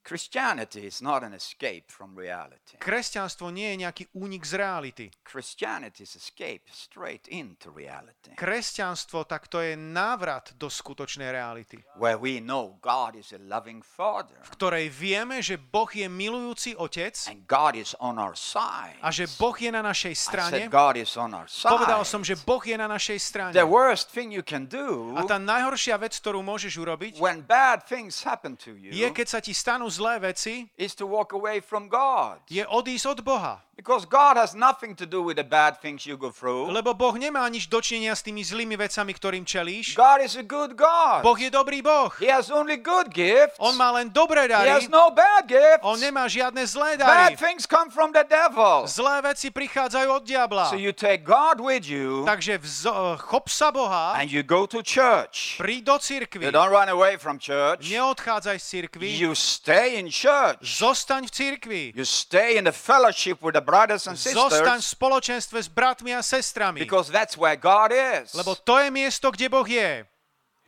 Christianity 0.08 0.88
is 0.88 1.04
not 1.04 1.20
an 1.28 1.36
escape 1.36 1.91
from 1.91 2.15
reality. 2.15 2.80
Kresťanstvo 2.80 3.52
nie 3.52 3.76
je 3.76 3.84
nejaký 3.84 4.04
únik 4.15 4.48
z 4.48 4.56
reality. 4.56 5.06
Christianity 5.28 6.08
is 6.08 6.15
escape 6.15 6.63
straight 6.72 7.28
into 7.28 7.76
reality, 7.76 8.32
Kresťanstvo 8.39 9.28
tak 9.28 9.52
to 9.52 9.60
je 9.60 9.76
návrat 9.76 10.56
do 10.56 10.72
skutočnej 10.72 11.28
reality, 11.28 11.84
where 12.00 12.15
we 12.15 12.39
know 12.39 12.80
God 12.80 13.20
is 13.20 13.36
a 13.36 13.41
loving 13.52 13.84
Father 13.84 14.39
v 14.48 14.50
ktorej 14.56 14.88
vieme, 14.88 15.43
že 15.43 15.60
Boh 15.60 15.91
je 15.91 16.08
milujúci 16.08 16.72
otec 16.80 17.12
and 17.28 17.43
God 17.43 17.76
is 17.76 17.91
on 18.00 18.15
our 18.15 18.39
side. 18.39 18.96
a 19.04 19.12
že 19.12 19.28
Boh 19.36 19.60
je 19.60 19.67
na 19.76 19.84
našej 19.84 20.15
I 20.15 20.24
strane. 20.24 20.54
said 20.56 20.72
God 20.72 20.96
is 20.96 21.20
on 21.20 21.36
our 21.36 21.52
Povedal 21.52 22.08
side. 22.08 22.12
som, 22.15 22.24
že 22.24 22.39
Boh 22.48 22.63
je 22.63 22.80
na 22.80 22.88
našej 22.88 23.20
strane. 23.20 23.52
The 23.52 23.67
worst 23.67 24.08
thing 24.15 24.32
you 24.32 24.39
can 24.39 24.72
do 24.72 25.12
A 25.20 25.28
tá 25.28 25.36
najhoršia 25.36 26.00
vec, 26.00 26.15
ktorú 26.15 26.39
môžeš 26.39 26.80
urobiť, 26.80 27.20
when 27.20 27.43
bad 27.43 27.84
things 27.84 28.24
happen 28.24 28.56
to 28.56 28.72
je, 28.72 28.96
you 28.96 29.12
keď 29.12 29.28
sa 29.28 29.43
ti 29.43 29.52
stanú 29.52 29.96
zlé 29.97 30.19
veci, 30.19 30.69
is 30.77 30.93
to 30.95 31.10
walk 31.10 31.33
away 31.33 31.57
from 31.62 31.89
God. 31.89 32.38
je 32.45 32.62
odísť 32.62 33.05
od 33.17 33.19
Boha. 33.25 33.66
Because 33.77 34.09
God 34.09 34.41
has 34.41 34.57
nothing 34.57 34.95
to 34.97 35.05
do 35.05 35.21
with 35.21 35.37
the 35.37 35.45
bad 35.45 35.77
things 35.77 36.01
you 36.09 36.17
go 36.17 36.33
through. 36.33 36.73
Lebo 36.73 36.97
Boh 36.97 37.13
nemá 37.13 37.45
nič 37.45 37.69
dočinenia 37.69 38.17
s 38.17 38.25
tými 38.25 38.41
zlými 38.41 38.73
vecami, 38.73 39.13
ktorým 39.13 39.45
čelíš. 39.45 39.93
God 39.93 40.25
is 40.25 40.33
a 40.33 40.41
good 40.41 40.73
God. 40.73 41.21
Boh 41.21 41.37
je 41.37 41.53
dobrý 41.53 41.85
Boh. 41.85 42.09
He 42.17 42.25
has 42.25 42.49
only 42.49 42.81
good 42.81 43.13
gifts. 43.13 43.53
On 43.61 43.77
má 43.77 43.93
len 43.93 44.09
dobré 44.09 44.49
He 44.49 44.65
has 44.65 44.89
dary. 44.89 44.89
no 44.89 45.13
bad 45.13 45.45
gifts. 45.45 45.85
On 45.85 45.93
nemá 45.93 46.25
žiadne 46.25 46.65
zlé 46.65 46.97
Bad 46.97 47.05
dary. 47.05 47.37
things 47.37 47.69
come 47.69 47.93
from 47.93 48.09
the 48.17 48.25
devil. 48.25 48.89
Zlé 48.89 49.21
veci 49.21 49.53
prichádzajú 49.53 50.09
od 50.09 50.23
diabla. 50.25 50.73
So 50.73 50.77
you 50.81 50.89
take 50.89 51.21
God 51.21 51.61
with 51.61 51.85
you 51.85 52.25
Takže 52.25 52.57
vzo- 52.57 53.21
chop 53.21 53.45
sa 53.45 53.69
Boha, 53.69 54.17
and 54.17 54.33
you 54.33 54.41
go 54.41 54.65
to 54.65 54.81
church. 54.81 55.61
príď 55.61 55.85
do 55.85 55.95
cirkvi. 56.01 56.49
You 56.49 56.51
don't 56.51 56.73
run 56.73 56.89
away 56.89 57.21
from 57.21 57.37
church. 57.37 57.85
Neodchádzaj 57.93 58.57
z 58.57 58.65
cirkvi. 58.65 59.21
You 59.21 59.37
stay 59.37 60.01
in 60.01 60.09
church. 60.09 60.65
Zostaň 60.81 61.29
v 61.29 61.31
cirkvi. 61.31 61.82
You 61.93 62.09
stay 62.09 62.57
in 62.57 62.65
the 62.65 62.73
fellowship 62.73 63.38
with 63.45 63.53
the 63.53 63.61
brothers 63.68 64.07
and 64.07 64.15
Zostaň 64.15 64.80
v 64.80 64.88
sisters 64.88 64.95
spoločenstve 64.95 65.59
s 65.59 65.68
bratmi 65.68 66.15
a 66.15 66.24
sestrami. 66.24 66.80
because 66.80 67.11
that's 67.11 67.36
where 67.36 67.59
God 67.59 67.91
is. 67.91 68.32
Lebo 68.32 68.55
to 68.55 68.80
je 68.80 68.88
miesto, 68.88 69.28
kde 69.28 69.51
Boh 69.51 69.68
je. 69.68 70.07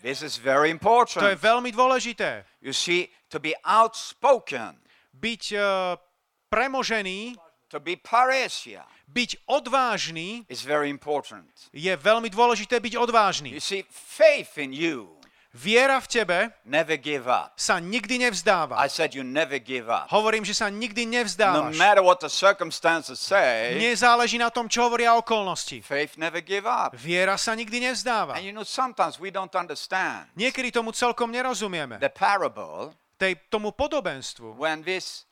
This 0.04 0.20
is 0.20 0.36
very 0.36 0.72
To 0.72 0.72
je 0.72 0.76
important. 0.76 1.24
veľmi 1.40 1.72
dôležité. 1.72 2.44
You 2.60 2.76
see, 2.76 3.08
to 3.32 3.40
be 3.40 3.56
outspoken, 3.64 4.76
Byť 5.16 5.44
uh, 5.60 6.00
premožený, 6.48 7.36
to 7.68 7.80
be 7.84 8.00
parousia, 8.00 8.88
Byť 9.10 9.44
odvážny 9.52 10.48
is 10.48 10.64
very 10.64 10.88
important. 10.88 11.44
je 11.76 11.92
veľmi 11.92 12.32
dôležité 12.32 12.80
byť 12.80 12.96
odvážny. 12.96 13.52
You 13.52 13.60
see, 13.60 13.84
faith 13.92 14.56
in 14.56 14.72
you 14.72 15.19
Viera 15.50 15.98
v 15.98 16.06
tebe 16.06 16.38
never 16.62 16.94
give 16.94 17.26
up. 17.26 17.58
sa 17.58 17.82
nikdy 17.82 18.22
nevzdáva. 18.22 18.78
I 18.78 18.86
said 18.86 19.18
you 19.18 19.26
never 19.26 19.58
give 19.58 19.90
up. 19.90 20.06
Hovorím, 20.14 20.46
že 20.46 20.54
sa 20.54 20.70
nikdy 20.70 21.10
No 21.10 21.18
nevzdávaš. 21.26 21.74
matter 21.74 22.06
what 22.06 22.22
the 22.22 22.30
circumstances 22.30 23.18
say, 23.18 23.74
Nezáleží 23.82 24.38
na 24.38 24.54
tom, 24.54 24.70
čo 24.70 24.86
hovoria 24.86 25.18
okolnosti. 25.18 25.82
faith 25.82 26.22
never 26.22 26.38
give 26.46 26.70
up. 26.70 26.94
Viera 26.94 27.34
sa 27.34 27.58
nikdy 27.58 27.82
nevzdáva. 27.82 28.38
And 28.38 28.46
you 28.46 28.54
know, 28.54 28.62
sometimes 28.62 29.18
we 29.18 29.34
don't 29.34 29.54
understand 29.58 30.30
Niekedy 30.38 30.70
tomu 30.70 30.94
celkom 30.94 31.34
nerozumieme. 31.34 31.98
the 31.98 32.14
parable 32.14 32.94
Tej, 33.18 33.36
tomu 33.50 33.74
podobenstvu. 33.74 34.54
when 34.54 34.86
this 34.86 35.26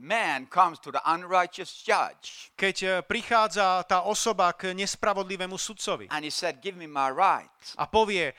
man 0.00 0.46
comes 0.48 0.80
to 0.80 0.88
the 0.90 1.00
unrighteous 1.04 1.84
judge 1.84 2.48
Keď 2.56 2.76
e, 2.82 2.88
prichádza 3.04 3.84
tá 3.84 4.00
osoba 4.08 4.48
k 4.56 4.72
nespravodlivému 4.72 5.60
sudcovi 5.60 6.08
and 6.08 6.24
he 6.24 6.32
said, 6.32 6.58
Give 6.64 6.72
me 6.76 6.88
my 6.88 7.12
right. 7.12 7.52
a 7.76 7.84
povie, 7.84 8.32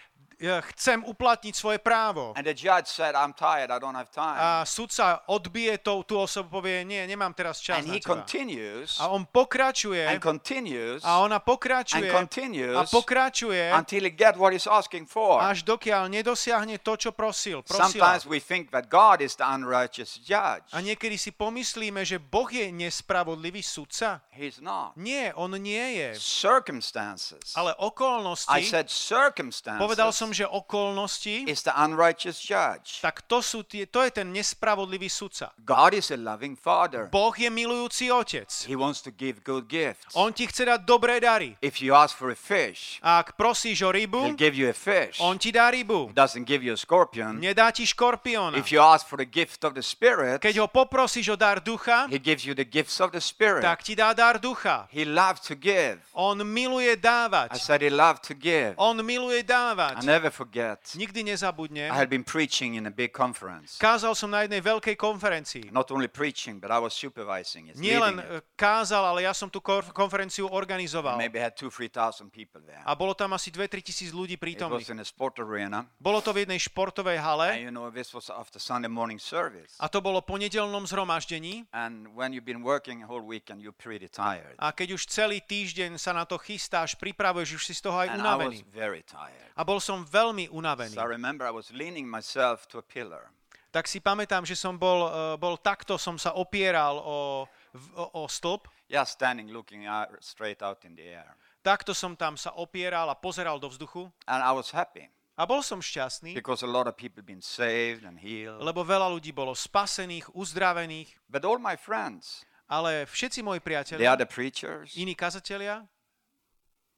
chcem 0.74 1.06
uplatniť 1.06 1.54
svoje 1.54 1.78
právo. 1.78 2.34
And 2.34 2.44
the 2.50 2.58
judge 2.58 2.90
said, 2.90 3.14
I'm 3.14 3.38
tired, 3.38 3.70
I 3.70 3.78
don't 3.78 3.94
have 3.94 4.10
time. 4.10 4.42
A 4.42 4.66
sudca 4.66 5.22
odbije 5.30 5.78
tú, 5.86 6.02
tú 6.02 6.18
osobu, 6.18 6.58
povie, 6.58 6.82
nie, 6.82 7.06
nemám 7.06 7.38
teraz 7.38 7.62
čas 7.62 7.86
and 7.86 7.88
na 7.88 7.94
he 7.94 8.02
teba. 8.02 8.18
continues 8.18 8.98
A 8.98 9.14
on 9.14 9.30
pokračuje 9.30 10.10
and 10.10 10.18
continues 10.18 11.06
a 11.06 11.22
ona 11.22 11.38
and 11.38 11.46
pokračuje 11.46 12.10
continues 12.10 12.74
a 12.74 12.82
pokračuje 12.90 13.70
until 13.70 14.02
he 14.02 14.10
get 14.10 14.34
what 14.34 14.50
he's 14.50 14.66
asking 14.66 15.06
for. 15.06 15.38
až 15.38 15.62
dokiaľ 15.62 16.10
nedosiahne 16.10 16.82
to, 16.82 16.98
čo 16.98 17.14
prosil. 17.14 17.62
Prosila. 17.62 17.86
Sometimes 17.94 18.24
we 18.26 18.42
think 18.42 18.74
that 18.74 18.90
God 18.90 19.22
is 19.22 19.38
the 19.38 19.46
unrighteous 19.46 20.18
judge. 20.18 20.66
A 20.74 20.82
niekedy 20.82 21.22
si 21.22 21.30
pomyslíme, 21.30 22.02
že 22.02 22.18
Boh 22.18 22.50
je 22.50 22.74
nespravodlivý 22.74 23.62
sudca. 23.62 24.26
He's 24.34 24.58
not. 24.58 24.98
Nie, 24.98 25.36
on 25.38 25.54
nie 25.62 26.02
je. 26.02 26.18
Circumstances. 26.18 27.54
Ale 27.54 27.78
okolnosti, 27.78 28.50
I 28.50 28.66
said 28.66 28.90
circumstances 28.90 29.92
povedal 29.92 30.10
som, 30.16 30.31
že 30.34 30.48
okolnosti, 30.48 31.46
is 31.48 31.64
the 31.64 31.72
unrighteous 31.76 32.40
judge. 32.42 33.00
tak 33.02 33.22
to, 33.28 33.42
sú 33.42 33.64
tie, 33.64 33.86
to 33.86 34.02
je 34.04 34.12
ten 34.12 34.28
nespravodlivý 34.32 35.10
sudca. 35.10 35.52
God 35.66 35.94
is 35.94 36.12
a 36.12 36.18
loving 36.18 36.56
father. 36.56 37.08
Boh 37.12 37.34
je 37.36 37.50
milujúci 37.50 38.12
otec. 38.12 38.48
He 38.68 38.76
wants 38.76 39.02
to 39.04 39.12
give 39.12 39.44
good 39.44 39.68
gifts. 39.68 40.14
On 40.16 40.34
ti 40.34 40.48
chce 40.48 40.66
dať 40.66 40.82
dobré 40.86 41.20
dary. 41.20 41.56
If 41.62 41.82
you 41.82 41.94
ask 41.94 42.16
for 42.18 42.32
a 42.32 42.36
fish, 42.38 43.00
Ak 43.02 43.38
prosíš 43.38 43.82
o 43.82 43.92
he'll 43.92 44.08
rybu, 44.08 44.22
give 44.38 44.56
you 44.56 44.70
a 44.70 44.74
fish. 44.76 45.20
on 45.20 45.38
ti 45.38 45.52
dá 45.52 45.70
rybu. 45.72 46.08
He 46.08 46.14
doesn't 46.14 46.46
give 46.48 46.64
you 46.64 46.74
a 46.74 46.78
scorpion. 46.80 47.40
Nedá 47.40 47.72
ti 47.72 47.86
škorpióna. 47.86 48.58
If 48.58 48.72
you 48.72 48.82
ask 48.82 49.08
for 49.08 49.18
the 49.18 49.26
gift 49.28 49.64
of 49.64 49.74
the 49.74 49.84
Spirit, 49.84 50.42
Keď 50.42 50.58
ho 50.62 50.68
poprosíš 50.68 51.30
o 51.34 51.36
dar 51.36 51.60
ducha, 51.60 52.08
he 52.10 52.20
gives 52.20 52.46
you 52.46 52.54
the 52.56 52.66
gifts 52.68 53.00
of 53.02 53.12
the 53.12 53.22
Spirit. 53.22 53.62
tak 53.62 53.84
ti 53.84 53.96
dá 53.96 54.14
dar 54.14 54.40
ducha. 54.40 54.88
He 54.92 55.06
loves 55.06 55.42
to 55.48 55.56
give. 55.56 56.00
On 56.14 56.38
miluje 56.44 56.94
I 56.94 57.00
dávať. 57.00 57.56
said 57.60 57.82
he 57.82 57.90
loved 57.90 58.24
to 58.28 58.34
give. 58.34 58.74
On 58.78 58.96
miluje 59.06 59.40
I 59.40 59.44
dávať. 59.44 60.04
Never 60.22 60.30
forget. 60.30 60.94
Nikdy 60.94 61.20
I 61.20 61.24
nezabudnem. 61.34 61.90
had 61.90 62.10
been 62.10 62.24
preaching 62.24 62.76
in 62.78 62.86
a 62.86 62.94
big 62.94 63.10
conference. 63.12 63.82
Kázal 63.82 64.14
som 64.14 64.30
na 64.30 64.46
jednej 64.46 64.62
veľkej 64.62 64.94
konferencii. 64.94 65.74
Not 65.74 65.90
only 65.90 66.06
preaching, 66.06 66.62
but 66.62 66.70
I 66.70 66.78
was 66.78 66.94
supervising 66.94 67.74
it, 67.74 67.76
Nie 67.82 67.98
len 67.98 68.22
leading 68.22 68.38
it. 68.38 68.46
e, 68.46 68.56
kázal, 68.56 69.02
ale 69.02 69.26
ja 69.26 69.34
som 69.34 69.50
tú 69.50 69.58
konferenciu 69.92 70.46
organizoval. 70.46 71.18
Maybe 71.18 71.42
had 71.42 71.58
two, 71.58 71.74
three 71.74 71.90
thousand 71.90 72.30
people 72.30 72.62
there. 72.62 72.86
A 72.86 72.94
bolo 72.94 73.18
tam 73.18 73.34
asi 73.34 73.50
2-3 73.50 73.82
tisíc 73.82 74.14
ľudí 74.14 74.38
It 74.38 74.42
was 74.42 74.46
prítomných. 74.46 74.90
in 74.94 75.00
a 75.02 75.08
sport 75.08 75.42
arena, 75.42 75.90
Bolo 75.98 76.22
to 76.22 76.30
v 76.30 76.46
jednej 76.46 76.62
športovej 76.62 77.18
and 77.18 77.26
hale 77.26 77.48
you 77.58 77.74
know 77.74 77.90
this 77.90 78.14
was 78.14 78.30
after 78.30 78.62
Sunday 78.62 78.92
morning 78.92 79.18
service. 79.18 79.74
a 79.82 79.90
to 79.90 79.98
bolo 80.00 80.22
po 80.22 80.38
nedelnom 80.38 80.86
zhromaždení. 80.86 81.66
And 81.74 82.14
when 82.14 82.34
you've 82.36 82.46
been 82.48 82.62
working 82.62 83.02
a 83.02 83.08
whole 83.10 83.24
weekend, 83.26 83.62
you're 83.66 83.76
pretty 83.76 84.06
tired. 84.12 84.54
A 84.62 84.72
keď 84.76 84.94
už 85.00 85.08
celý 85.10 85.42
týždeň 85.42 85.98
sa 85.98 86.14
na 86.14 86.28
to 86.28 86.38
chystáš, 86.38 86.94
pripravuješ, 87.00 87.58
už 87.58 87.64
si 87.66 87.74
z 87.74 87.82
toho 87.82 87.98
aj 87.98 88.08
And 88.12 88.22
I 88.22 88.36
was 88.36 88.54
unavený. 88.54 88.58
very 88.70 89.02
tired. 89.08 89.50
A 89.56 89.64
bol 89.64 89.80
som 89.80 90.01
veľmi 90.06 90.52
unavený. 90.52 90.96
So 90.96 91.04
I 91.04 91.10
remember 91.10 91.48
I 91.48 91.54
was 91.54 91.72
leaning 91.72 92.06
myself 92.06 92.68
to 92.74 92.80
a 92.80 92.86
pillar. 92.86 93.30
Tak 93.72 93.88
si 93.88 94.04
pamätám, 94.04 94.44
že 94.44 94.60
som 94.60 94.76
bol, 94.76 95.08
e, 95.08 95.40
bol 95.40 95.56
takto, 95.56 95.96
som 95.96 96.20
sa 96.20 96.36
opieral 96.36 97.00
o, 97.00 97.48
o, 97.96 98.04
o 98.20 98.22
stĺp. 98.28 98.68
Yeah, 98.92 99.08
standing, 99.08 99.48
looking 99.48 99.88
out, 99.88 100.12
straight 100.20 100.60
out 100.60 100.84
in 100.84 101.00
the 101.00 101.08
air. 101.08 101.32
Takto 101.64 101.96
som 101.96 102.20
tam 102.20 102.36
sa 102.36 102.52
opieral 102.60 103.08
a 103.08 103.16
pozeral 103.16 103.64
do 103.64 103.72
vzduchu. 103.72 104.12
And 104.28 104.44
I 104.44 104.52
was 104.52 104.76
happy 104.76 105.08
A 105.40 105.48
bol 105.48 105.64
som 105.64 105.82
šťastný, 105.82 106.36
because 106.36 106.62
a 106.62 106.70
lot 106.70 106.86
of 106.86 106.94
people 106.94 107.24
been 107.24 107.42
saved 107.42 108.04
and 108.06 108.20
healed. 108.20 108.62
lebo 108.62 108.84
veľa 108.84 109.10
ľudí 109.10 109.32
bolo 109.32 109.56
spasených, 109.56 110.30
uzdravených, 110.36 111.08
But 111.32 111.48
all 111.48 111.58
my 111.58 111.80
friends, 111.80 112.44
ale 112.70 113.08
všetci 113.08 113.42
moji 113.42 113.58
the 113.58 113.66
priatelia, 113.66 114.12
other 114.12 114.28
preachers, 114.28 114.94
iní 114.94 115.16
kazatelia, 115.16 115.88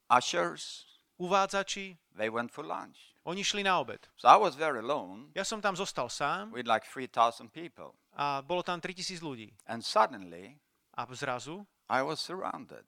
ushers, 0.10 0.84
uvádzači, 1.16 1.95
they 2.18 2.30
went 2.30 2.51
for 2.51 2.66
lunch. 2.66 3.16
oni 3.26 3.43
šli 3.43 3.64
na 3.64 3.80
obed. 3.80 4.07
So 4.18 4.28
I 4.28 4.38
was 4.38 4.55
very 4.55 4.80
alone 4.80 5.32
Ja 5.36 5.43
som 5.43 5.61
tam 5.61 5.76
zostal 5.76 6.09
sám 6.09 6.51
with 6.51 6.68
like 6.68 6.86
3,000 6.88 7.49
people. 7.51 7.93
a 8.16 8.41
bolo 8.41 8.64
tam 8.64 8.82
3000 8.82 9.22
ľudí. 9.24 9.53
And 9.68 9.82
suddenly 9.86 10.59
A 10.93 11.05
zrazu 11.16 11.66
I 11.89 12.01
was 12.01 12.20
surrounded 12.22 12.86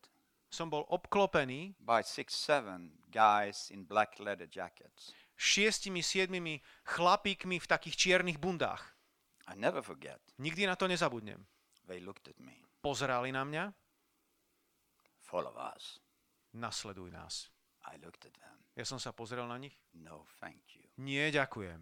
som 0.52 0.70
bol 0.70 0.86
obklopený 0.88 1.76
by 1.84 2.00
six, 2.06 2.32
seven 2.38 2.92
guys 3.12 3.72
in 3.72 3.84
black 3.84 4.20
leather 4.20 4.48
jackets. 4.48 5.12
šiestimi, 5.36 6.00
siedmimi 6.04 6.62
chlapíkmi 6.88 7.60
v 7.60 7.68
takých 7.68 7.96
čiernych 7.98 8.38
bundách. 8.40 8.96
I 9.48 9.56
never 9.60 9.82
forget. 9.84 10.22
Nikdy 10.40 10.66
na 10.68 10.76
to 10.80 10.88
nezabudnem. 10.88 11.44
They 11.88 12.00
looked 12.00 12.28
at 12.32 12.40
me. 12.40 12.56
Pozerali 12.82 13.32
na 13.36 13.44
mňa, 13.44 13.74
Follow 15.22 15.52
us. 15.76 16.00
nasleduj 16.54 17.12
nás. 17.12 17.50
I 17.92 17.98
looked 18.02 18.26
at 18.26 18.34
them. 18.34 18.58
Ja 18.76 18.84
som 18.84 19.00
sa 19.00 19.12
pozrel 19.12 19.48
na 19.48 19.56
nich. 19.56 19.76
No, 19.94 20.26
thank 20.40 20.60
you. 20.76 20.84
Nie, 20.98 21.32
ďakujem. 21.32 21.80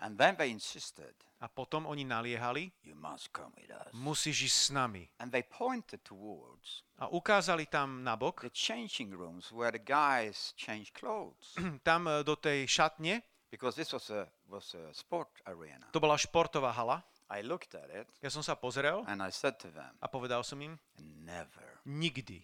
And 0.00 0.16
then 0.16 0.32
they 0.36 0.48
insisted, 0.48 1.12
A 1.40 1.48
potom 1.48 1.84
oni 1.84 2.04
naliehali, 2.04 2.72
You 2.84 2.96
must 2.96 3.32
come 3.32 3.52
with 3.56 3.68
us. 3.68 3.92
musíš 3.92 4.48
ísť 4.48 4.56
s 4.56 4.68
nami. 4.72 5.04
And 5.20 5.28
they 5.32 5.44
pointed 5.44 6.00
towards 6.00 6.84
A 7.00 7.08
ukázali 7.08 7.68
tam 7.68 8.00
na 8.04 8.16
bok, 8.16 8.40
the 8.44 8.52
changing 8.52 9.12
rooms 9.12 9.52
where 9.52 9.68
the 9.72 9.80
guys 9.80 10.52
change 10.56 10.92
clothes. 10.96 11.52
tam 11.88 12.08
e, 12.08 12.24
do 12.24 12.36
tej 12.36 12.64
šatne, 12.64 13.20
because 13.52 13.76
this 13.76 13.92
was 13.92 14.08
a, 14.08 14.24
was 14.48 14.72
a 14.72 14.88
sport 14.96 15.28
arena. 15.44 15.84
to 15.92 16.00
bola 16.00 16.16
športová 16.16 16.72
hala. 16.72 17.04
I 17.30 17.44
looked 17.46 17.76
at 17.76 17.86
it 17.94 18.08
Ja 18.24 18.32
som 18.32 18.40
sa 18.42 18.56
pozrel 18.56 19.04
and 19.04 19.20
I 19.20 19.28
said 19.30 19.60
to 19.60 19.68
them, 19.68 19.92
a 20.00 20.08
povedal 20.08 20.40
som 20.44 20.56
im, 20.64 20.80
Never. 21.24 21.76
nikdy. 21.84 22.40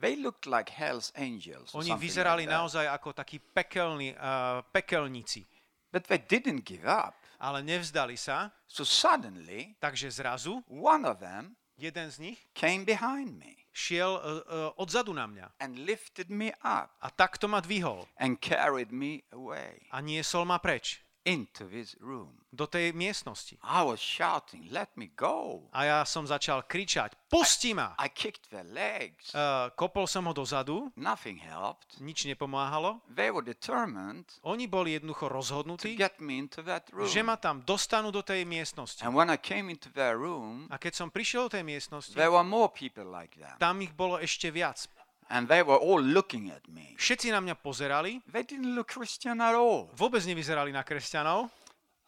They 0.00 0.16
looked 0.16 0.46
like 0.46 0.70
hell's 0.70 1.12
angels. 1.16 1.72
Or 1.74 1.80
Oni 1.80 1.96
vyzerali 1.96 2.44
like 2.44 2.52
naozaj 2.52 2.86
ako 2.88 3.12
takí 3.12 3.40
pekelní, 3.40 4.12
uh, 4.12 4.60
pekelníci. 4.72 5.44
But 5.92 6.04
they 6.06 6.18
didn't 6.18 6.68
give 6.68 6.84
up. 6.84 7.16
Ale 7.40 7.62
nevzdali 7.62 8.16
sa, 8.16 8.52
So 8.66 8.84
suddenly, 8.84 9.76
takže 9.80 10.10
zrazu 10.10 10.60
one 10.68 11.08
of 11.08 11.20
them 11.20 11.56
jeden 11.78 12.10
z 12.10 12.18
nich 12.18 12.38
came 12.54 12.84
behind 12.84 13.38
me 13.38 13.56
šiel 13.72 14.16
uh, 14.16 14.20
uh, 14.20 14.80
odzadu 14.80 15.12
na 15.12 15.26
mňa 15.26 15.48
and 15.60 15.78
lifted 15.78 16.30
me 16.30 16.48
up 16.64 16.90
a 17.00 17.10
takto 17.12 17.48
ma 17.48 17.60
dvihol 17.60 18.08
and 18.16 18.40
carried 18.40 18.92
me 18.92 19.22
away 19.32 19.76
a 19.92 20.00
niesol 20.00 20.44
ma 20.48 20.58
preč 20.58 21.04
into 21.26 21.66
his 21.66 21.98
room. 21.98 22.38
do 22.56 22.64
tej 22.64 22.96
miestnosti. 22.96 23.58
I 23.60 23.84
was 23.84 24.00
shouting, 24.00 24.72
Let 24.72 24.88
me 24.96 25.12
go. 25.12 25.68
A 25.76 25.84
ja 25.84 25.98
som 26.08 26.24
začal 26.24 26.64
kričať, 26.64 27.12
pusti 27.28 27.76
ma! 27.76 27.92
I 28.00 28.08
kicked 28.08 28.48
their 28.48 28.64
legs. 28.64 29.34
Uh, 29.36 29.68
kopol 29.76 30.08
som 30.08 30.24
ho 30.24 30.32
dozadu, 30.32 30.88
Nothing 30.96 31.36
helped. 31.36 32.00
nič 32.00 32.24
nepomáhalo. 32.24 33.04
They 33.12 33.28
were 33.28 33.44
determined 33.44 34.24
Oni 34.40 34.64
boli 34.64 34.96
jednoducho 34.96 35.28
to 35.28 35.34
rozhodnutí, 35.36 36.00
get 36.00 36.16
me 36.16 36.40
into 36.40 36.64
that 36.64 36.88
room. 36.96 37.04
že 37.04 37.20
ma 37.20 37.36
tam 37.36 37.60
dostanú 37.60 38.08
do 38.08 38.24
tej 38.24 38.48
miestnosti. 38.48 39.04
And 39.04 39.12
when 39.12 39.28
I 39.28 39.36
came 39.36 39.68
into 39.68 39.92
their 39.92 40.16
room, 40.16 40.64
A 40.72 40.80
keď 40.80 40.96
som 40.96 41.08
prišiel 41.12 41.52
do 41.52 41.60
tej 41.60 41.64
miestnosti, 41.66 42.16
there 42.16 42.32
were 42.32 42.46
more 42.46 42.72
people 42.72 43.04
like 43.04 43.36
that. 43.36 43.60
tam 43.60 43.84
ich 43.84 43.92
bolo 43.92 44.16
ešte 44.16 44.48
viac. 44.48 44.88
And 45.28 45.50
they 45.50 45.62
were 45.62 45.78
all 45.78 45.98
looking 45.98 46.54
at 46.54 46.62
me. 46.70 46.94
Všetci 46.94 47.34
na 47.34 47.42
mňa 47.42 47.58
pozerali, 47.58 48.22
They 48.30 48.46
didn't 48.46 48.78
look 48.78 48.94
Christian 48.94 49.42
at 49.42 49.58
all. 49.58 49.90
vôbec 49.98 50.22
nevyzerali 50.22 50.70
na 50.70 50.86
kresťanov, 50.86 51.50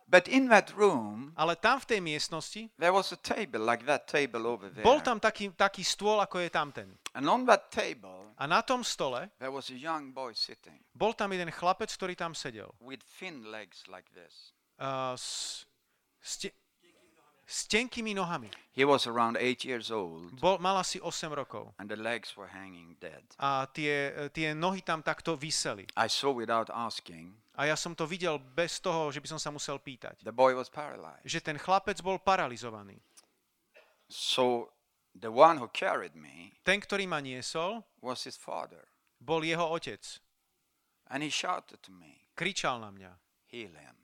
But 0.09 0.25
in 0.25 0.49
that 0.49 0.73
room, 0.73 1.37
ale 1.37 1.53
tam 1.61 1.77
v 1.85 1.85
tej 1.85 2.01
miestnosti 2.01 2.73
there 2.81 2.97
was 2.97 3.13
a 3.13 3.21
table 3.21 3.61
like 3.61 3.85
that 3.85 4.09
table 4.09 4.49
over 4.49 4.73
there. 4.73 4.81
bol 4.81 5.05
tam 5.05 5.21
taký, 5.21 5.53
taký 5.53 5.85
stôl, 5.85 6.17
ako 6.17 6.41
je 6.41 6.49
tamten. 6.49 6.89
And 7.13 7.29
on 7.29 7.45
that 7.45 7.69
table, 7.69 8.33
A 8.41 8.49
na 8.49 8.65
tom 8.65 8.81
stole 8.81 9.29
there 9.37 9.53
was 9.53 9.69
a 9.69 9.77
young 9.77 10.15
boy 10.17 10.33
sitting 10.33 10.81
bol 10.97 11.13
tam 11.13 11.29
jeden 11.37 11.53
chlapec, 11.53 11.93
ktorý 11.93 12.17
tam 12.17 12.33
sedel. 12.33 12.73
with 12.81 13.05
thin 13.21 13.53
legs 13.53 13.85
like 13.85 14.09
this. 14.17 14.57
Uh, 14.81 15.13
s, 15.13 15.67
s, 16.25 16.41
te, 16.41 16.49
s 17.49 17.65
tenkými 17.65 18.13
nohami. 18.13 18.53
He 18.77 18.85
was 18.85 19.09
around 19.09 19.41
eight 19.41 19.65
years 19.65 19.89
old, 19.91 20.37
Bol, 20.37 20.61
mal 20.61 20.77
asi 20.77 21.01
8 21.01 21.33
rokov. 21.33 21.73
and 21.81 21.89
the 21.89 21.97
legs 21.97 22.37
were 22.37 22.47
hanging 22.53 22.93
dead. 23.01 23.25
A 23.41 23.65
tie, 23.73 24.29
tie 24.31 24.53
nohy 24.53 24.85
tam 24.85 25.01
takto 25.03 25.33
vyseli. 25.35 25.89
I 25.97 26.07
saw 26.13 26.29
without 26.31 26.69
asking, 26.69 27.33
A 27.59 27.67
ja 27.67 27.75
som 27.75 27.97
to 27.97 28.07
videl 28.07 28.39
bez 28.39 28.79
toho, 28.79 29.11
že 29.11 29.19
by 29.19 29.27
som 29.35 29.41
sa 29.41 29.49
musel 29.51 29.81
pýtať. 29.81 30.21
the 30.23 30.31
boy 30.31 30.53
was 30.55 30.69
paralyzed. 30.69 31.25
Že 31.25 31.41
ten 31.41 31.57
chlapec 31.59 31.99
bol 32.05 32.21
paralizovaný. 32.21 33.01
So 34.09 34.71
the 35.19 35.33
one 35.33 35.57
who 35.59 35.69
carried 35.73 36.15
me 36.15 36.53
ten, 36.65 36.81
ktorý 36.81 37.09
ma 37.09 37.19
niesol, 37.25 37.83
was 38.05 38.23
his 38.29 38.37
father. 38.37 38.87
bol 39.19 39.43
jeho 39.43 39.65
otec. 39.73 40.21
And 41.11 41.25
he 41.25 41.33
shouted 41.33 41.81
to 41.83 41.91
me, 41.91 42.29
Kričal 42.37 42.79
na 42.85 42.93
mňa. 42.93 43.13
Heal 43.49 43.73
him. 43.75 43.97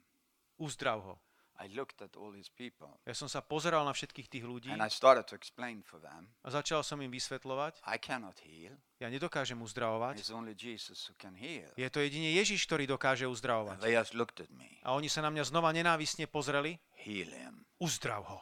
Uzdrav 0.59 0.99
ho. 1.05 1.15
I 1.55 1.71
looked 1.71 2.03
at 2.03 2.13
all 2.19 2.35
his 2.35 2.51
people 2.51 2.91
Ja 3.07 3.15
som 3.15 3.31
sa 3.31 3.39
pozeral 3.39 3.87
na 3.87 3.95
všetkých 3.95 4.27
tých 4.27 4.43
ľudí 4.43 4.69
and 4.71 4.83
I 4.83 4.91
started 4.91 5.23
to 5.31 5.35
explain 5.39 5.79
for 5.81 6.03
them 6.03 6.27
a 6.43 6.51
začal 6.51 6.83
som 6.83 6.99
im 6.99 7.11
vysvetľovať. 7.11 7.79
I 7.87 7.97
cannot 7.97 8.35
heal. 8.43 8.75
Ja 8.99 9.11
nedokážem 9.11 9.59
uzdravovať. 9.59 10.19
It's 10.23 10.31
only 10.31 10.55
Jesus 10.55 11.07
who 11.07 11.15
can 11.19 11.35
heal. 11.35 11.67
Je 11.75 11.87
to 11.91 11.99
jedine 11.99 12.31
Ježiš, 12.31 12.63
ktorý 12.67 12.87
dokáže 12.87 13.27
And 13.27 13.35
uzdravovať. 13.35 13.77
they 13.83 13.95
just 13.95 14.15
looked 14.15 14.39
at 14.39 14.51
me. 14.55 14.79
A 14.87 14.95
oni 14.95 15.07
sa 15.11 15.19
na 15.19 15.31
mňa 15.31 15.43
znova 15.47 15.71
nenávisne 15.75 16.27
pozreli. 16.31 16.79
Heal 16.95 17.27
him. 17.31 17.63
Uzdrav 17.79 18.23
ho. 18.23 18.39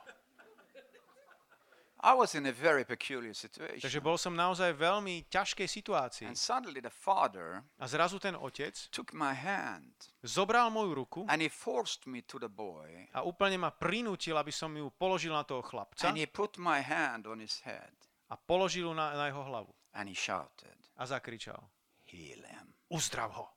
I 2.04 2.12
was 2.20 2.36
in 2.36 2.43
a 2.45 2.51
very 2.51 2.84
peculiar 2.84 3.32
Takže 3.32 3.47
situation. 3.80 4.04
bol 4.04 4.20
som 4.20 4.36
naozaj 4.36 4.76
v 4.76 4.80
veľmi 4.84 5.16
ťažkej 5.32 5.68
situácii. 5.72 6.28
And 6.28 6.36
suddenly 6.36 6.84
the 6.84 6.91
father 6.91 7.64
A 7.80 7.88
zrazu 7.88 8.20
ten 8.20 8.36
otec 8.36 8.76
took 8.91 9.16
my 9.16 9.32
hand 9.32 9.95
zobral 10.20 10.68
moju 10.68 10.91
ruku 10.99 11.22
and 11.32 11.39
he 11.39 11.47
forced 11.47 12.04
me 12.04 12.20
to 12.28 12.36
the 12.43 12.51
boy 12.51 13.08
a 13.16 13.24
úplne 13.24 13.56
ma 13.56 13.72
prinútil, 13.72 14.36
aby 14.36 14.51
som 14.51 14.76
ju 14.76 14.91
položil 14.99 15.32
na 15.32 15.47
toho 15.47 15.64
chlapca 15.64 16.04
and 16.12 16.20
he 16.20 16.28
put 16.28 16.60
my 16.60 16.84
hand 16.84 17.24
on 17.24 17.39
his 17.39 17.64
head 17.64 17.95
a 18.28 18.36
položil 18.36 18.91
ju 18.91 18.93
na, 18.93 19.16
na 19.16 19.32
jeho 19.32 19.43
hlavu. 19.47 19.72
and 19.95 20.10
he 20.10 20.16
shouted, 20.18 20.76
A 20.99 21.06
zakričal. 21.08 21.70
Heal 22.04 22.43
him. 22.43 22.74
Uzdrav 22.91 23.32
ho. 23.32 23.47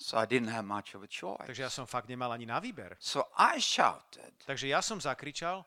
So 0.00 0.16
I 0.16 0.24
didn't 0.26 0.48
have 0.48 0.64
much 0.64 0.96
of 0.96 1.04
a 1.04 1.10
choice. 1.12 1.44
Takže 1.46 1.62
ja 1.62 1.70
som 1.70 1.84
fakt 1.86 2.08
nemal 2.08 2.32
ani 2.32 2.48
na 2.48 2.56
výber. 2.58 2.96
So 2.98 3.28
I 3.36 3.60
shouted 3.60 4.32
Takže 4.48 4.66
ja 4.72 4.80
som 4.80 4.96
zakričal 4.98 5.60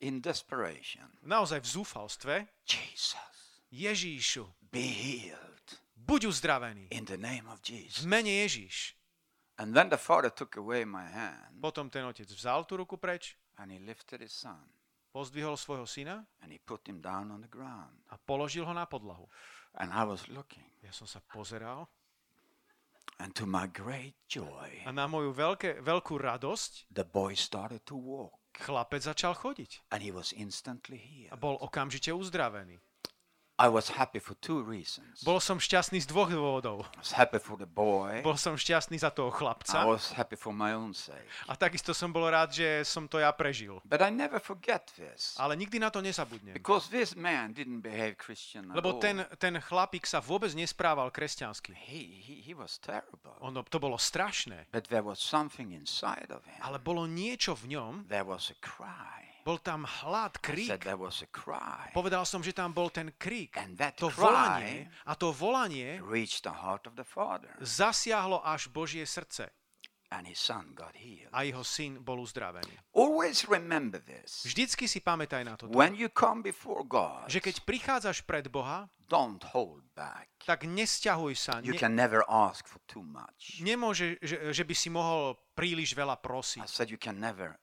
in 0.00 0.20
desperation, 0.20 1.08
naozaj 1.22 1.60
v 1.60 1.68
zúfalstve. 1.68 2.34
Jesus, 2.64 3.62
Ježíšu, 3.70 4.48
be 4.72 4.80
healed 4.82 5.66
buď 5.94 6.26
uzdravený. 6.26 6.88
in 6.90 7.04
the 7.04 7.16
name 7.20 7.46
of 7.46 7.60
V 7.62 7.72
Jesus. 7.72 8.04
mene 8.04 8.30
Ježíš. 8.42 8.96
And 9.60 9.76
then 9.76 9.88
the 9.92 10.00
father 10.00 10.30
took 10.32 10.56
away 10.56 10.84
my 10.88 11.04
hand 11.04 11.60
Potom 11.60 11.92
ten 11.92 12.04
otec 12.08 12.24
vzal 12.32 12.64
tú 12.64 12.80
ruku 12.80 12.96
preč, 12.96 13.36
and 13.60 13.68
he 13.70 13.78
lifted 13.78 14.20
his 14.24 14.32
son 14.32 14.64
pozdvihol 15.12 15.58
svojho 15.58 15.84
syna 15.90 16.22
and 16.40 16.54
he 16.54 16.58
put 16.62 16.86
him 16.88 17.02
down 17.02 17.28
on 17.34 17.42
the 17.42 17.50
ground. 17.50 17.92
a 18.08 18.16
položil 18.16 18.64
ho 18.64 18.72
na 18.72 18.86
podlahu. 18.86 19.28
And 19.74 19.92
I 19.92 20.02
was 20.08 20.26
looking, 20.32 20.64
Ja 20.82 20.90
som 20.96 21.04
sa 21.06 21.20
pozeral 21.20 21.86
and 23.20 23.34
to 23.36 23.44
my 23.44 23.68
great 23.68 24.16
joy, 24.32 24.80
a 24.86 24.90
na 24.96 25.04
moju 25.04 25.36
veľké, 25.36 25.84
veľkú 25.84 26.16
radosť 26.16 26.88
the 26.88 27.04
boy 27.04 27.36
started 27.36 27.84
to 27.84 27.92
walk 27.94 28.39
chlapec 28.56 29.02
začal 29.02 29.34
chodiť 29.34 29.94
and 29.94 30.02
he 30.02 30.10
was 30.10 30.34
instantly 30.34 30.98
a 30.98 31.06
healed. 31.06 31.40
bol 31.40 31.56
okamžite 31.60 32.10
uzdravený. 32.10 32.78
I 33.60 33.68
was 33.68 33.92
happy 33.92 34.24
for 34.24 34.32
two 34.40 34.64
reasons. 34.64 35.20
Bol 35.20 35.36
som 35.36 35.60
šťastný 35.60 36.00
z 36.00 36.08
dvoch 36.08 36.32
dôvodov. 36.32 36.88
I 36.96 37.04
was 37.04 37.12
happy 37.12 37.36
for 37.36 37.60
the 37.60 37.68
boy. 37.68 38.24
Bol 38.24 38.40
som 38.40 38.56
šťastný 38.56 38.96
za 38.96 39.12
toho 39.12 39.28
I 39.28 39.36
chlapca 39.36 39.84
was 39.84 40.16
happy 40.16 40.32
for 40.32 40.56
my 40.56 40.72
own 40.72 40.96
sake. 40.96 41.20
a 41.44 41.52
takisto 41.52 41.92
som 41.92 42.08
bol 42.08 42.24
rád, 42.24 42.56
že 42.56 42.88
som 42.88 43.04
to 43.04 43.20
ja 43.20 43.28
prežil. 43.36 43.76
But 43.84 44.00
I 44.00 44.08
never 44.08 44.40
forget 44.40 44.88
this. 44.96 45.36
Ale 45.36 45.60
nikdy 45.60 45.76
na 45.76 45.92
to 45.92 46.00
nezabudnem. 46.00 46.56
Because 46.56 46.88
this 46.88 47.12
man 47.12 47.52
didn't 47.52 47.84
behave 47.84 48.16
Christian 48.16 48.72
Lebo 48.72 48.96
ten, 48.96 49.28
ten 49.36 49.60
chlapík 49.60 50.08
sa 50.08 50.24
vôbec 50.24 50.56
nesprával 50.56 51.12
kresťansky. 51.12 51.76
He, 51.76 52.16
he, 52.16 52.40
he 52.40 52.54
was 52.56 52.80
terrible. 52.80 53.36
Ono, 53.44 53.60
to 53.60 53.76
bolo 53.76 54.00
strašné. 54.00 54.72
But 54.72 54.88
there 54.88 55.04
was 55.04 55.20
something 55.20 55.76
inside 55.76 56.32
of 56.32 56.40
him. 56.48 56.64
Ale 56.64 56.80
bolo 56.80 57.04
niečo 57.04 57.52
v 57.52 57.76
ňom, 57.76 58.08
There 58.08 58.24
was 58.24 58.48
a 58.48 58.56
cry. 58.64 59.29
Bol 59.42 59.58
tam 59.58 59.84
hlad, 59.84 60.36
I 60.36 60.42
krík. 60.42 60.70
Povedal 61.92 62.24
som, 62.24 62.40
že 62.40 62.52
tam 62.52 62.72
bol 62.72 62.90
ten 62.90 63.12
krík. 63.16 63.56
To 63.96 64.08
volanie. 64.10 64.90
A 65.06 65.12
to 65.14 65.32
volanie 65.32 66.00
zasiahlo 67.60 68.40
až 68.42 68.68
Božie 68.68 69.04
srdce. 69.04 69.50
A 71.30 71.46
jeho 71.46 71.62
syn 71.62 72.02
bol 72.02 72.18
uzdravený. 72.18 72.74
Vždycky 74.42 74.90
si 74.90 74.98
pamätaj 74.98 75.46
na 75.46 75.54
God, 76.82 77.30
Že 77.30 77.38
keď 77.38 77.54
prichádzaš 77.62 78.26
pred 78.26 78.50
Boha, 78.50 78.90
don't 79.06 79.38
hold 79.54 79.86
back. 79.94 80.26
tak 80.42 80.66
nesťahuj 80.66 81.34
sa. 81.38 81.62
You 81.62 81.74
Ne, 81.74 81.78
can 81.78 81.94
never 81.94 82.26
ask 82.26 82.66
for 82.66 82.82
too 82.90 83.06
much. 83.06 83.62
nemôže, 83.62 84.18
že, 84.18 84.50
že 84.50 84.62
by 84.66 84.74
si 84.74 84.90
mohol 84.90 85.38
príliš 85.54 85.94
veľa 85.94 86.18
I 86.18 86.22
prosiť. 86.26 86.66
said 86.66 86.90
you 86.90 86.98
can 86.98 87.22
never 87.22 87.54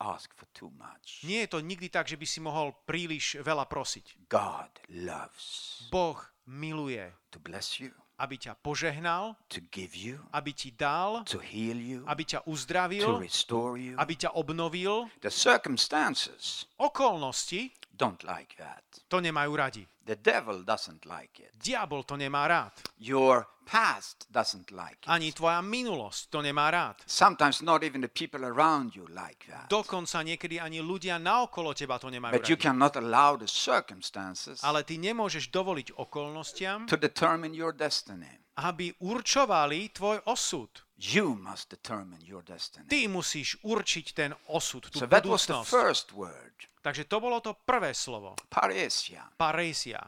ask 0.00 0.32
for 0.34 0.46
too 0.52 0.70
much. 0.76 1.24
Nie 1.24 1.46
je 1.46 1.56
to 1.56 1.60
nikdy 1.60 1.88
tak, 1.88 2.08
že 2.08 2.16
by 2.16 2.26
si 2.26 2.40
mohol 2.40 2.72
príliš 2.84 3.40
veľa 3.40 3.64
prosiť. 3.68 4.28
God 4.28 4.72
loves 4.92 5.44
Boh 5.90 6.18
miluje, 6.46 7.02
to 7.30 7.38
bless 7.42 7.80
you, 7.82 7.90
aby 8.16 8.40
ťa 8.40 8.56
požehnal, 8.56 9.36
to 9.52 9.60
give 9.68 9.92
you, 9.92 10.16
aby 10.32 10.52
ti 10.56 10.72
dal, 10.72 11.20
to 11.28 11.36
heal 11.36 11.76
you, 11.76 12.00
aby 12.08 12.24
ťa 12.24 12.40
to 12.40 12.48
uzdravil, 12.48 13.20
restore 13.20 13.76
you. 13.76 13.92
aby 14.00 14.14
ťa 14.16 14.32
obnovil. 14.32 15.12
The 15.20 15.32
circumstances 15.32 16.64
Okolnosti 16.80 17.72
don't 17.96 18.22
like 18.22 18.54
that. 18.60 18.84
to 19.08 19.18
nemajú 19.18 19.52
radi. 19.56 19.84
The 20.06 20.14
devil 20.14 20.62
doesn't 20.62 21.02
like 21.02 21.42
it. 21.42 21.50
Diabol 21.58 22.06
to 22.06 22.14
nemá 22.14 22.46
rád. 22.46 22.70
Your 23.02 23.42
past 23.66 24.30
doesn't 24.30 24.70
like 24.70 25.02
it. 25.02 25.10
Ani 25.10 25.34
tvoja 25.34 25.58
minulosť 25.58 26.30
to 26.30 26.38
nemá 26.38 26.70
rád. 26.70 27.02
Sometimes 27.10 27.58
not 27.58 27.82
even 27.82 27.98
the 27.98 28.12
people 28.12 28.46
around 28.46 28.94
you 28.94 29.02
like 29.10 29.50
that. 29.50 29.66
Dokonca 29.66 30.22
niekedy 30.22 30.62
ani 30.62 30.78
ľudia 30.78 31.18
naokolo 31.18 31.74
teba 31.74 31.98
to 31.98 32.06
nemajú 32.06 32.38
But 32.38 32.46
you 32.46 32.54
radi. 32.54 32.62
cannot 32.70 32.94
allow 32.94 33.34
the 33.34 33.50
circumstances 33.50 34.62
Ale 34.62 34.86
ty 34.86 34.94
nemôžeš 35.00 35.50
dovoliť 35.50 35.98
okolnostiam, 35.98 36.86
to 36.86 36.94
determine 36.94 37.50
your 37.50 37.74
destiny. 37.74 38.30
Aby 38.56 38.92
určovali 38.98 39.88
tvoj 39.90 40.24
osud. 40.24 40.68
You 40.96 41.36
must 41.36 41.68
determine 41.68 42.24
your 42.24 42.40
destiny. 42.40 42.88
Ty 42.88 43.04
musíš 43.12 43.60
určiť 43.60 44.06
ten 44.16 44.32
osud, 44.48 44.88
tú 44.88 44.96
So 44.96 45.04
that 45.04 45.28
was 45.28 45.44
the 45.44 45.60
budúcnosť. 45.60 45.68
first 45.68 46.08
word, 46.16 46.56
Takže 46.80 47.04
to 47.04 47.20
bolo 47.20 47.44
to 47.44 47.52
prvé 47.52 47.92
slovo. 47.92 48.32
paresia. 48.48 49.28
Paresia. 49.36 50.00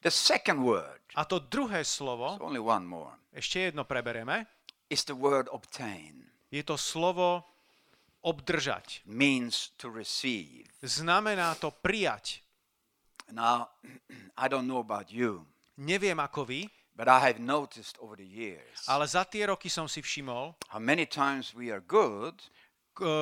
The 0.00 0.08
second 0.08 0.64
word, 0.64 1.04
A 1.12 1.28
to 1.28 1.36
druhé 1.38 1.84
slovo, 1.84 2.40
only 2.40 2.56
one 2.60 2.84
more, 2.88 3.12
ešte 3.32 3.68
jedno 3.68 3.84
prebereme, 3.84 4.48
is 4.88 5.04
the 5.04 5.12
word 5.12 5.52
obtain. 5.52 6.32
je 6.48 6.64
to 6.64 6.80
slovo 6.80 7.44
obdržať. 8.22 9.04
Means 9.04 9.72
to 9.76 9.92
receive. 9.92 10.64
Znamená 10.80 11.54
to 11.60 11.70
prijať. 11.70 12.40
Now, 13.32 13.68
I 14.42 14.48
don't 14.48 14.64
know 14.66 14.80
about 14.80 15.12
you, 15.12 15.44
Neviem 15.76 16.20
ako 16.20 16.44
vy, 16.44 16.68
but 16.96 17.08
I 17.08 17.18
have 17.20 17.38
noticed 17.38 17.96
over 17.98 18.16
the 18.16 18.26
years 18.26 18.84
ale 18.86 19.06
za 19.06 19.24
tie 19.24 19.46
roky 19.46 19.68
som 19.68 19.86
si 19.86 20.00
všimol, 20.00 20.54
how 20.68 20.80
many 20.80 21.06
times 21.06 21.52
we 21.52 21.70
are 21.70 21.80
good 21.80 22.36
k- 22.92 23.02
e, 23.02 23.12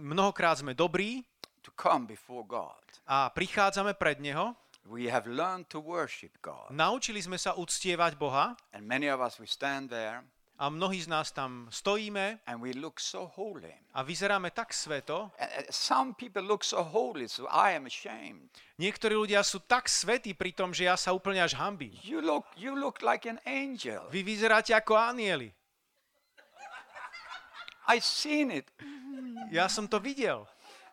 mnohokrát 0.00 0.58
sme 0.58 0.72
dobrí 0.72 1.24
to 1.60 1.70
come 1.74 2.06
before 2.06 2.42
God. 2.44 2.80
a 3.06 3.28
prichádzame 3.30 3.94
pred 3.94 4.18
Neho, 4.18 4.54
We 4.88 5.12
have 5.12 5.28
learned 5.28 5.68
to 5.70 5.78
worship 5.78 6.40
God. 6.40 6.72
naučili 6.72 7.20
sme 7.20 7.36
sa 7.36 7.52
uctievať 7.52 8.16
Boha 8.16 8.56
And 8.72 8.88
many 8.88 9.12
of 9.12 9.20
us, 9.20 9.36
we 9.36 9.44
stand 9.44 9.92
there 9.92 10.24
a 10.60 10.68
mnohí 10.68 11.00
z 11.00 11.08
nás 11.08 11.32
tam 11.32 11.72
stojíme 11.72 12.44
and 12.44 12.60
we 12.60 12.76
look 12.76 13.00
so 13.00 13.32
holy. 13.32 13.72
a 13.96 14.04
vyzeráme 14.04 14.52
tak 14.52 14.76
sveto. 14.76 15.32
Some 15.72 16.12
people 16.14 16.44
look 16.44 16.60
so 16.64 16.84
holy, 16.84 17.28
so 17.28 17.48
I 17.48 17.72
am 17.72 17.88
ashamed. 17.88 18.52
Niektorí 18.76 19.16
ľudia 19.16 19.40
sú 19.40 19.64
tak 19.64 19.88
svetí 19.88 20.36
pri 20.36 20.52
tom, 20.52 20.76
že 20.76 20.84
ja 20.84 21.00
sa 21.00 21.16
úplne 21.16 21.40
až 21.40 21.56
hambím. 21.56 21.96
You 22.04 22.20
look, 22.20 22.44
you 22.60 22.76
look 22.76 23.00
like 23.00 23.24
an 23.24 23.40
angel. 23.48 24.04
Vy 24.12 24.20
vyzeráte 24.20 24.76
ako 24.76 25.00
anieli. 25.00 25.48
I've 27.88 28.04
seen 28.04 28.52
it. 28.52 28.68
Ja 29.50 29.66
som 29.66 29.88
to 29.88 29.96
videl. 29.96 30.44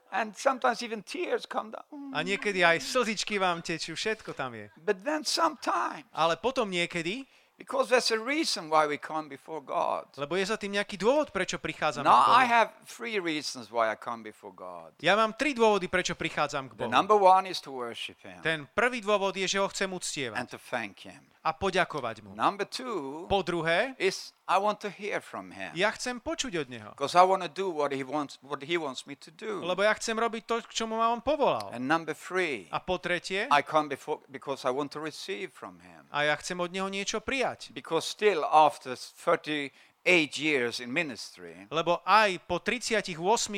And 0.08 0.32
sometimes 0.32 0.80
even 0.80 1.04
tears 1.04 1.44
come 1.44 1.76
down. 1.76 2.16
A 2.16 2.24
niekedy 2.24 2.64
aj 2.64 2.80
slzičky 2.80 3.36
vám 3.36 3.60
tečú, 3.60 3.92
všetko 3.92 4.32
tam 4.32 4.56
je. 4.56 4.72
But 4.80 5.04
then 5.04 5.28
sometimes, 5.28 6.08
Ale 6.16 6.40
potom 6.40 6.72
niekedy, 6.72 7.28
because 7.58 7.90
there's 7.90 8.14
a 8.14 8.22
reason 8.22 8.70
why 8.70 8.86
we 8.86 9.02
come 9.02 9.26
before 9.28 9.60
God. 9.60 10.06
lebo 10.16 10.38
je 10.38 10.46
za 10.46 10.56
tým 10.56 10.78
nejaký 10.78 10.96
dôvod, 10.96 11.34
prečo 11.34 11.58
prichádzame 11.58 12.06
k 12.06 12.10
Now, 12.10 12.30
I 12.30 12.46
Bohu. 12.46 12.54
have 12.54 12.70
three 12.86 13.18
reasons 13.18 13.74
why 13.74 13.90
I 13.90 13.98
come 13.98 14.22
before 14.22 14.54
God. 14.54 14.94
Ja 15.02 15.18
mám 15.18 15.34
tri 15.34 15.58
dôvody, 15.58 15.90
prečo 15.90 16.14
prichádzam 16.14 16.70
k 16.70 16.78
The 16.78 16.86
Bohu. 16.86 16.94
number 16.94 17.18
one 17.18 17.50
is 17.50 17.58
to 17.66 17.74
worship 17.74 18.22
Him 18.22 18.40
Ten 18.46 18.70
prvý 18.72 19.02
dôvod 19.02 19.34
je, 19.34 19.50
že 19.50 19.58
ho 19.58 19.68
chcem 19.74 19.90
and 19.90 19.98
uctievať 19.98 20.46
to 20.54 20.60
thank 20.70 21.02
Him. 21.04 21.22
A 21.44 21.52
poďakovať 21.54 22.22
mu. 22.24 22.34
Number 22.34 22.66
two 22.66 23.26
Po 23.28 23.42
druhé, 23.42 23.94
is 23.98 24.34
I 24.48 24.56
want 24.58 24.80
to 24.80 24.88
hear 24.88 25.20
from 25.20 25.52
Him 25.52 25.76
ja 25.76 25.92
chcem 25.92 26.24
počuť 26.24 26.64
od 26.64 26.68
Neho. 26.72 26.90
because 26.96 27.14
I 27.14 27.24
want 27.24 27.44
to 27.44 27.52
do 27.52 27.68
what 27.68 27.92
He 27.92 28.02
wants, 28.02 28.40
what 28.40 28.64
He 28.64 28.80
wants 28.80 29.04
me 29.04 29.20
to 29.20 29.32
do. 29.32 29.60
Lebo 29.60 29.84
ja 29.84 29.92
chcem 29.96 30.16
robiť 30.16 30.44
to, 30.48 30.56
k 30.64 30.72
čomu 30.72 30.96
ma 30.96 31.12
on 31.12 31.20
povolal. 31.20 31.68
And 31.76 31.84
number 31.86 32.16
three, 32.16 32.72
A 32.72 32.80
po 32.80 32.96
tretie, 32.98 33.52
I 33.52 33.60
come 33.62 33.92
before 33.92 34.24
because 34.32 34.64
I 34.64 34.72
want 34.72 34.96
to 34.96 35.04
receive 35.04 35.52
from 35.52 35.84
Him. 35.84 36.08
a 36.12 36.24
ja 36.24 36.36
chcem 36.40 36.56
od 36.60 36.72
Neho 36.72 36.88
niečo 36.88 37.20
prijať. 37.20 37.76
Because 37.76 38.08
still 38.08 38.48
after 38.48 38.96
38 38.96 39.72
years 40.08 40.80
in 40.80 40.88
ministry, 40.88 41.68
lebo 41.68 42.00
aj 42.08 42.40
po 42.48 42.64
38 42.64 43.12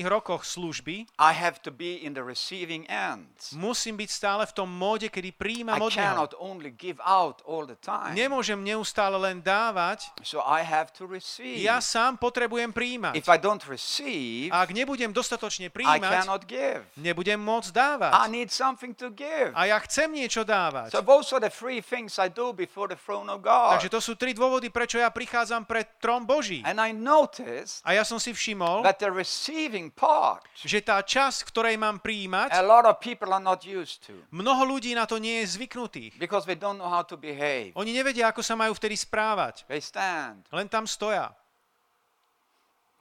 rokoch 0.09 0.41
služby 0.41 1.05
I 1.15 1.31
have 1.31 1.61
to 1.61 1.69
be 1.69 2.01
in 2.01 2.17
the 2.17 2.25
receiving 2.25 2.89
end. 2.89 3.29
musím 3.53 3.95
byť 3.95 4.09
stále 4.09 4.43
v 4.49 4.53
tom 4.53 4.65
móde, 4.65 5.07
kedy 5.07 5.29
príjmam 5.31 5.77
I 5.77 5.81
od 5.81 5.93
Neho. 5.93 5.99
cannot 6.01 6.31
only 6.35 6.73
give 6.73 6.97
out 7.05 7.45
all 7.45 7.69
the 7.69 7.77
time. 7.77 8.17
Nemôžem 8.17 8.57
neustále 8.57 9.15
len 9.15 9.39
dávať, 9.39 10.09
So 10.25 10.41
I 10.41 10.65
have 10.65 10.89
to 10.97 11.05
receive. 11.05 11.61
ja 11.61 11.77
sám 11.77 12.17
potrebujem 12.17 12.73
príjmať. 12.73 13.13
If 13.13 13.29
I 13.29 13.37
don't 13.37 13.61
receive, 13.69 14.49
Ak 14.49 14.73
nebudem 14.73 15.13
dostatočne 15.13 15.69
I 15.69 15.73
príjmať, 15.73 16.25
cannot 16.25 16.43
give. 16.49 16.81
nebudem 16.97 17.37
môcť 17.37 17.69
I 17.69 17.77
dávať. 17.77 18.11
need 18.27 18.49
something 18.49 18.97
to 18.97 19.13
give. 19.13 19.53
A 19.53 19.69
ja 19.69 19.77
chcem 19.85 20.09
niečo 20.09 20.41
dávať. 20.41 20.89
So 20.91 21.05
those 21.05 21.29
are 21.29 21.41
the 21.43 21.53
three 21.53 21.79
things 21.79 22.17
I 22.17 22.25
do 22.27 22.49
before 22.51 22.89
the 22.89 22.97
throne 22.97 23.29
of 23.29 23.45
God. 23.45 23.77
Takže 23.77 23.89
to 23.93 24.01
sú 24.01 24.17
tri 24.17 24.33
dôvody, 24.33 24.73
prečo 24.73 24.97
ja 24.97 25.13
prichádzam 25.13 25.69
pred 25.69 25.85
trón 26.01 26.25
Boží. 26.39 26.63
And 26.63 26.79
I 26.79 26.95
noticed 26.95 27.83
A 27.83 27.99
ja 27.99 28.07
som 28.07 28.15
si 28.15 28.31
všimol, 28.31 28.87
that 28.87 29.03
the 29.03 29.11
receiving 29.11 29.91
part, 29.91 30.47
že 30.55 30.79
tá 30.79 31.03
časť, 31.03 31.43
ktorej 31.51 31.75
mám 31.75 31.99
príjmať, 31.99 32.55
a 32.55 32.63
lot 32.63 32.87
of 32.87 33.03
people 33.03 33.27
are 33.35 33.43
not 33.43 33.67
used 33.67 33.99
to 34.07 34.15
mnoho 34.31 34.63
ľudí 34.63 34.95
na 34.95 35.03
to 35.03 35.19
nie 35.19 35.43
je 35.43 35.59
zvyknutých. 35.59 36.15
because 36.15 36.47
they 36.47 36.55
don't 36.55 36.79
know 36.79 36.87
how 36.87 37.03
to 37.03 37.19
behave. 37.19 37.75
Oni 37.75 37.91
nevedia, 37.91 38.31
ako 38.31 38.39
sa 38.39 38.55
majú 38.55 38.71
vtedy 38.71 38.95
správať. 38.95 39.67
They 39.67 39.83
stand. 39.83 40.47
Len 40.55 40.71
tam 40.71 40.87
stoja. 40.87 41.35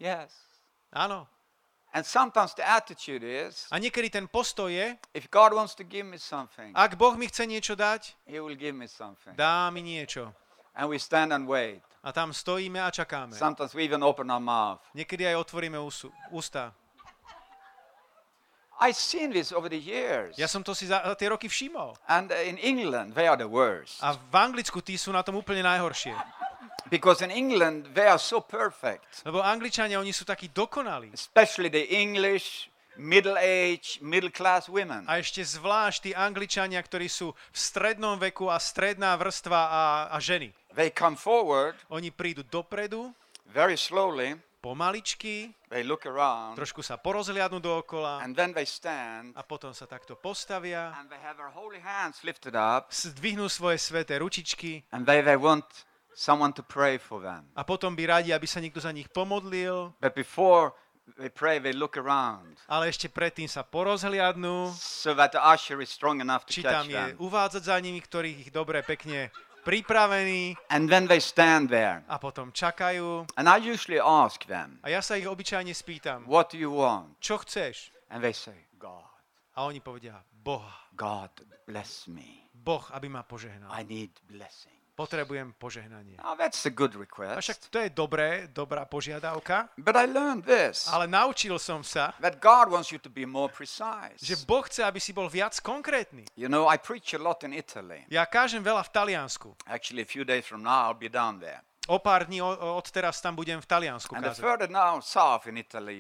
Yes. 0.03 0.30
Áno. 0.91 1.26
And 1.89 2.05
sometimes 2.05 2.53
the 2.53 2.62
attitude 2.68 3.24
is 3.24 3.64
A 3.72 3.80
niekedy 3.80 4.12
ten 4.12 4.28
postoj 4.28 4.68
je, 4.68 4.93
if 5.16 5.24
God 5.32 5.57
wants 5.57 5.72
to 5.80 5.84
give 5.89 6.05
me 6.05 6.20
something, 6.20 6.76
ak 6.76 7.01
Boh 7.01 7.16
mi 7.16 7.24
chce 7.26 7.49
niečo 7.49 7.72
dať, 7.72 8.12
He 8.28 8.36
will 8.36 8.55
give 8.55 8.76
me 8.76 8.84
something. 8.84 9.32
dá 9.34 9.72
mi 9.72 9.80
niečo. 9.80 10.28
And 10.76 10.93
we 10.93 11.01
stand 11.01 11.32
and 11.32 11.49
wait. 11.49 11.80
A 12.05 12.13
tam 12.13 12.33
stojíme 12.33 12.83
a 12.83 12.91
čakáme. 12.91 13.37
Sometimes 13.37 13.75
we 13.75 13.83
even 13.85 14.05
open 14.05 14.31
our 14.31 14.41
mouth. 14.41 14.79
Niekedy 14.95 15.27
aj 15.27 15.37
otvoríme 15.45 15.79
úsu- 15.79 16.13
ústa. 16.31 16.73
I've 18.79 18.95
seen 18.95 19.35
this 19.35 19.51
over 19.51 19.67
the 19.67 19.79
years. 19.79 20.39
Ja 20.39 20.47
som 20.47 20.63
to 20.63 20.71
si 20.71 20.87
za 20.87 21.03
za 21.03 21.15
tie 21.19 21.29
roky 21.35 21.51
všimol. 21.51 21.99
And 22.07 22.31
uh, 22.31 22.39
in 22.39 22.55
England, 22.63 23.19
they 23.19 23.27
are 23.27 23.35
the 23.35 23.51
worst. 23.51 23.99
A 23.99 24.15
v 24.15 24.35
Anglicku 24.39 24.79
tí 24.87 24.95
sú 24.95 25.11
na 25.11 25.27
tom 25.27 25.35
úplne 25.35 25.67
najhoršie. 25.67 26.15
Because 26.87 27.21
in 27.21 27.35
England, 27.35 27.91
they 27.99 28.07
are 28.07 28.23
so 28.23 28.39
perfect. 28.39 29.03
Lebo 29.27 29.43
Angličania, 29.43 29.99
oni 29.99 30.15
sú 30.15 30.23
takí 30.23 30.49
dokonalí. 30.55 31.11
Especially 31.11 31.69
the 31.69 31.85
English, 31.91 32.71
middle 32.99 33.39
age, 33.39 34.03
middle 34.03 34.29
class 34.35 34.67
women. 34.69 35.07
A 35.07 35.23
ešte 35.23 35.41
zvlášť 35.41 35.99
tí 36.03 36.11
Angličania, 36.13 36.83
ktorí 36.83 37.07
sú 37.07 37.31
v 37.33 37.59
strednom 37.59 38.19
veku 38.19 38.51
a 38.51 38.59
stredná 38.59 39.15
vrstva 39.15 39.61
a, 39.71 39.85
a 40.11 40.17
ženy. 40.19 40.51
They 40.75 40.91
come 40.91 41.15
forward 41.15 41.79
Oni 41.89 42.11
prídu 42.11 42.43
dopredu, 42.43 43.15
very 43.49 43.79
slowly, 43.79 44.37
pomaličky, 44.61 45.55
they 45.71 45.87
look 45.87 46.05
around, 46.05 46.59
trošku 46.59 46.83
sa 46.83 46.99
porozhliadnú 46.99 47.63
dookola 47.63 48.21
and 48.27 48.35
then 48.35 48.51
they 48.51 48.67
stand 48.67 49.31
a 49.39 49.47
potom 49.47 49.71
sa 49.71 49.87
takto 49.87 50.19
postavia, 50.19 50.91
and 50.99 51.07
they 51.07 51.21
have 51.23 51.39
their 51.39 51.55
holy 51.55 51.79
hands 51.79 52.21
lifted 52.27 52.59
up 52.59 52.91
zdvihnú 52.91 53.47
svoje 53.47 53.79
sveté 53.79 54.19
ručičky 54.19 54.83
and 54.91 55.07
they, 55.07 55.23
they 55.23 55.39
want 55.39 55.65
someone 56.11 56.51
to 56.51 56.67
pray 56.67 56.99
for 56.99 57.23
them. 57.23 57.47
a 57.55 57.63
potom 57.63 57.95
by 57.95 58.19
radi, 58.19 58.35
aby 58.35 58.51
sa 58.51 58.59
niekto 58.59 58.83
za 58.83 58.91
nich 58.91 59.07
pomodlil, 59.15 59.95
But 60.03 60.19
before 60.19 60.75
they 61.17 61.33
pray, 61.33 61.57
they 61.57 61.73
look 61.73 61.97
around 61.97 62.61
ale 62.69 62.93
ešte 62.93 63.09
predtým 63.09 63.49
sa 63.49 63.65
porozhliadnú, 63.65 64.75
so 64.77 65.17
that 65.17 65.33
the 65.33 65.41
usher 65.41 65.81
is 65.81 65.89
strong 65.89 66.21
enough 66.21 66.45
to 66.45 66.53
či 66.53 66.61
tam 66.61 66.85
catch 66.85 66.93
je 66.93 67.01
them. 67.15 67.17
uvádzať 67.17 67.63
za 67.65 67.77
nimi, 67.81 68.03
ktorých 68.03 68.37
ich 68.45 68.51
dobre, 68.53 68.85
pekne 68.85 69.33
pripravení 69.65 70.57
And 70.73 70.89
then 70.89 71.07
they 71.09 71.21
stand 71.21 71.69
there. 71.69 72.01
a 72.09 72.17
potom 72.19 72.53
čakajú. 72.53 73.29
And 73.37 73.49
I 73.49 73.61
usually 73.61 74.01
ask 74.01 74.45
them, 74.49 74.81
A 74.85 74.89
ja 74.91 75.01
sa 75.05 75.17
ich 75.17 75.29
obyčajne 75.29 75.73
spýtam, 75.73 76.25
What 76.25 76.53
do 76.53 76.59
you 76.59 76.73
want? 76.73 77.19
čo 77.21 77.39
chceš? 77.41 77.93
And 78.09 78.25
they 78.25 78.33
say, 78.33 78.57
God, 78.81 79.05
A 79.59 79.67
oni 79.69 79.83
povedia, 79.83 80.17
Boha. 80.33 80.89
God 80.97 81.31
bless 81.67 82.09
me. 82.09 82.49
Boh, 82.55 82.83
aby 82.91 83.07
ma 83.07 83.23
požehnal. 83.23 83.71
I 83.71 83.85
need 83.87 84.11
blessing. 84.27 84.78
Potrebujem 84.99 85.55
požehnanie. 85.55 86.19
Now 86.19 86.35
that's 86.35 86.67
a 86.67 86.75
good 86.75 86.99
A 86.99 87.07
request. 87.07 87.39
však 87.39 87.57
to 87.71 87.79
je 87.87 87.89
dobré, 87.95 88.51
dobrá 88.51 88.83
požiadavka, 88.83 89.71
But 89.79 89.95
I 89.95 90.11
learned 90.11 90.43
this 90.43 90.91
ale 90.91 91.07
naučil 91.07 91.55
som 91.63 91.87
sa, 91.87 92.19
that 92.19 92.43
God 92.43 92.75
wants 92.75 92.91
you 92.91 92.99
to 92.99 93.07
be 93.07 93.23
more 93.23 93.47
precise. 93.47 94.19
že 94.19 94.35
Boh 94.43 94.67
chce, 94.67 94.83
aby 94.83 94.99
si 94.99 95.15
bol 95.15 95.31
viac 95.31 95.55
konkrétny. 95.63 96.27
You 96.35 96.51
know, 96.51 96.67
I 96.67 96.83
preach 96.83 97.15
a 97.15 97.21
lot 97.23 97.47
in 97.47 97.55
Italy. 97.55 98.03
Ja 98.11 98.27
kážem 98.27 98.59
veľa 98.59 98.83
v 98.83 98.91
Taliansku. 98.91 99.49
Actually, 99.71 100.03
a 100.03 100.09
few 100.11 100.27
days 100.27 100.43
from 100.43 100.67
now, 100.67 100.91
I'll 100.91 100.99
be 100.99 101.07
down 101.07 101.39
there. 101.39 101.63
O 101.89 101.97
pár 101.97 102.29
dní 102.29 102.43
od 102.45 102.85
teraz 102.93 103.17
tam 103.17 103.33
budem 103.33 103.57
v 103.61 103.67
Taliansku 103.67 104.13
kázať. 104.13 104.45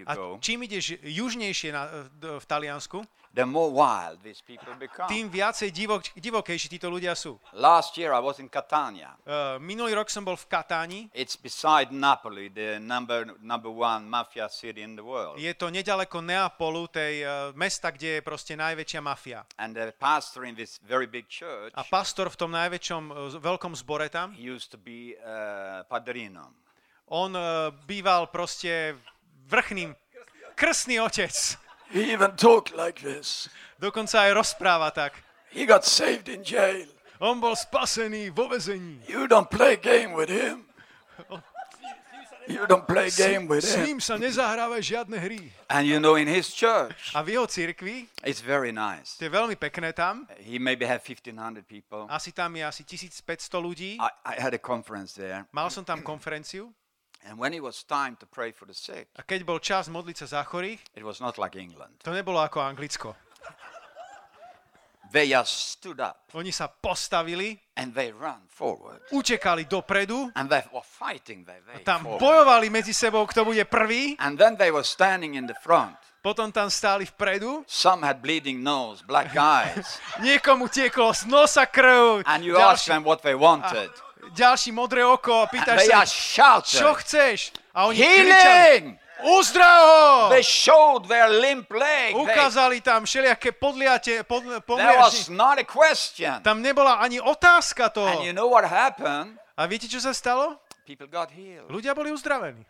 A 0.04 0.12
čím 0.36 0.68
ideš 0.68 1.00
južnejšie 1.00 1.72
na, 1.72 1.88
v 2.20 2.44
Taliansku, 2.44 3.00
the 3.34 3.44
more 3.44 3.70
wild 3.70 4.18
these 4.24 4.40
people 4.40 4.72
become. 4.78 5.08
tým 5.08 5.28
viacej 5.28 5.68
divok, 5.72 6.02
divokejší 6.16 6.68
títo 6.78 6.88
ľudia 6.88 7.12
sú. 7.12 7.36
Last 7.52 7.96
year 8.00 8.12
I 8.12 8.20
was 8.20 8.40
in 8.40 8.48
Catania. 8.48 9.14
Uh, 9.24 9.60
minulý 9.60 9.94
rok 9.96 10.08
som 10.08 10.24
bol 10.24 10.36
v 10.36 10.46
Katáni. 10.48 11.00
It's 11.12 11.36
beside 11.36 11.92
Napoli, 11.92 12.48
the 12.48 12.80
number 12.80 13.28
number 13.44 13.70
one 13.70 14.08
mafia 14.08 14.48
city 14.48 14.80
in 14.80 14.96
the 14.96 15.04
world. 15.04 15.36
Je 15.36 15.52
to 15.54 15.68
nedaleko 15.68 16.24
Neapolu, 16.24 16.88
tej 16.88 17.14
uh, 17.22 17.30
mesta, 17.54 17.92
kde 17.92 18.18
je 18.18 18.20
proste 18.24 18.56
najväčšia 18.56 19.00
mafia. 19.04 19.44
And 19.60 19.76
the 19.76 19.92
pastor 19.92 20.48
in 20.48 20.56
this 20.56 20.80
very 20.82 21.06
big 21.06 21.28
church, 21.28 21.72
A 21.76 21.84
pastor 21.84 22.32
v 22.32 22.36
tom 22.36 22.50
najväčšom 22.56 23.02
uh, 23.08 23.16
veľkom 23.38 23.76
zbore 23.76 24.08
tam, 24.08 24.32
used 24.34 24.72
to 24.72 24.78
be 24.80 25.14
uh, 25.20 25.84
padrino. 25.86 26.52
on 27.08 27.32
uh, 27.32 27.72
býval 27.88 28.28
proste 28.28 28.92
vrchným 29.48 29.96
krstný 30.52 31.00
otec. 31.00 31.32
He 31.90 32.12
even 32.12 32.36
talked 32.36 32.76
like 32.76 33.00
this. 33.00 33.48
Dokonca 33.80 34.28
aj 34.28 34.32
rozpráva 34.36 34.90
tak. 34.92 35.16
He 35.50 35.64
got 35.64 35.84
saved 35.88 36.28
in 36.28 36.44
jail. 36.44 36.84
On 37.18 37.40
bol 37.40 37.56
spasený 37.56 38.30
vo 38.30 38.46
vezení. 38.46 39.00
You 39.08 39.26
don't 39.26 39.48
play 39.48 39.74
game 39.80 40.12
with 40.12 40.28
him. 40.28 40.68
You 42.48 42.64
don't 42.66 42.86
play 42.88 43.10
game 43.12 43.44
with 43.46 43.60
S 43.64 43.76
him. 43.76 43.84
ním 43.84 43.98
sa 44.00 44.16
nezahrávajú 44.16 44.80
žiadne 44.80 45.20
hry. 45.20 45.52
And 45.68 45.84
you 45.84 46.00
know, 46.00 46.16
in 46.16 46.24
his 46.24 46.48
church, 46.48 47.12
A 47.12 47.20
v 47.20 47.36
jeho 47.36 47.44
cirkvi, 47.44 48.08
it's 48.24 48.40
very 48.40 48.72
nice. 48.72 49.20
to 49.20 49.28
je 49.28 49.32
veľmi 49.32 49.52
pekné 49.60 49.92
tam, 49.92 50.24
He 50.40 50.56
maybe 50.56 50.88
have 50.88 51.04
1,500 51.04 51.68
people. 51.68 52.08
asi 52.08 52.32
tam 52.32 52.56
je 52.56 52.64
asi 52.64 52.88
1500 52.88 53.52
ľudí. 53.60 54.00
I, 54.00 54.08
I 54.24 54.34
had 54.40 54.56
a 54.56 54.62
conference 54.62 55.12
there, 55.12 55.44
Mal 55.52 55.68
som 55.68 55.84
tam 55.84 56.00
konferenciu 56.00 56.72
and 57.26 57.38
when 57.38 57.54
it 57.54 57.62
was 57.62 57.82
time 57.82 58.16
to 58.20 58.26
pray 58.26 58.52
for 58.52 58.66
the 58.66 58.74
sick, 58.74 59.08
a 59.16 59.22
keď 59.22 59.42
bol 59.44 59.58
čas 59.58 59.88
modliť 59.88 60.16
sa 60.24 60.26
za 60.26 60.40
chorých, 60.44 60.78
it 60.94 61.02
was 61.02 61.18
not 61.18 61.38
like 61.38 61.56
England. 61.58 61.98
to 62.04 62.10
nebolo 62.14 62.38
ako 62.42 62.60
Anglicko. 62.60 63.16
They 65.08 65.32
stood 65.44 66.00
up 66.00 66.28
Oni 66.36 66.52
sa 66.52 66.68
postavili, 66.68 67.56
and 67.80 67.94
they 67.96 68.12
ran 68.12 68.44
forward. 68.52 69.00
utekali 69.08 69.64
dopredu, 69.64 70.28
And 70.36 70.52
they 70.52 70.60
were 70.68 70.84
fighting 70.84 71.44
their 71.48 71.64
way 71.64 71.80
tam 71.80 72.04
forward. 72.04 72.20
bojovali 72.20 72.68
medzi 72.68 72.92
sebou, 72.92 73.24
kto 73.24 73.44
bude 73.48 73.64
prvý, 73.64 74.16
And 74.20 74.36
then 74.36 74.56
they 74.60 74.68
were 74.68 74.84
standing 74.84 75.34
in 75.40 75.48
the 75.48 75.56
front. 75.64 75.96
potom 76.20 76.52
tam 76.52 76.68
stáli 76.68 77.08
vpredu, 77.08 77.64
Some 77.64 78.04
had 78.04 78.20
bleeding 78.20 78.60
nose, 78.60 79.00
black 79.00 79.32
eyes. 79.32 79.96
niekomu 80.20 80.68
tieklo 80.68 81.14
z 81.16 81.24
nosa 81.24 81.64
krv, 81.64 82.28
and 82.28 82.44
you 82.44 82.60
asked 82.60 82.84
them 82.92 83.00
what 83.00 83.24
they 83.24 83.34
wanted. 83.34 83.88
Ďalší 84.34 84.70
modré 84.72 85.04
oko 85.04 85.42
a 85.42 85.46
pýtaš 85.46 85.86
sa, 85.86 86.00
čo 86.60 86.94
chceš? 86.98 87.52
A 87.74 87.86
oni 87.86 87.98
kričali, 87.98 88.26
Healing! 88.26 88.86
uzdrav 89.18 89.80
ho! 89.82 90.06
They 90.30 90.42
showed 90.42 91.06
their 91.06 91.26
limp 91.30 91.70
leg. 91.70 92.14
Ukázali 92.14 92.80
tam 92.80 93.04
všelijaké 93.06 93.52
podliate, 93.52 94.22
pod, 94.22 94.42
There 94.42 94.60
pomliači. 94.62 94.98
was 94.98 95.28
not 95.30 95.58
a 95.58 95.66
question. 95.66 96.42
Tam 96.42 96.62
nebola 96.62 96.98
ani 96.98 97.18
otázka 97.20 97.88
toho. 97.90 98.18
And 98.18 98.26
you 98.26 98.34
know 98.34 98.50
what 98.50 98.66
happened? 98.66 99.38
A 99.58 99.66
viete, 99.66 99.90
čo 99.90 99.98
sa 99.98 100.14
stalo? 100.14 100.58
People 100.86 101.10
got 101.10 101.30
healed. 101.34 101.66
Ľudia 101.68 101.92
boli 101.94 102.14
uzdravení. 102.14 102.62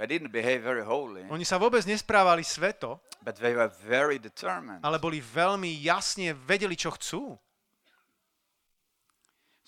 They 0.00 0.08
didn't 0.08 0.32
behave 0.32 0.64
very 0.64 0.80
holy, 0.80 1.28
Oni 1.28 1.44
sa 1.44 1.60
vôbec 1.60 1.84
nesprávali 1.84 2.40
sveto, 2.40 3.04
but 3.20 3.36
they 3.36 3.52
were 3.52 3.68
very 3.84 4.16
determined. 4.16 4.80
ale 4.80 4.96
boli 4.96 5.20
veľmi 5.20 5.68
jasne 5.84 6.32
vedeli, 6.32 6.72
čo 6.72 6.88
chcú. 6.96 7.36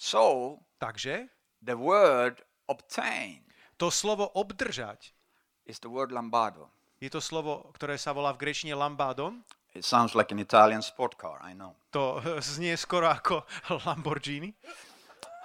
So 0.03 0.59
Takže 0.82 1.30
the 1.62 1.78
word 1.78 2.42
obtain 2.66 3.46
to 3.78 3.86
slovo 3.86 4.34
obdržať 4.34 5.14
is 5.62 5.78
the 5.78 5.86
word 5.86 6.11
lambado. 6.11 6.74
je 6.98 7.07
to 7.07 7.22
slovo, 7.22 7.70
ktoré 7.78 7.94
sa 7.94 8.11
volá 8.11 8.34
v 8.34 8.42
grečine 8.42 8.74
lambadon. 8.74 9.46
It 9.78 9.86
sounds 9.86 10.18
like 10.18 10.34
an 10.34 10.42
Italian 10.42 10.82
sport 10.82 11.14
car, 11.14 11.38
I 11.42 11.55
know. 11.55 11.78
To 11.94 12.18
znie 12.42 12.74
skoro 12.74 13.07
ako 13.07 13.46
Lamborghini. 13.86 14.50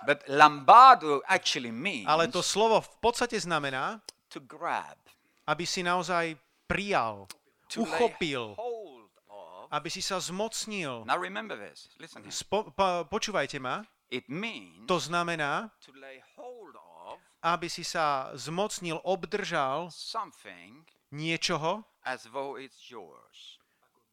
But 0.10 0.26
lambado 0.30 1.22
actually 1.30 1.74
means 1.74 2.10
Ale 2.10 2.30
to 2.30 2.42
slovo 2.42 2.82
v 2.82 2.90
podstate 2.98 3.38
znamená, 3.38 4.02
to 4.30 4.42
grab, 4.42 4.98
aby 5.46 5.66
si 5.66 5.86
naozaj 5.86 6.34
prijal, 6.66 7.30
to 7.70 7.86
uchopil, 7.86 8.58
aby 9.70 9.90
si 9.90 10.02
sa 10.02 10.18
zmocnil. 10.18 11.06
Now 11.06 11.18
remember 11.18 11.58
this. 11.58 11.90
Listen 12.02 12.26
here. 12.26 12.34
Spo, 12.34 12.74
po, 12.74 13.06
počúvajte 13.10 13.62
ma. 13.62 13.86
To 14.88 14.98
znamená 15.00 15.72
aby 17.44 17.68
si 17.70 17.86
sa 17.86 18.34
zmocnil, 18.34 19.00
obdržal 19.06 19.94
niečoho, 21.14 21.86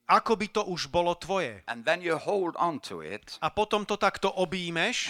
ako 0.04 0.32
by 0.36 0.46
to 0.52 0.62
už 0.68 0.92
bolo 0.92 1.16
tvoje. 1.16 1.64
A 3.40 3.48
potom 3.48 3.88
to 3.88 3.96
takto 3.96 4.28
objímeš 4.28 5.08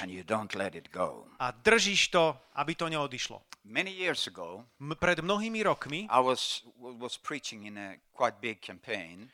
a 1.38 1.46
držíš 1.50 2.14
to, 2.14 2.38
aby 2.54 2.72
to 2.78 2.86
neodišlo. 2.86 3.42
Pred 5.00 5.18
mnohými 5.24 5.60
rokmi 5.66 6.06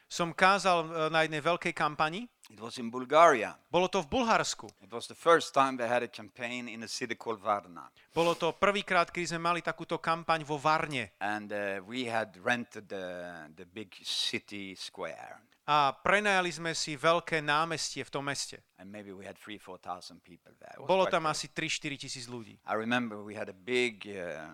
som 0.07 0.29
kázal 0.33 0.79
e, 0.81 0.89
na 1.11 1.21
jednej 1.27 1.43
veľkej 1.43 1.75
kampani. 1.75 2.31
It 2.51 2.59
was 2.59 2.79
in 2.79 2.91
Bulgaria. 2.91 3.57
Bolo 3.71 3.87
to 3.87 4.03
v 4.03 4.09
Bulharsku. 4.11 4.67
It 4.83 4.91
was 4.91 5.07
the 5.07 5.15
first 5.15 5.55
time 5.55 5.79
they 5.79 5.87
had 5.87 6.03
a 6.03 6.11
campaign 6.11 6.67
in 6.67 6.83
a 6.83 6.91
city 6.91 7.15
called 7.15 7.39
Varna. 7.39 7.87
Bolo 8.11 8.35
to 8.35 8.51
prvýkrát, 8.59 9.07
keď 9.15 9.39
sme 9.39 9.41
mali 9.41 9.61
takúto 9.63 10.03
kampaň 10.03 10.43
vo 10.43 10.59
Varne. 10.59 11.15
And 11.23 11.55
uh, 11.55 11.79
we 11.87 12.11
had 12.11 12.35
rented 12.43 12.91
the, 12.91 13.07
the 13.55 13.63
big 13.71 13.95
city 14.03 14.75
square. 14.75 15.39
A 15.71 15.95
prenajali 15.95 16.51
sme 16.51 16.75
si 16.75 16.99
veľké 16.99 17.39
námestie 17.39 18.03
v 18.03 18.11
tom 18.11 18.27
meste. 18.27 18.59
And 18.83 18.91
maybe 18.91 19.15
we 19.15 19.23
had 19.23 19.39
three, 19.39 19.55
4,000 19.55 20.19
people 20.27 20.51
there. 20.59 20.75
It 20.75 20.83
was 20.83 20.91
Bolo 20.91 21.07
tam 21.07 21.31
asi 21.31 21.55
3-4 21.55 21.95
tisíc 21.95 22.27
ľudí. 22.27 22.59
I 22.67 22.75
remember 22.75 23.23
we 23.23 23.39
had 23.39 23.47
a 23.47 23.55
big 23.55 24.03
uh, 24.11 24.51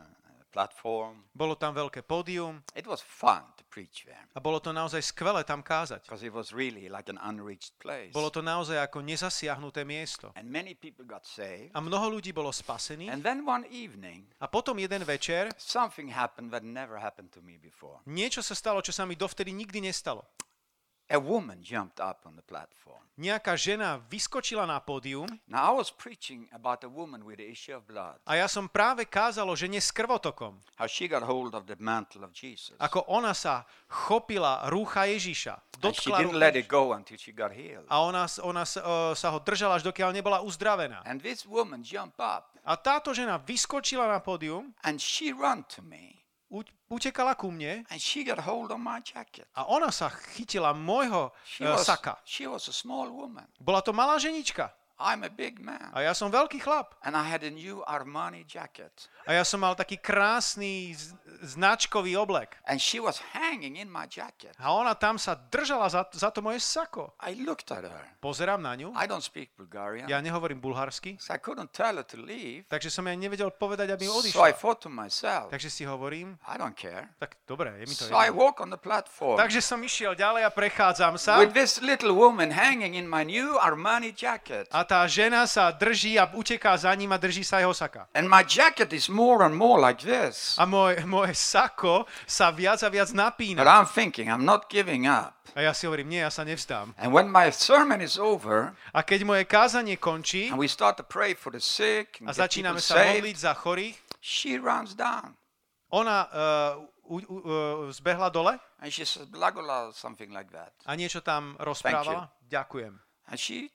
platform. 0.56 1.20
Bolo 1.36 1.52
tam 1.52 1.76
veľké 1.76 2.00
pódium 2.00 2.64
It 2.72 2.88
was 2.88 3.04
fun 3.04 3.44
to 3.60 3.64
preach 3.68 4.08
there 4.08 4.24
a 4.32 4.40
bolo 4.40 4.56
to 4.56 4.72
naozaj 4.72 5.04
skvelé 5.04 5.44
tam 5.44 5.60
kázať. 5.60 6.08
because 6.08 6.24
it 6.24 6.32
was 6.32 6.56
really 6.56 6.88
like 6.88 7.12
an 7.12 7.20
unreached 7.20 7.76
place. 7.76 8.08
Bolo 8.16 8.32
to 8.32 8.40
naozaj 8.40 8.80
ako 8.80 9.04
nezasiahnuté 9.04 9.84
miesto. 9.84 10.32
And 10.32 10.48
many 10.48 10.72
people 10.72 11.04
got 11.04 11.28
saved. 11.28 11.76
A 11.76 11.84
mnoho 11.84 12.16
ľudí 12.16 12.32
bolo 12.32 12.48
spasených. 12.48 13.12
And 13.12 13.20
then 13.20 13.44
one 13.44 13.68
evening, 13.68 14.24
A 14.40 14.48
potom 14.48 14.80
jeden 14.80 15.04
večer 15.04 15.52
something 15.60 16.08
happened 16.08 16.48
that 16.56 16.64
never 16.64 16.96
happened 16.96 17.28
to 17.36 17.44
me 17.44 17.60
before. 17.60 18.00
niečo 18.08 18.40
sa 18.40 18.56
stalo, 18.56 18.80
čo 18.80 18.96
sa 18.96 19.04
mi 19.04 19.12
dovtedy 19.12 19.52
nikdy 19.52 19.84
nestalo. 19.84 20.24
A 21.06 21.18
woman 21.22 21.62
jumped 21.62 22.02
up 22.02 22.26
on 22.26 22.34
the 22.34 22.42
platform. 22.42 22.98
Nejaká 23.16 23.56
žena 23.56 23.96
vyskočila 24.12 24.68
na 24.68 24.76
pódium 24.76 25.24
Now, 25.48 25.72
I 25.72 25.74
was 25.80 25.88
preaching 25.88 26.50
about 26.52 26.84
a 26.84 26.90
woman 26.90 27.24
with 27.24 27.40
the 27.40 27.48
issue 27.48 27.72
of 27.72 27.88
blood, 27.88 28.20
a 28.28 28.36
ja 28.36 28.44
som 28.44 28.68
práve 28.68 29.08
kázal 29.08 29.48
o 29.48 29.56
žene 29.56 29.80
s 29.80 29.88
krvotokom. 29.88 30.58
how 30.76 30.84
she 30.84 31.08
got 31.08 31.24
hold 31.24 31.56
of 31.56 31.64
the 31.64 31.78
mantle 31.80 32.20
of 32.26 32.34
Jesus. 32.36 32.76
Ako 32.76 33.08
ona 33.08 33.32
sa 33.32 33.64
chopila 33.88 34.68
rúcha 34.68 35.08
Ježiša. 35.08 35.54
And 35.56 35.94
she 35.96 36.10
Dotkla 36.12 36.16
didn't 36.20 36.36
let 36.36 36.54
it 36.60 36.68
go 36.68 36.92
until 36.92 37.16
she 37.16 37.32
got 37.32 37.56
healed. 37.56 37.88
A 37.88 38.04
ona, 38.04 38.28
ona 38.44 38.68
s- 38.68 38.76
o, 38.76 39.14
sa 39.16 39.32
ho 39.32 39.40
držala, 39.40 39.80
až 39.80 39.88
dokiaľ 39.88 40.12
nebola 40.12 40.44
uzdravená. 40.44 41.00
And 41.08 41.22
this 41.24 41.46
woman 41.48 41.80
jumped 41.86 42.20
up 42.20 42.52
A 42.66 42.74
táto 42.74 43.14
žena 43.14 43.38
vyskočila 43.38 44.10
na 44.10 44.18
pódium, 44.18 44.74
and 44.82 44.98
she 45.00 45.30
ran 45.32 45.62
to 45.70 45.80
me 45.86 46.25
utekala 46.90 47.34
ku 47.34 47.50
mne 47.50 47.84
and 47.90 48.00
she 48.00 48.24
got 48.24 48.38
hold 48.38 48.70
of 48.70 48.78
my 48.78 49.00
jacket. 49.00 49.46
a 49.54 49.64
ona 49.68 49.90
sa 49.92 50.10
chytila 50.10 50.72
môjho 50.74 51.30
She 51.44 51.64
e, 51.64 51.68
was, 51.68 51.86
saka. 51.86 52.16
she 52.24 52.46
was 52.46 52.68
a 52.68 52.72
small 52.72 53.10
woman. 53.10 53.46
Bola 53.60 53.82
to 53.82 53.92
malá 53.92 54.18
ženička 54.18 54.70
I'm 54.98 55.22
a 55.22 55.28
big 55.28 55.60
man. 55.60 55.92
a 55.92 56.00
ja 56.00 56.16
som 56.16 56.32
veľký 56.32 56.56
chlap. 56.58 56.96
And 57.04 57.12
I 57.12 57.22
had 57.22 57.44
a 57.44 57.52
new 57.52 57.84
Armani 57.84 58.48
jacket. 58.48 59.12
A 59.28 59.36
ja 59.36 59.44
som 59.44 59.60
mal 59.60 59.76
taký 59.76 60.00
krásny 60.00 60.96
značkový 61.42 62.16
oblek. 62.16 62.56
And 62.64 62.80
she 62.80 62.96
was 62.96 63.20
hanging 63.32 63.76
in 63.76 63.92
my 63.92 64.08
jacket. 64.08 64.56
A 64.56 64.72
ona 64.72 64.94
tam 64.94 65.18
sa 65.18 65.36
držala 65.36 65.88
za, 65.92 66.08
za 66.12 66.32
to 66.32 66.40
moje 66.40 66.60
sako. 66.60 67.12
I 67.20 67.36
looked 67.36 67.68
at 67.68 67.84
her. 67.84 68.04
Pozerám 68.24 68.58
na 68.62 68.72
ňu, 68.72 68.96
I 68.96 69.04
don't 69.04 69.20
speak 69.22 69.52
Bulgarian. 69.54 70.08
ja 70.08 70.18
nehovorím 70.18 70.58
bulharsky, 70.58 71.20
So 71.20 71.30
I 71.30 71.38
couldn't 71.38 71.70
tell 71.70 71.94
her 71.94 72.06
to 72.08 72.16
leave. 72.16 72.64
takže 72.66 72.88
som 72.88 73.04
jej 73.04 73.14
nevedel 73.14 73.52
povedať, 73.52 73.92
aby 73.92 74.08
So 74.08 74.16
I 74.16 74.18
odišla. 74.18 74.42
thought 74.56 74.80
to 74.82 74.90
myself, 74.90 75.52
Takže 75.52 75.68
si 75.68 75.84
hovorím, 75.84 76.40
I 76.48 76.56
don't 76.56 76.74
care. 76.74 77.12
tak 77.20 77.36
dobre, 77.44 77.70
je 77.78 77.86
mi 77.86 77.94
to 77.94 78.08
So 78.08 78.16
I 78.16 78.32
jedno. 78.32 78.40
walk 78.40 78.58
on 78.64 78.72
the 78.72 78.80
platform 78.80 79.36
Takže 79.38 79.60
som 79.60 79.78
išiel 79.84 80.16
ďalej 80.16 80.42
a 80.42 80.50
prechádzam 80.50 81.14
sa 81.20 81.38
with 81.38 81.52
this 81.52 81.78
little 81.84 82.16
woman 82.16 82.50
hanging 82.50 82.96
in 82.96 83.06
my 83.06 83.22
new 83.22 83.54
Armani 83.60 84.10
jacket. 84.10 84.66
a 84.72 84.82
tá 84.86 85.02
žena 85.10 85.44
sa 85.50 85.74
drží 85.74 86.14
a 86.14 86.30
uteká 86.30 86.78
za 86.78 86.94
ním 86.94 87.10
a 87.10 87.18
drží 87.18 87.42
sa 87.42 87.58
jeho 87.58 87.74
saka. 87.74 88.06
And 88.14 88.30
my 88.30 88.46
jacket 88.46 88.94
is 88.94 89.10
more 89.10 89.42
and 89.42 89.58
more 89.58 89.82
like 89.82 90.06
this. 90.06 90.54
A 90.56 90.64
môj, 90.64 91.02
moje 91.04 91.34
sako 91.34 92.06
sa 92.24 92.54
viac 92.54 92.80
a 92.86 92.88
viac 92.88 93.10
But 93.10 93.18
napína. 93.18 93.66
I'm 93.66 93.90
thinking, 93.90 94.30
I'm 94.30 94.46
not 94.46 94.70
giving 94.70 95.10
up. 95.10 95.34
A 95.58 95.66
ja 95.66 95.74
si 95.74 95.90
hovorím, 95.90 96.14
nie, 96.14 96.22
ja 96.22 96.30
sa 96.30 96.46
nevzdám. 96.46 96.94
And 96.94 97.10
when 97.10 97.26
my 97.26 97.50
sermon 97.50 97.98
is 97.98 98.14
over 98.20 98.76
A 98.94 99.02
keď 99.02 99.26
moje 99.26 99.44
kázanie 99.50 99.98
končí 99.98 100.54
and 100.54 100.60
we 100.62 100.70
start 100.70 100.94
to 101.00 101.04
pray 101.04 101.34
for 101.34 101.50
the 101.50 101.60
sick 101.60 102.22
a 102.22 102.30
and 102.30 102.32
people 102.32 102.40
začíname 102.46 102.78
sa 102.78 103.02
saved, 103.02 103.26
modliť 103.26 103.36
za 103.36 103.52
chorých, 103.58 103.96
she 104.22 104.54
runs 104.60 104.94
down 104.94 105.34
ona 105.90 106.28
uh, 106.28 106.84
u, 107.08 107.16
u, 107.28 107.36
uh, 107.38 107.92
zbehla 107.92 108.28
dole 108.28 108.58
and 108.82 108.92
she 108.92 109.04
Blagola, 109.30 109.92
something 109.92 110.32
like 110.32 110.50
that. 110.52 110.72
a 110.84 110.92
niečo 110.92 111.20
tam 111.20 111.56
rozprávala. 111.56 112.28
Ďakujem. 112.46 112.92
And 113.26 113.38
she 113.40 113.70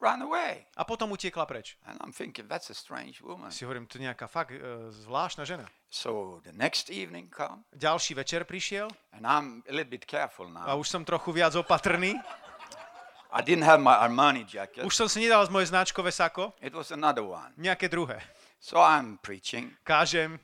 ran 0.00 0.22
away. 0.22 0.66
A 0.76 0.84
potom 0.84 1.12
utiekla 1.12 1.46
preč. 1.46 1.76
And 1.86 1.98
I'm 2.02 2.12
thinking, 2.12 2.48
that's 2.48 2.70
a 2.70 2.74
strange 2.74 3.22
woman. 3.22 3.50
Si 3.50 3.64
hovorím, 3.64 3.86
to 3.86 3.98
je 3.98 4.04
nejaká 4.06 4.26
fakt 4.26 4.52
uh, 4.54 4.90
zvláštna 4.90 5.44
žena. 5.44 5.66
So 5.90 6.40
the 6.44 6.52
next 6.52 6.90
evening 6.90 7.30
come, 7.30 7.62
Ďalší 7.72 8.14
večer 8.14 8.44
prišiel 8.44 8.90
and 9.12 9.22
I'm 9.26 9.62
a 9.68 9.72
little 9.72 9.90
bit 9.90 10.04
careful 10.06 10.46
a 10.50 10.66
now. 10.66 10.78
už 10.78 10.88
som 10.88 11.04
trochu 11.04 11.32
viac 11.32 11.54
opatrný. 11.54 12.18
I 13.34 13.42
didn't 13.42 13.66
have 13.66 13.82
my 13.82 13.98
Armani 13.98 14.46
jacket. 14.46 14.86
Už 14.86 14.94
som 14.94 15.08
si 15.10 15.18
nedal 15.18 15.42
z 15.46 15.50
moje 15.50 15.66
značkové 15.66 16.12
sako, 16.14 16.54
It 16.62 16.70
was 16.74 16.94
another 16.94 17.26
one. 17.26 17.50
nejaké 17.58 17.90
druhé. 17.90 18.22
So 18.62 18.78
I'm 18.78 19.18
preaching 19.18 19.74
Kážem 19.82 20.38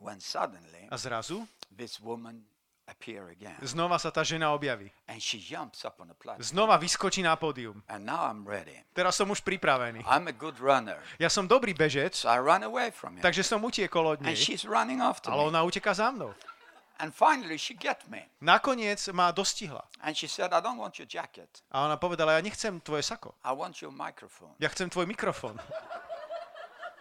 when 0.00 0.20
suddenly 0.20 0.88
a 0.88 0.96
zrazu 0.96 1.44
this 1.76 2.00
woman 2.00 2.44
appear 2.86 3.28
again. 3.30 3.58
znova 3.62 3.98
sa 3.98 4.10
tá 4.10 4.22
žena 4.22 4.50
objaví. 4.54 4.90
And 5.10 5.18
she 5.22 5.38
jumps 5.38 5.84
up 5.84 5.98
on 6.00 6.08
the 6.08 6.18
platform. 6.18 6.46
Znova 6.46 6.78
vyskočí 6.78 7.22
na 7.22 7.36
pódium. 7.36 7.82
And 7.90 8.06
now 8.06 8.26
I'm 8.30 8.46
ready. 8.46 8.82
Teraz 8.94 9.18
som 9.18 9.30
už 9.30 9.42
pripravený. 9.42 10.06
I'm 10.06 10.26
a 10.30 10.34
good 10.34 10.58
runner. 10.62 10.98
Ja 11.18 11.28
som 11.28 11.46
dobrý 11.50 11.74
bežec, 11.74 12.14
So 12.14 12.30
I 12.30 12.38
run 12.38 12.62
away 12.62 12.90
from 12.94 13.18
her. 13.18 13.22
takže 13.22 13.42
som 13.42 13.62
utiekol 13.62 14.16
od 14.16 14.18
And 14.22 14.32
nej. 14.32 14.38
she's 14.38 14.62
running 14.64 15.02
after 15.02 15.30
Ale 15.34 15.42
ona 15.50 15.62
uteká 15.66 15.94
za 15.94 16.10
mnou. 16.10 16.30
And 16.96 17.12
finally 17.12 17.60
she 17.60 17.76
get 17.76 18.08
me. 18.08 18.24
Nakoniec 18.40 19.04
ma 19.12 19.28
dostihla. 19.28 19.84
And 20.00 20.16
she 20.16 20.24
said, 20.30 20.48
I 20.56 20.64
don't 20.64 20.80
want 20.80 20.96
your 20.96 21.04
jacket. 21.10 21.60
A 21.68 21.84
ona 21.84 22.00
povedala, 22.00 22.32
ja 22.32 22.40
nechcem 22.40 22.80
tvoje 22.80 23.04
sako. 23.04 23.36
I 23.44 23.52
want 23.52 23.82
your 23.84 23.92
microphone. 23.92 24.56
Ja 24.56 24.72
chcem 24.72 24.88
tvoj 24.88 25.04
mikrofón. 25.04 25.60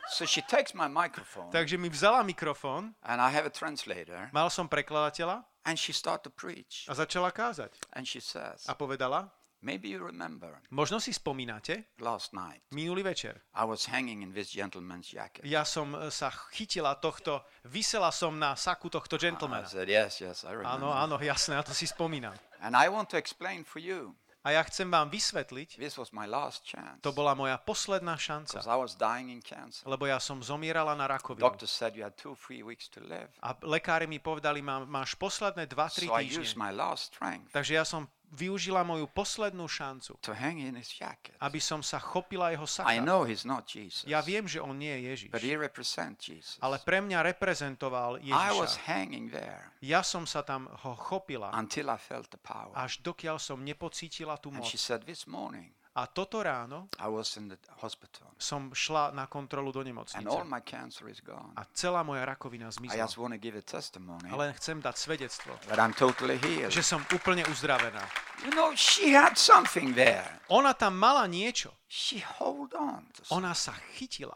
So 0.05 0.25
she 0.25 0.41
takes 0.45 0.73
my 0.77 0.85
microphone 0.85 1.49
Takže 1.49 1.77
mi 1.81 1.89
vzala 1.89 2.21
mikrofón, 2.21 2.93
and 3.01 3.17
I 3.21 3.29
have 3.33 3.45
a 3.47 3.49
translator 3.49 4.29
mal 4.29 4.53
som 4.53 4.69
prekladateľa 4.69 5.41
and 5.65 5.77
she 5.77 5.91
start 5.91 6.21
to 6.23 6.29
preach. 6.29 6.85
a 6.87 6.93
začala 6.93 7.31
kázať. 7.33 7.73
And 7.93 8.05
she 8.07 8.21
says, 8.21 8.65
A 8.69 8.73
povedala, 8.77 9.29
maybe 9.65 9.89
you 9.89 9.97
remember 10.05 10.61
možno 10.69 11.01
si 11.01 11.09
spomínate, 11.09 11.89
last 11.97 12.33
night 12.37 12.61
minulý 12.69 13.01
večer, 13.01 13.41
I 13.57 13.65
was 13.65 13.89
hanging 13.89 14.21
in 14.21 14.29
this 14.29 14.53
gentleman's 14.53 15.09
jacket. 15.09 15.41
ja 15.41 15.65
som 15.65 15.97
e, 15.97 16.13
sa 16.13 16.29
chytila 16.53 16.93
tohto, 17.01 17.41
vysela 17.65 18.13
som 18.13 18.37
na 18.37 18.53
saku 18.53 18.93
tohto 18.93 19.17
I 19.17 19.25
gentlemana. 19.31 19.65
said, 19.65 19.89
yes, 19.89 20.21
yes, 20.21 20.45
I 20.45 20.53
Áno, 20.53 20.85
remember. 20.85 20.93
áno, 20.93 21.15
jasné, 21.17 21.57
na 21.57 21.63
to 21.65 21.73
si 21.73 21.89
spomínam. 21.89 22.33
And 22.61 22.77
I 22.77 22.89
want 22.93 23.09
to 23.13 23.17
explain 23.17 23.65
for 23.65 23.81
you, 23.81 24.13
A 24.45 24.53
ja 24.53 24.61
chcem 24.61 24.85
vám 24.85 25.09
vysvetliť, 25.09 25.81
this 25.81 25.97
was 25.97 26.13
my 26.13 26.29
last 26.29 26.69
chance. 26.69 27.01
to 27.01 27.09
bola 27.09 27.33
moja 27.33 27.57
posledná 27.57 28.13
šanca, 28.13 28.61
Because 28.61 28.69
I 28.69 28.77
was 28.77 28.93
dying 28.93 29.33
in 29.33 29.41
cancer. 29.41 29.81
lebo 29.89 30.05
ja 30.05 30.21
som 30.21 30.37
zomierala 30.39 30.93
na 30.93 31.09
rakovinu. 31.09 31.41
Doctor 31.41 31.65
said 31.65 31.97
you 31.97 32.05
had 32.05 32.13
two, 32.13 32.37
three 32.37 32.61
weeks 32.61 32.85
to 32.93 33.01
live. 33.01 33.33
A 33.41 33.57
lekári 33.65 34.05
mi 34.05 34.21
povedali, 34.21 34.61
má, 34.61 34.85
máš 34.85 35.17
posledné 35.17 35.65
2-3 35.65 36.05
So 36.05 36.13
I 36.13 36.29
used 36.29 36.53
týždne. 36.53 36.61
my 36.61 36.69
last 36.69 37.09
strength 37.11 37.49
Takže 37.49 37.73
ja 37.73 37.81
som 37.81 38.05
využila 38.33 38.81
moju 38.81 39.05
poslednú 39.07 39.67
šancu, 39.67 40.17
to 40.23 40.33
hang 40.33 40.57
in 40.57 40.73
his 40.75 40.89
jacket. 40.89 41.35
aby 41.37 41.61
som 41.61 41.83
sa 41.83 41.99
chopila 42.01 42.49
jeho 42.49 42.65
I 42.65 42.71
saka. 42.71 42.89
know 43.03 43.21
he's 43.27 43.45
not 43.45 43.69
Jesus, 43.69 44.07
Ja 44.07 44.23
viem, 44.23 44.47
že 44.47 44.57
on 44.57 44.79
nie 44.79 44.89
je 44.97 45.01
Ježiš, 45.13 45.29
but 45.29 45.43
he 45.43 45.53
represents 45.53 46.23
Jesus. 46.25 46.57
ale 46.63 46.79
pre 46.79 47.03
mňa 47.03 47.21
reprezentoval 47.21 48.17
I 48.23 48.31
was 48.55 48.73
Ježiša. 48.79 48.87
hanging 48.87 49.27
there 49.29 49.69
Ja 49.83 50.01
som 50.01 50.25
sa 50.25 50.41
tam 50.41 50.65
ho 50.87 50.95
chopila, 50.95 51.51
until 51.53 51.91
I 51.91 51.99
felt 51.99 52.31
the 52.31 52.41
power. 52.41 52.73
až 52.73 53.03
dokiaľ 53.03 53.37
som 53.37 53.61
nepocítila 53.61 54.39
tú 54.39 54.49
And 54.49 54.63
moc. 54.63 54.67
she 54.71 54.79
said, 54.79 55.03
this 55.05 55.27
morning 55.27 55.74
A 55.95 56.07
toto 56.11 56.43
ráno 56.43 56.91
I 56.99 57.07
was 57.07 57.37
in 57.39 57.47
the 57.47 57.55
hospital 57.79 58.27
som 58.35 58.67
šla 58.75 59.15
na 59.15 59.31
kontrolu 59.31 59.71
do 59.71 59.79
and 59.79 59.87
nemocnice. 59.95 60.27
all 60.27 60.43
my 60.43 60.59
cancer 60.59 61.07
is 61.07 61.23
gone. 61.23 61.55
A 61.55 61.63
celá 61.71 62.03
moja 62.03 62.25
rakovina 62.27 62.67
I 62.67 62.71
zmizla. 62.71 62.99
just 63.07 63.15
want 63.17 63.31
to 63.31 63.39
give 63.39 63.55
a 63.55 63.63
testimony 63.63 64.27
Ale 64.27 64.51
chcem 64.59 64.83
dať 64.83 64.95
svedectvo, 64.99 65.55
that 65.71 65.79
I'm 65.79 65.95
totally 65.95 66.35
healed. 66.43 66.75
že 66.75 66.83
som 66.83 66.99
úplne 67.15 67.47
uzdravená. 67.47 68.03
You 68.43 68.51
know, 68.51 68.75
she 68.75 69.15
had 69.15 69.39
something 69.39 69.95
there. 69.95 70.27
Ona 70.51 70.75
tam 70.75 70.99
mala 70.99 71.31
niečo. 71.31 71.71
She 71.87 72.19
hold 72.19 72.75
on 72.75 73.07
to 73.15 73.23
something. 73.23 73.39
Ona 73.39 73.55
sa 73.55 73.71
chytila. 73.95 74.35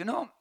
You 0.00 0.08
know, 0.08 0.32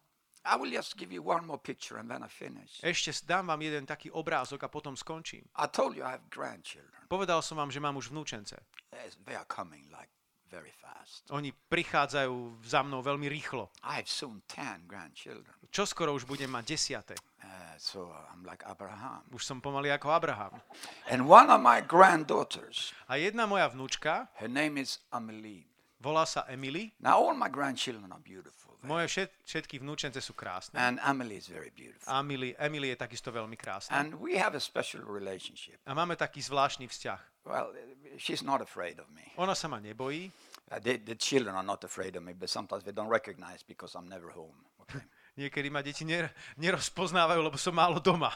I 0.47 0.55
will 0.55 0.71
just 0.71 0.95
give 0.95 1.11
you 1.11 1.19
one 1.23 1.43
more 1.43 1.59
picture 1.59 1.99
and 1.99 2.07
then 2.07 2.23
I 2.23 2.31
finish. 2.31 2.79
Ešte 2.83 3.11
dám 3.27 3.51
vám 3.51 3.59
jeden 3.63 3.83
taký 3.83 4.11
obrázok 4.15 4.63
a 4.63 4.71
potom 4.71 4.95
skončím. 4.95 5.43
I 5.59 5.67
told 5.67 5.95
you 5.99 6.07
I 6.07 6.15
have 6.15 6.23
grandchildren. 6.31 7.03
Povedal 7.11 7.43
som 7.43 7.59
vám, 7.59 7.67
že 7.71 7.83
mám 7.83 7.95
už 7.99 8.11
vnúčence. 8.15 8.55
Yes, 8.95 9.19
They 9.25 9.33
are 9.35 9.47
coming 9.47 9.87
like 9.91 10.12
very 10.53 10.69
fast. 10.69 11.25
Oni 11.33 11.49
prichádzajú 11.49 12.61
za 12.61 12.85
mnou 12.85 13.01
veľmi 13.01 13.25
rýchlo. 13.25 13.73
I 13.81 13.97
have 13.97 14.09
soon 14.09 14.45
10 14.45 14.85
grandchildren. 14.85 15.57
Čo 15.73 15.89
skoro 15.89 16.13
už 16.13 16.29
budem 16.29 16.53
mať 16.53 16.63
desiate. 16.69 17.17
Uh, 17.41 17.73
so 17.81 18.13
I'm 18.29 18.45
like 18.45 18.61
Abraham. 18.69 19.25
Už 19.33 19.41
som 19.41 19.57
pomaly 19.57 19.89
ako 19.89 20.13
Abraham. 20.13 20.61
And 21.09 21.25
one 21.25 21.49
of 21.49 21.57
my 21.57 21.81
granddaughters, 21.81 22.93
A 23.09 23.17
jedna 23.17 23.49
moja 23.49 23.65
vnúčka, 23.73 24.29
her 24.37 24.47
name 24.47 24.77
is 24.77 25.01
Amelie. 25.09 25.65
volá 26.03 26.27
sa 26.27 26.43
Emily. 26.51 26.91
Now, 26.99 27.23
all 27.23 27.33
my 27.33 27.47
grandchildren 27.47 28.11
are 28.11 28.19
beautiful. 28.19 28.75
Moje 28.83 29.07
všet, 29.07 29.29
všetky 29.47 29.79
vnúčence 29.79 30.19
sú 30.19 30.35
krásne. 30.35 30.75
And 30.75 30.99
Amelie 30.99 31.39
is 31.39 31.47
very 31.47 31.71
beautiful. 31.71 32.03
Emily, 32.11 32.51
Emily 32.59 32.91
je 32.91 32.99
takisto 32.99 33.31
veľmi 33.31 33.55
krásna. 33.55 33.95
And 33.95 34.19
we 34.19 34.35
have 34.35 34.51
a 34.51 34.59
special 34.59 35.07
relationship. 35.07 35.79
A 35.87 35.95
máme 35.95 36.19
taký 36.19 36.43
zvláštny 36.43 36.91
vzťah. 36.91 37.47
Well, 37.47 37.71
she's 38.17 38.43
not 38.43 38.61
afraid 38.61 38.99
of 38.99 39.09
me. 39.11 39.23
Ona 39.37 39.55
sa 39.55 39.67
ma 39.67 39.79
nebojí. 39.79 40.31
Uh, 40.71 40.79
the, 40.79 40.97
the 40.97 41.15
children 41.15 41.55
are 41.55 41.65
not 41.65 41.83
afraid 41.83 42.15
of 42.15 42.23
me, 42.23 42.33
but 42.33 42.49
sometimes 42.49 42.83
they 42.83 42.93
don't 42.93 43.09
recognize 43.11 43.61
because 43.63 43.95
I'm 43.95 44.07
never 44.09 44.29
home. 44.31 44.55
Okay? 44.81 45.03
Niekedy 45.37 45.69
ma 45.69 45.81
deti 45.81 46.05
ner- 46.05 46.31
nerozpoznávajú, 46.57 47.41
lebo 47.41 47.57
som 47.57 47.73
málo 47.73 47.99
doma. 47.99 48.31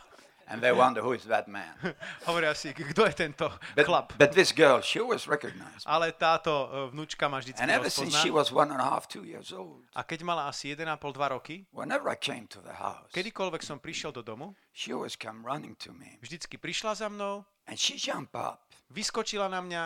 and 0.48 0.64
they 0.64 0.72
wonder 0.72 1.02
who 1.04 1.12
is 1.12 1.28
that 1.28 1.44
man. 1.52 1.76
Hovoria 2.26 2.56
si, 2.56 2.72
kto 2.72 3.04
je 3.04 3.14
tento 3.14 3.52
But, 3.76 3.84
chlap. 3.86 4.16
but 4.18 4.32
this 4.32 4.56
girl, 4.56 4.80
she 4.80 4.96
always 5.00 5.28
recognized. 5.28 5.84
Ale 5.84 6.16
táto 6.16 6.72
e, 6.72 6.96
vnúčka 6.96 7.28
ma 7.28 7.44
vždy 7.44 7.60
And 7.60 7.68
ever 7.68 7.92
since 7.92 8.16
she 8.16 8.32
was 8.32 8.48
one 8.48 8.72
and 8.72 8.80
a 8.80 8.88
half, 8.88 9.12
two 9.12 9.28
years 9.28 9.52
old, 9.52 9.84
A 9.92 10.08
keď 10.08 10.24
mala 10.24 10.48
asi 10.48 10.72
1,5-2 10.72 11.20
roky, 11.36 11.68
whenever 11.76 12.08
I 12.08 12.16
came 12.16 12.48
to 12.56 12.64
the 12.64 12.80
house, 12.80 13.12
kedykoľvek 13.12 13.60
som 13.60 13.76
prišiel 13.84 14.16
do 14.16 14.24
domu, 14.24 14.56
she 14.72 14.96
always 14.96 15.20
come 15.20 15.44
running 15.44 15.76
to 15.84 15.92
me. 15.92 16.16
vždycky 16.24 16.56
prišla 16.56 16.96
za 16.96 17.12
mnou, 17.12 17.44
And 17.68 17.76
she 17.76 18.00
jumped 18.00 18.32
up. 18.32 18.67
Vyskočila 18.90 19.48
na 19.48 19.62
mňa 19.62 19.84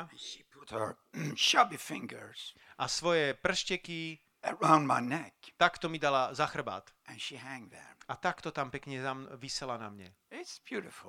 a 2.81 2.85
svoje 2.87 3.33
pršteky 3.33 4.19
takto 5.57 5.85
mi 5.89 6.01
dala 6.01 6.33
za 6.33 6.49
chrbát. 6.49 6.89
A 8.09 8.15
takto 8.17 8.49
tam 8.49 8.73
pekne 8.73 8.97
vysela 9.37 9.77
na 9.77 9.93
mne. 9.93 10.09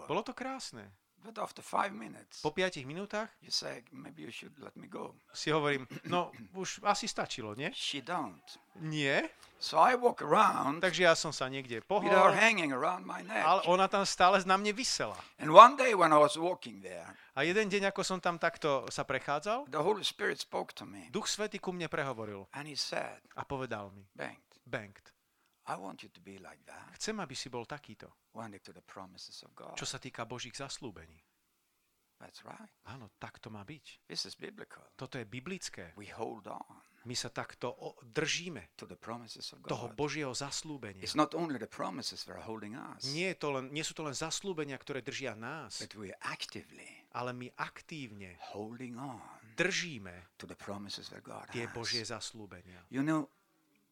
Bolo 0.05 0.21
to 0.21 0.37
krásne. 0.37 0.93
But 1.23 1.39
after 1.39 1.63
five 1.63 1.95
minutes, 1.95 2.43
Po 2.43 2.51
5 2.51 2.83
minútach 2.83 3.31
you 3.41 3.55
say, 3.55 3.87
maybe 3.95 4.27
you 4.27 4.35
should 4.35 4.53
let 4.59 4.75
me 4.75 4.91
go. 4.91 5.15
si 5.31 5.55
hovorím, 5.55 5.87
no 6.11 6.35
už 6.59 6.83
asi 6.83 7.07
stačilo, 7.07 7.55
nie? 7.55 7.71
She 7.71 8.03
don't. 8.03 8.43
Nie. 8.83 9.31
So 9.63 9.79
I 9.79 9.95
walk 9.95 10.19
around 10.27 10.83
Takže 10.83 11.07
ja 11.07 11.15
som 11.15 11.31
sa 11.31 11.47
niekde 11.47 11.79
with 11.79 11.87
her 11.87 11.87
pohol, 11.87 12.35
hanging 12.35 12.75
around 12.75 13.07
my 13.07 13.23
neck. 13.23 13.39
ale 13.47 13.63
ona 13.71 13.87
tam 13.87 14.03
stále 14.03 14.43
na 14.43 14.59
mne 14.59 14.75
vysela. 14.75 15.15
And 15.39 15.55
one 15.55 15.79
day 15.79 15.95
when 15.95 16.11
I 16.11 16.19
was 16.19 16.35
walking 16.35 16.83
there, 16.83 17.07
A 17.39 17.47
jeden 17.47 17.71
deň, 17.71 17.95
ako 17.95 18.03
som 18.03 18.19
tam 18.19 18.37
takto 18.43 18.91
sa 18.91 19.07
prechádzal, 19.07 19.71
the 19.71 19.79
Holy 19.79 20.03
Spirit 20.03 20.43
spoke 20.43 20.75
to 20.75 20.83
me. 20.83 21.07
Duch 21.15 21.31
Svety 21.31 21.63
ku 21.63 21.71
mne 21.71 21.87
prehovoril 21.87 22.51
And 22.59 22.67
he 22.67 22.75
said, 22.75 23.23
a 23.39 23.47
povedal 23.47 23.95
mi, 23.95 24.03
Bengt, 24.19 24.59
Bengt, 24.67 25.12
I 25.71 25.79
want 25.79 26.03
you 26.03 26.11
to 26.11 26.21
be 26.23 26.39
like 26.43 26.63
that 26.67 26.99
chcem, 26.99 27.19
aby 27.19 27.35
si 27.35 27.51
bol 27.51 27.67
takýto, 27.67 28.11
čo 29.75 29.87
sa 29.87 29.99
týka 29.99 30.27
Božích 30.27 30.55
zaslúbení. 30.55 31.19
That's 32.23 32.47
right. 32.47 32.71
Áno, 32.87 33.11
tak 33.19 33.43
to 33.43 33.51
má 33.51 33.67
byť. 33.67 34.07
This 34.07 34.31
is 34.31 34.39
biblical. 34.39 34.87
Toto 34.95 35.19
je 35.19 35.27
biblické. 35.27 35.91
We 35.99 36.07
hold 36.15 36.47
on 36.47 36.93
My 37.03 37.19
sa 37.19 37.35
takto 37.35 37.75
držíme 38.15 38.79
to 38.79 38.87
the 38.87 38.95
promises 38.95 39.51
of 39.51 39.59
toho. 39.67 39.91
Božieho 39.91 40.31
zaslúbenia. 40.31 41.03
It's 41.03 41.19
not 41.19 41.35
only 41.35 41.59
the 41.59 41.67
promises 41.67 42.23
that 42.23 42.39
are 42.39 42.47
holding 42.47 42.79
us, 42.79 43.11
Nie, 43.11 43.35
to 43.35 43.51
len, 43.59 43.75
nie 43.75 43.83
sú 43.83 43.91
to 43.91 44.07
len 44.07 44.15
zaslúbenia, 44.15 44.79
ktoré 44.79 45.03
držia 45.03 45.35
nás, 45.35 45.83
but 45.83 45.99
we're 45.99 46.15
actively 46.23 46.87
ale 47.19 47.35
my 47.35 47.51
aktívne 47.59 48.39
holding 48.55 48.97
on 48.97 49.21
držíme 49.59 50.33
to 50.39 50.47
the 50.47 50.57
promises 50.57 51.11
that 51.13 51.21
God 51.27 51.45
tie 51.53 51.69
Božie 51.75 52.07
zaslúbenia. 52.07 52.87
You 52.89 53.05
know, 53.05 53.29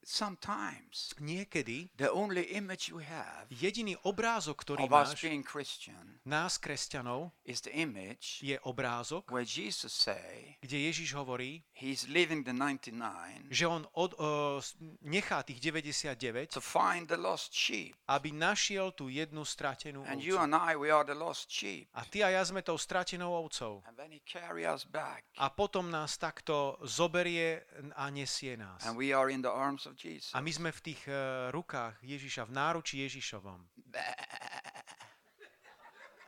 sometimes 0.02 1.12
Niekedy 1.20 1.90
the 1.96 2.10
only 2.10 2.42
image 2.56 2.92
we 2.92 3.04
have 3.04 3.46
jediný 3.50 3.96
obrázok, 4.04 4.64
ktorý 4.64 4.84
of 4.86 4.90
máš, 4.90 5.20
being 5.20 5.44
Christian 5.44 6.20
nás, 6.24 6.56
kresťanov, 6.60 7.32
is 7.44 7.60
the 7.60 7.72
image 7.74 8.40
je 8.40 8.56
obrázok, 8.64 9.28
where 9.30 9.46
Jesus 9.46 9.92
say 9.92 10.56
kde 10.64 10.78
Ježiš 10.90 11.14
hovorí, 11.16 11.62
he's 11.76 12.08
leaving 12.08 12.44
the 12.44 12.54
99 12.54 13.50
že 13.50 13.64
on 13.66 13.86
od, 13.92 14.14
uh, 14.18 14.60
nechá 15.02 15.42
tých 15.42 15.60
99, 15.60 16.54
to 16.54 16.60
find 16.60 17.08
the 17.08 17.18
lost 17.18 17.52
sheep. 17.52 17.96
aby 18.08 18.32
našiel 18.32 18.92
tú 18.92 19.08
jednu 19.08 19.44
stratenú 19.44 20.02
And 20.06 20.22
you 20.22 20.36
ovcu. 20.36 20.44
and 20.44 20.52
I, 20.54 20.76
we 20.76 20.90
are 20.90 21.04
the 21.04 21.16
lost 21.16 21.50
sheep. 21.50 21.88
A 21.94 22.04
ty 22.04 22.22
a 22.24 22.30
ja 22.30 22.42
sme 22.44 22.62
tou 22.62 22.78
stratenou 22.78 23.32
ovcou. 23.36 23.82
And 23.86 23.96
then 23.96 24.10
he 24.10 24.20
carry 24.24 24.66
us 24.66 24.84
back. 24.84 25.24
A 25.38 25.50
potom 25.50 25.90
nás 25.90 26.16
takto 26.18 26.78
zoberie 26.84 27.62
a 27.96 28.10
nesie 28.10 28.56
nás. 28.56 28.82
And 28.86 28.96
we 28.96 29.12
are 29.14 29.30
in 29.30 29.42
the 29.42 29.50
arms 29.52 29.86
of 29.90 29.98
Jesus. 29.98 30.30
A 30.32 30.38
my 30.38 30.54
sme 30.54 30.70
v 30.70 30.80
tých 30.80 31.02
uh, 31.10 31.50
rukách 31.50 31.98
Ježiša, 32.06 32.46
v 32.46 32.52
náručí 32.54 33.02
Ježišovom. 33.02 33.58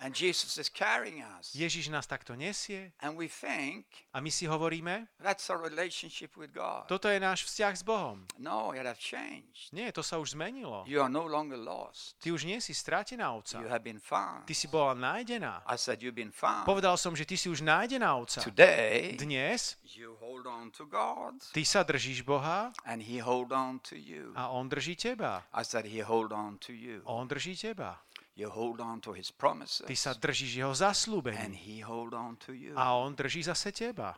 And 0.03 0.11
Jesus 0.11 0.59
is 0.59 0.67
carrying 0.67 1.23
us. 1.39 1.55
Ježiš 1.55 1.87
nás 1.95 2.11
takto 2.11 2.35
nesie 2.35 2.91
And 2.99 3.15
we 3.15 3.31
think 3.31 3.87
a 4.11 4.19
my 4.19 4.35
si 4.35 4.51
hovoríme, 4.51 5.07
that's 5.23 5.47
our 5.47 5.63
relationship 5.63 6.35
with 6.35 6.51
God. 6.51 6.91
toto 6.91 7.07
je 7.07 7.23
náš 7.23 7.47
vzťah 7.47 7.73
s 7.79 7.83
Bohom. 7.87 8.27
No, 8.35 8.75
it 8.75 8.83
has 8.83 8.99
changed. 8.99 9.71
Nie, 9.71 9.95
to 9.95 10.03
sa 10.03 10.19
už 10.19 10.35
zmenilo. 10.35 10.83
You 10.91 11.07
are 11.07 11.13
no 11.13 11.23
longer 11.31 11.55
lost. 11.55 12.19
Ty 12.19 12.35
už 12.35 12.51
nie 12.51 12.59
si 12.59 12.75
stratená 12.75 13.31
ovca. 13.31 13.63
You 13.63 13.71
have 13.71 13.87
been 13.87 14.03
found. 14.03 14.43
Ty 14.43 14.55
si 14.59 14.67
bola 14.67 14.99
nájdená. 14.99 15.63
I 15.71 15.79
said 15.79 16.03
you've 16.03 16.19
been 16.19 16.35
found. 16.35 16.67
Povedal 16.67 16.99
som, 16.99 17.15
že 17.15 17.23
ty 17.23 17.39
si 17.39 17.47
už 17.47 17.63
nájdená 17.63 18.19
ovca. 18.19 18.43
Today, 18.43 19.15
Dnes 19.15 19.79
you 19.95 20.17
hold 20.21 20.47
on 20.47 20.71
to 20.71 20.85
God 20.85 21.37
ty 21.53 21.63
sa 21.65 21.85
držíš 21.85 22.25
Boha 22.25 22.73
and 22.85 23.05
he 23.05 23.21
hold 23.21 23.53
on 23.53 23.79
to 23.87 23.95
you. 23.95 24.33
a 24.35 24.49
On 24.49 24.69
drží 24.69 24.97
teba. 24.97 25.45
I 25.53 25.63
said 25.65 25.87
he 25.87 26.03
hold 26.03 26.33
on 26.33 26.59
to 26.59 26.73
you. 26.73 27.03
On 27.05 27.29
drží 27.29 27.57
teba. 27.57 28.03
You 28.37 28.49
hold 28.49 28.81
on 28.81 29.01
to 29.05 29.13
his 29.13 29.29
promises 29.31 29.85
Ty 29.85 29.97
sa 29.97 30.13
držíš 30.17 30.65
jeho 30.65 30.73
and 30.73 30.81
zaslúbení. 30.81 31.53
he 31.53 31.85
hold 31.85 32.15
on 32.17 32.37
to 32.41 32.53
you. 32.57 32.73
A 32.77 32.97
On 32.97 33.13
drží 33.15 33.43
zase 33.45 33.73
teba. 33.73 34.17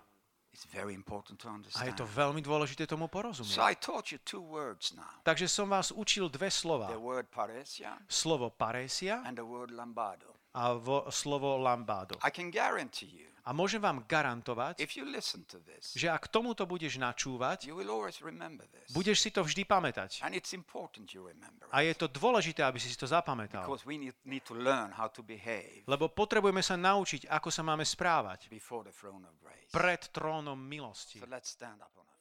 It's 0.54 0.70
very 0.70 0.94
important 0.94 1.34
to 1.42 1.48
A 1.48 1.50
je 1.50 1.54
understand. 1.58 1.96
to 1.98 2.06
veľmi 2.06 2.38
dôležité 2.38 2.86
tomu 2.86 3.10
So 3.10 3.18
porozumieť. 3.18 3.58
I 3.58 3.74
taught 3.74 4.14
you 4.14 4.22
two 4.22 4.38
words 4.38 4.94
now. 4.94 5.18
Takže 5.26 5.50
som 5.50 5.66
vás 5.66 5.90
učil 5.90 6.30
dve 6.30 6.46
slova. 6.46 6.86
The 6.94 7.02
word 7.02 7.26
paresia 7.26 7.98
Slovo 8.06 8.54
paresia 8.54 9.18
and 9.26 9.34
the 9.34 9.42
word 9.42 9.74
lambado. 9.74 10.30
a 10.54 10.78
vo, 10.78 11.10
slovo 11.10 11.58
lambado. 11.58 12.14
I 12.22 12.30
can 12.30 12.54
guarantee 12.54 13.10
you, 13.10 13.33
A 13.44 13.52
môžem 13.52 13.76
vám 13.76 14.00
garantovať, 14.08 14.80
this, 14.80 15.92
že 15.92 16.08
ak 16.08 16.32
tomuto 16.32 16.64
budeš 16.64 16.96
načúvať, 16.96 17.68
budeš 18.88 19.18
si 19.20 19.28
to 19.28 19.44
vždy 19.44 19.68
pamätať. 19.68 20.24
A 21.68 21.78
je 21.84 21.94
to 21.94 22.06
dôležité, 22.08 22.64
aby 22.64 22.80
si 22.80 22.88
si 22.88 22.96
to 22.96 23.04
zapamätal. 23.04 23.68
Lebo 25.84 26.04
potrebujeme 26.08 26.62
sa 26.64 26.76
naučiť, 26.80 27.28
ako 27.28 27.48
sa 27.52 27.60
máme 27.60 27.84
správať 27.84 28.48
pred 29.68 30.00
trónom 30.08 30.56
milosti. 30.56 31.20
So 31.20 32.13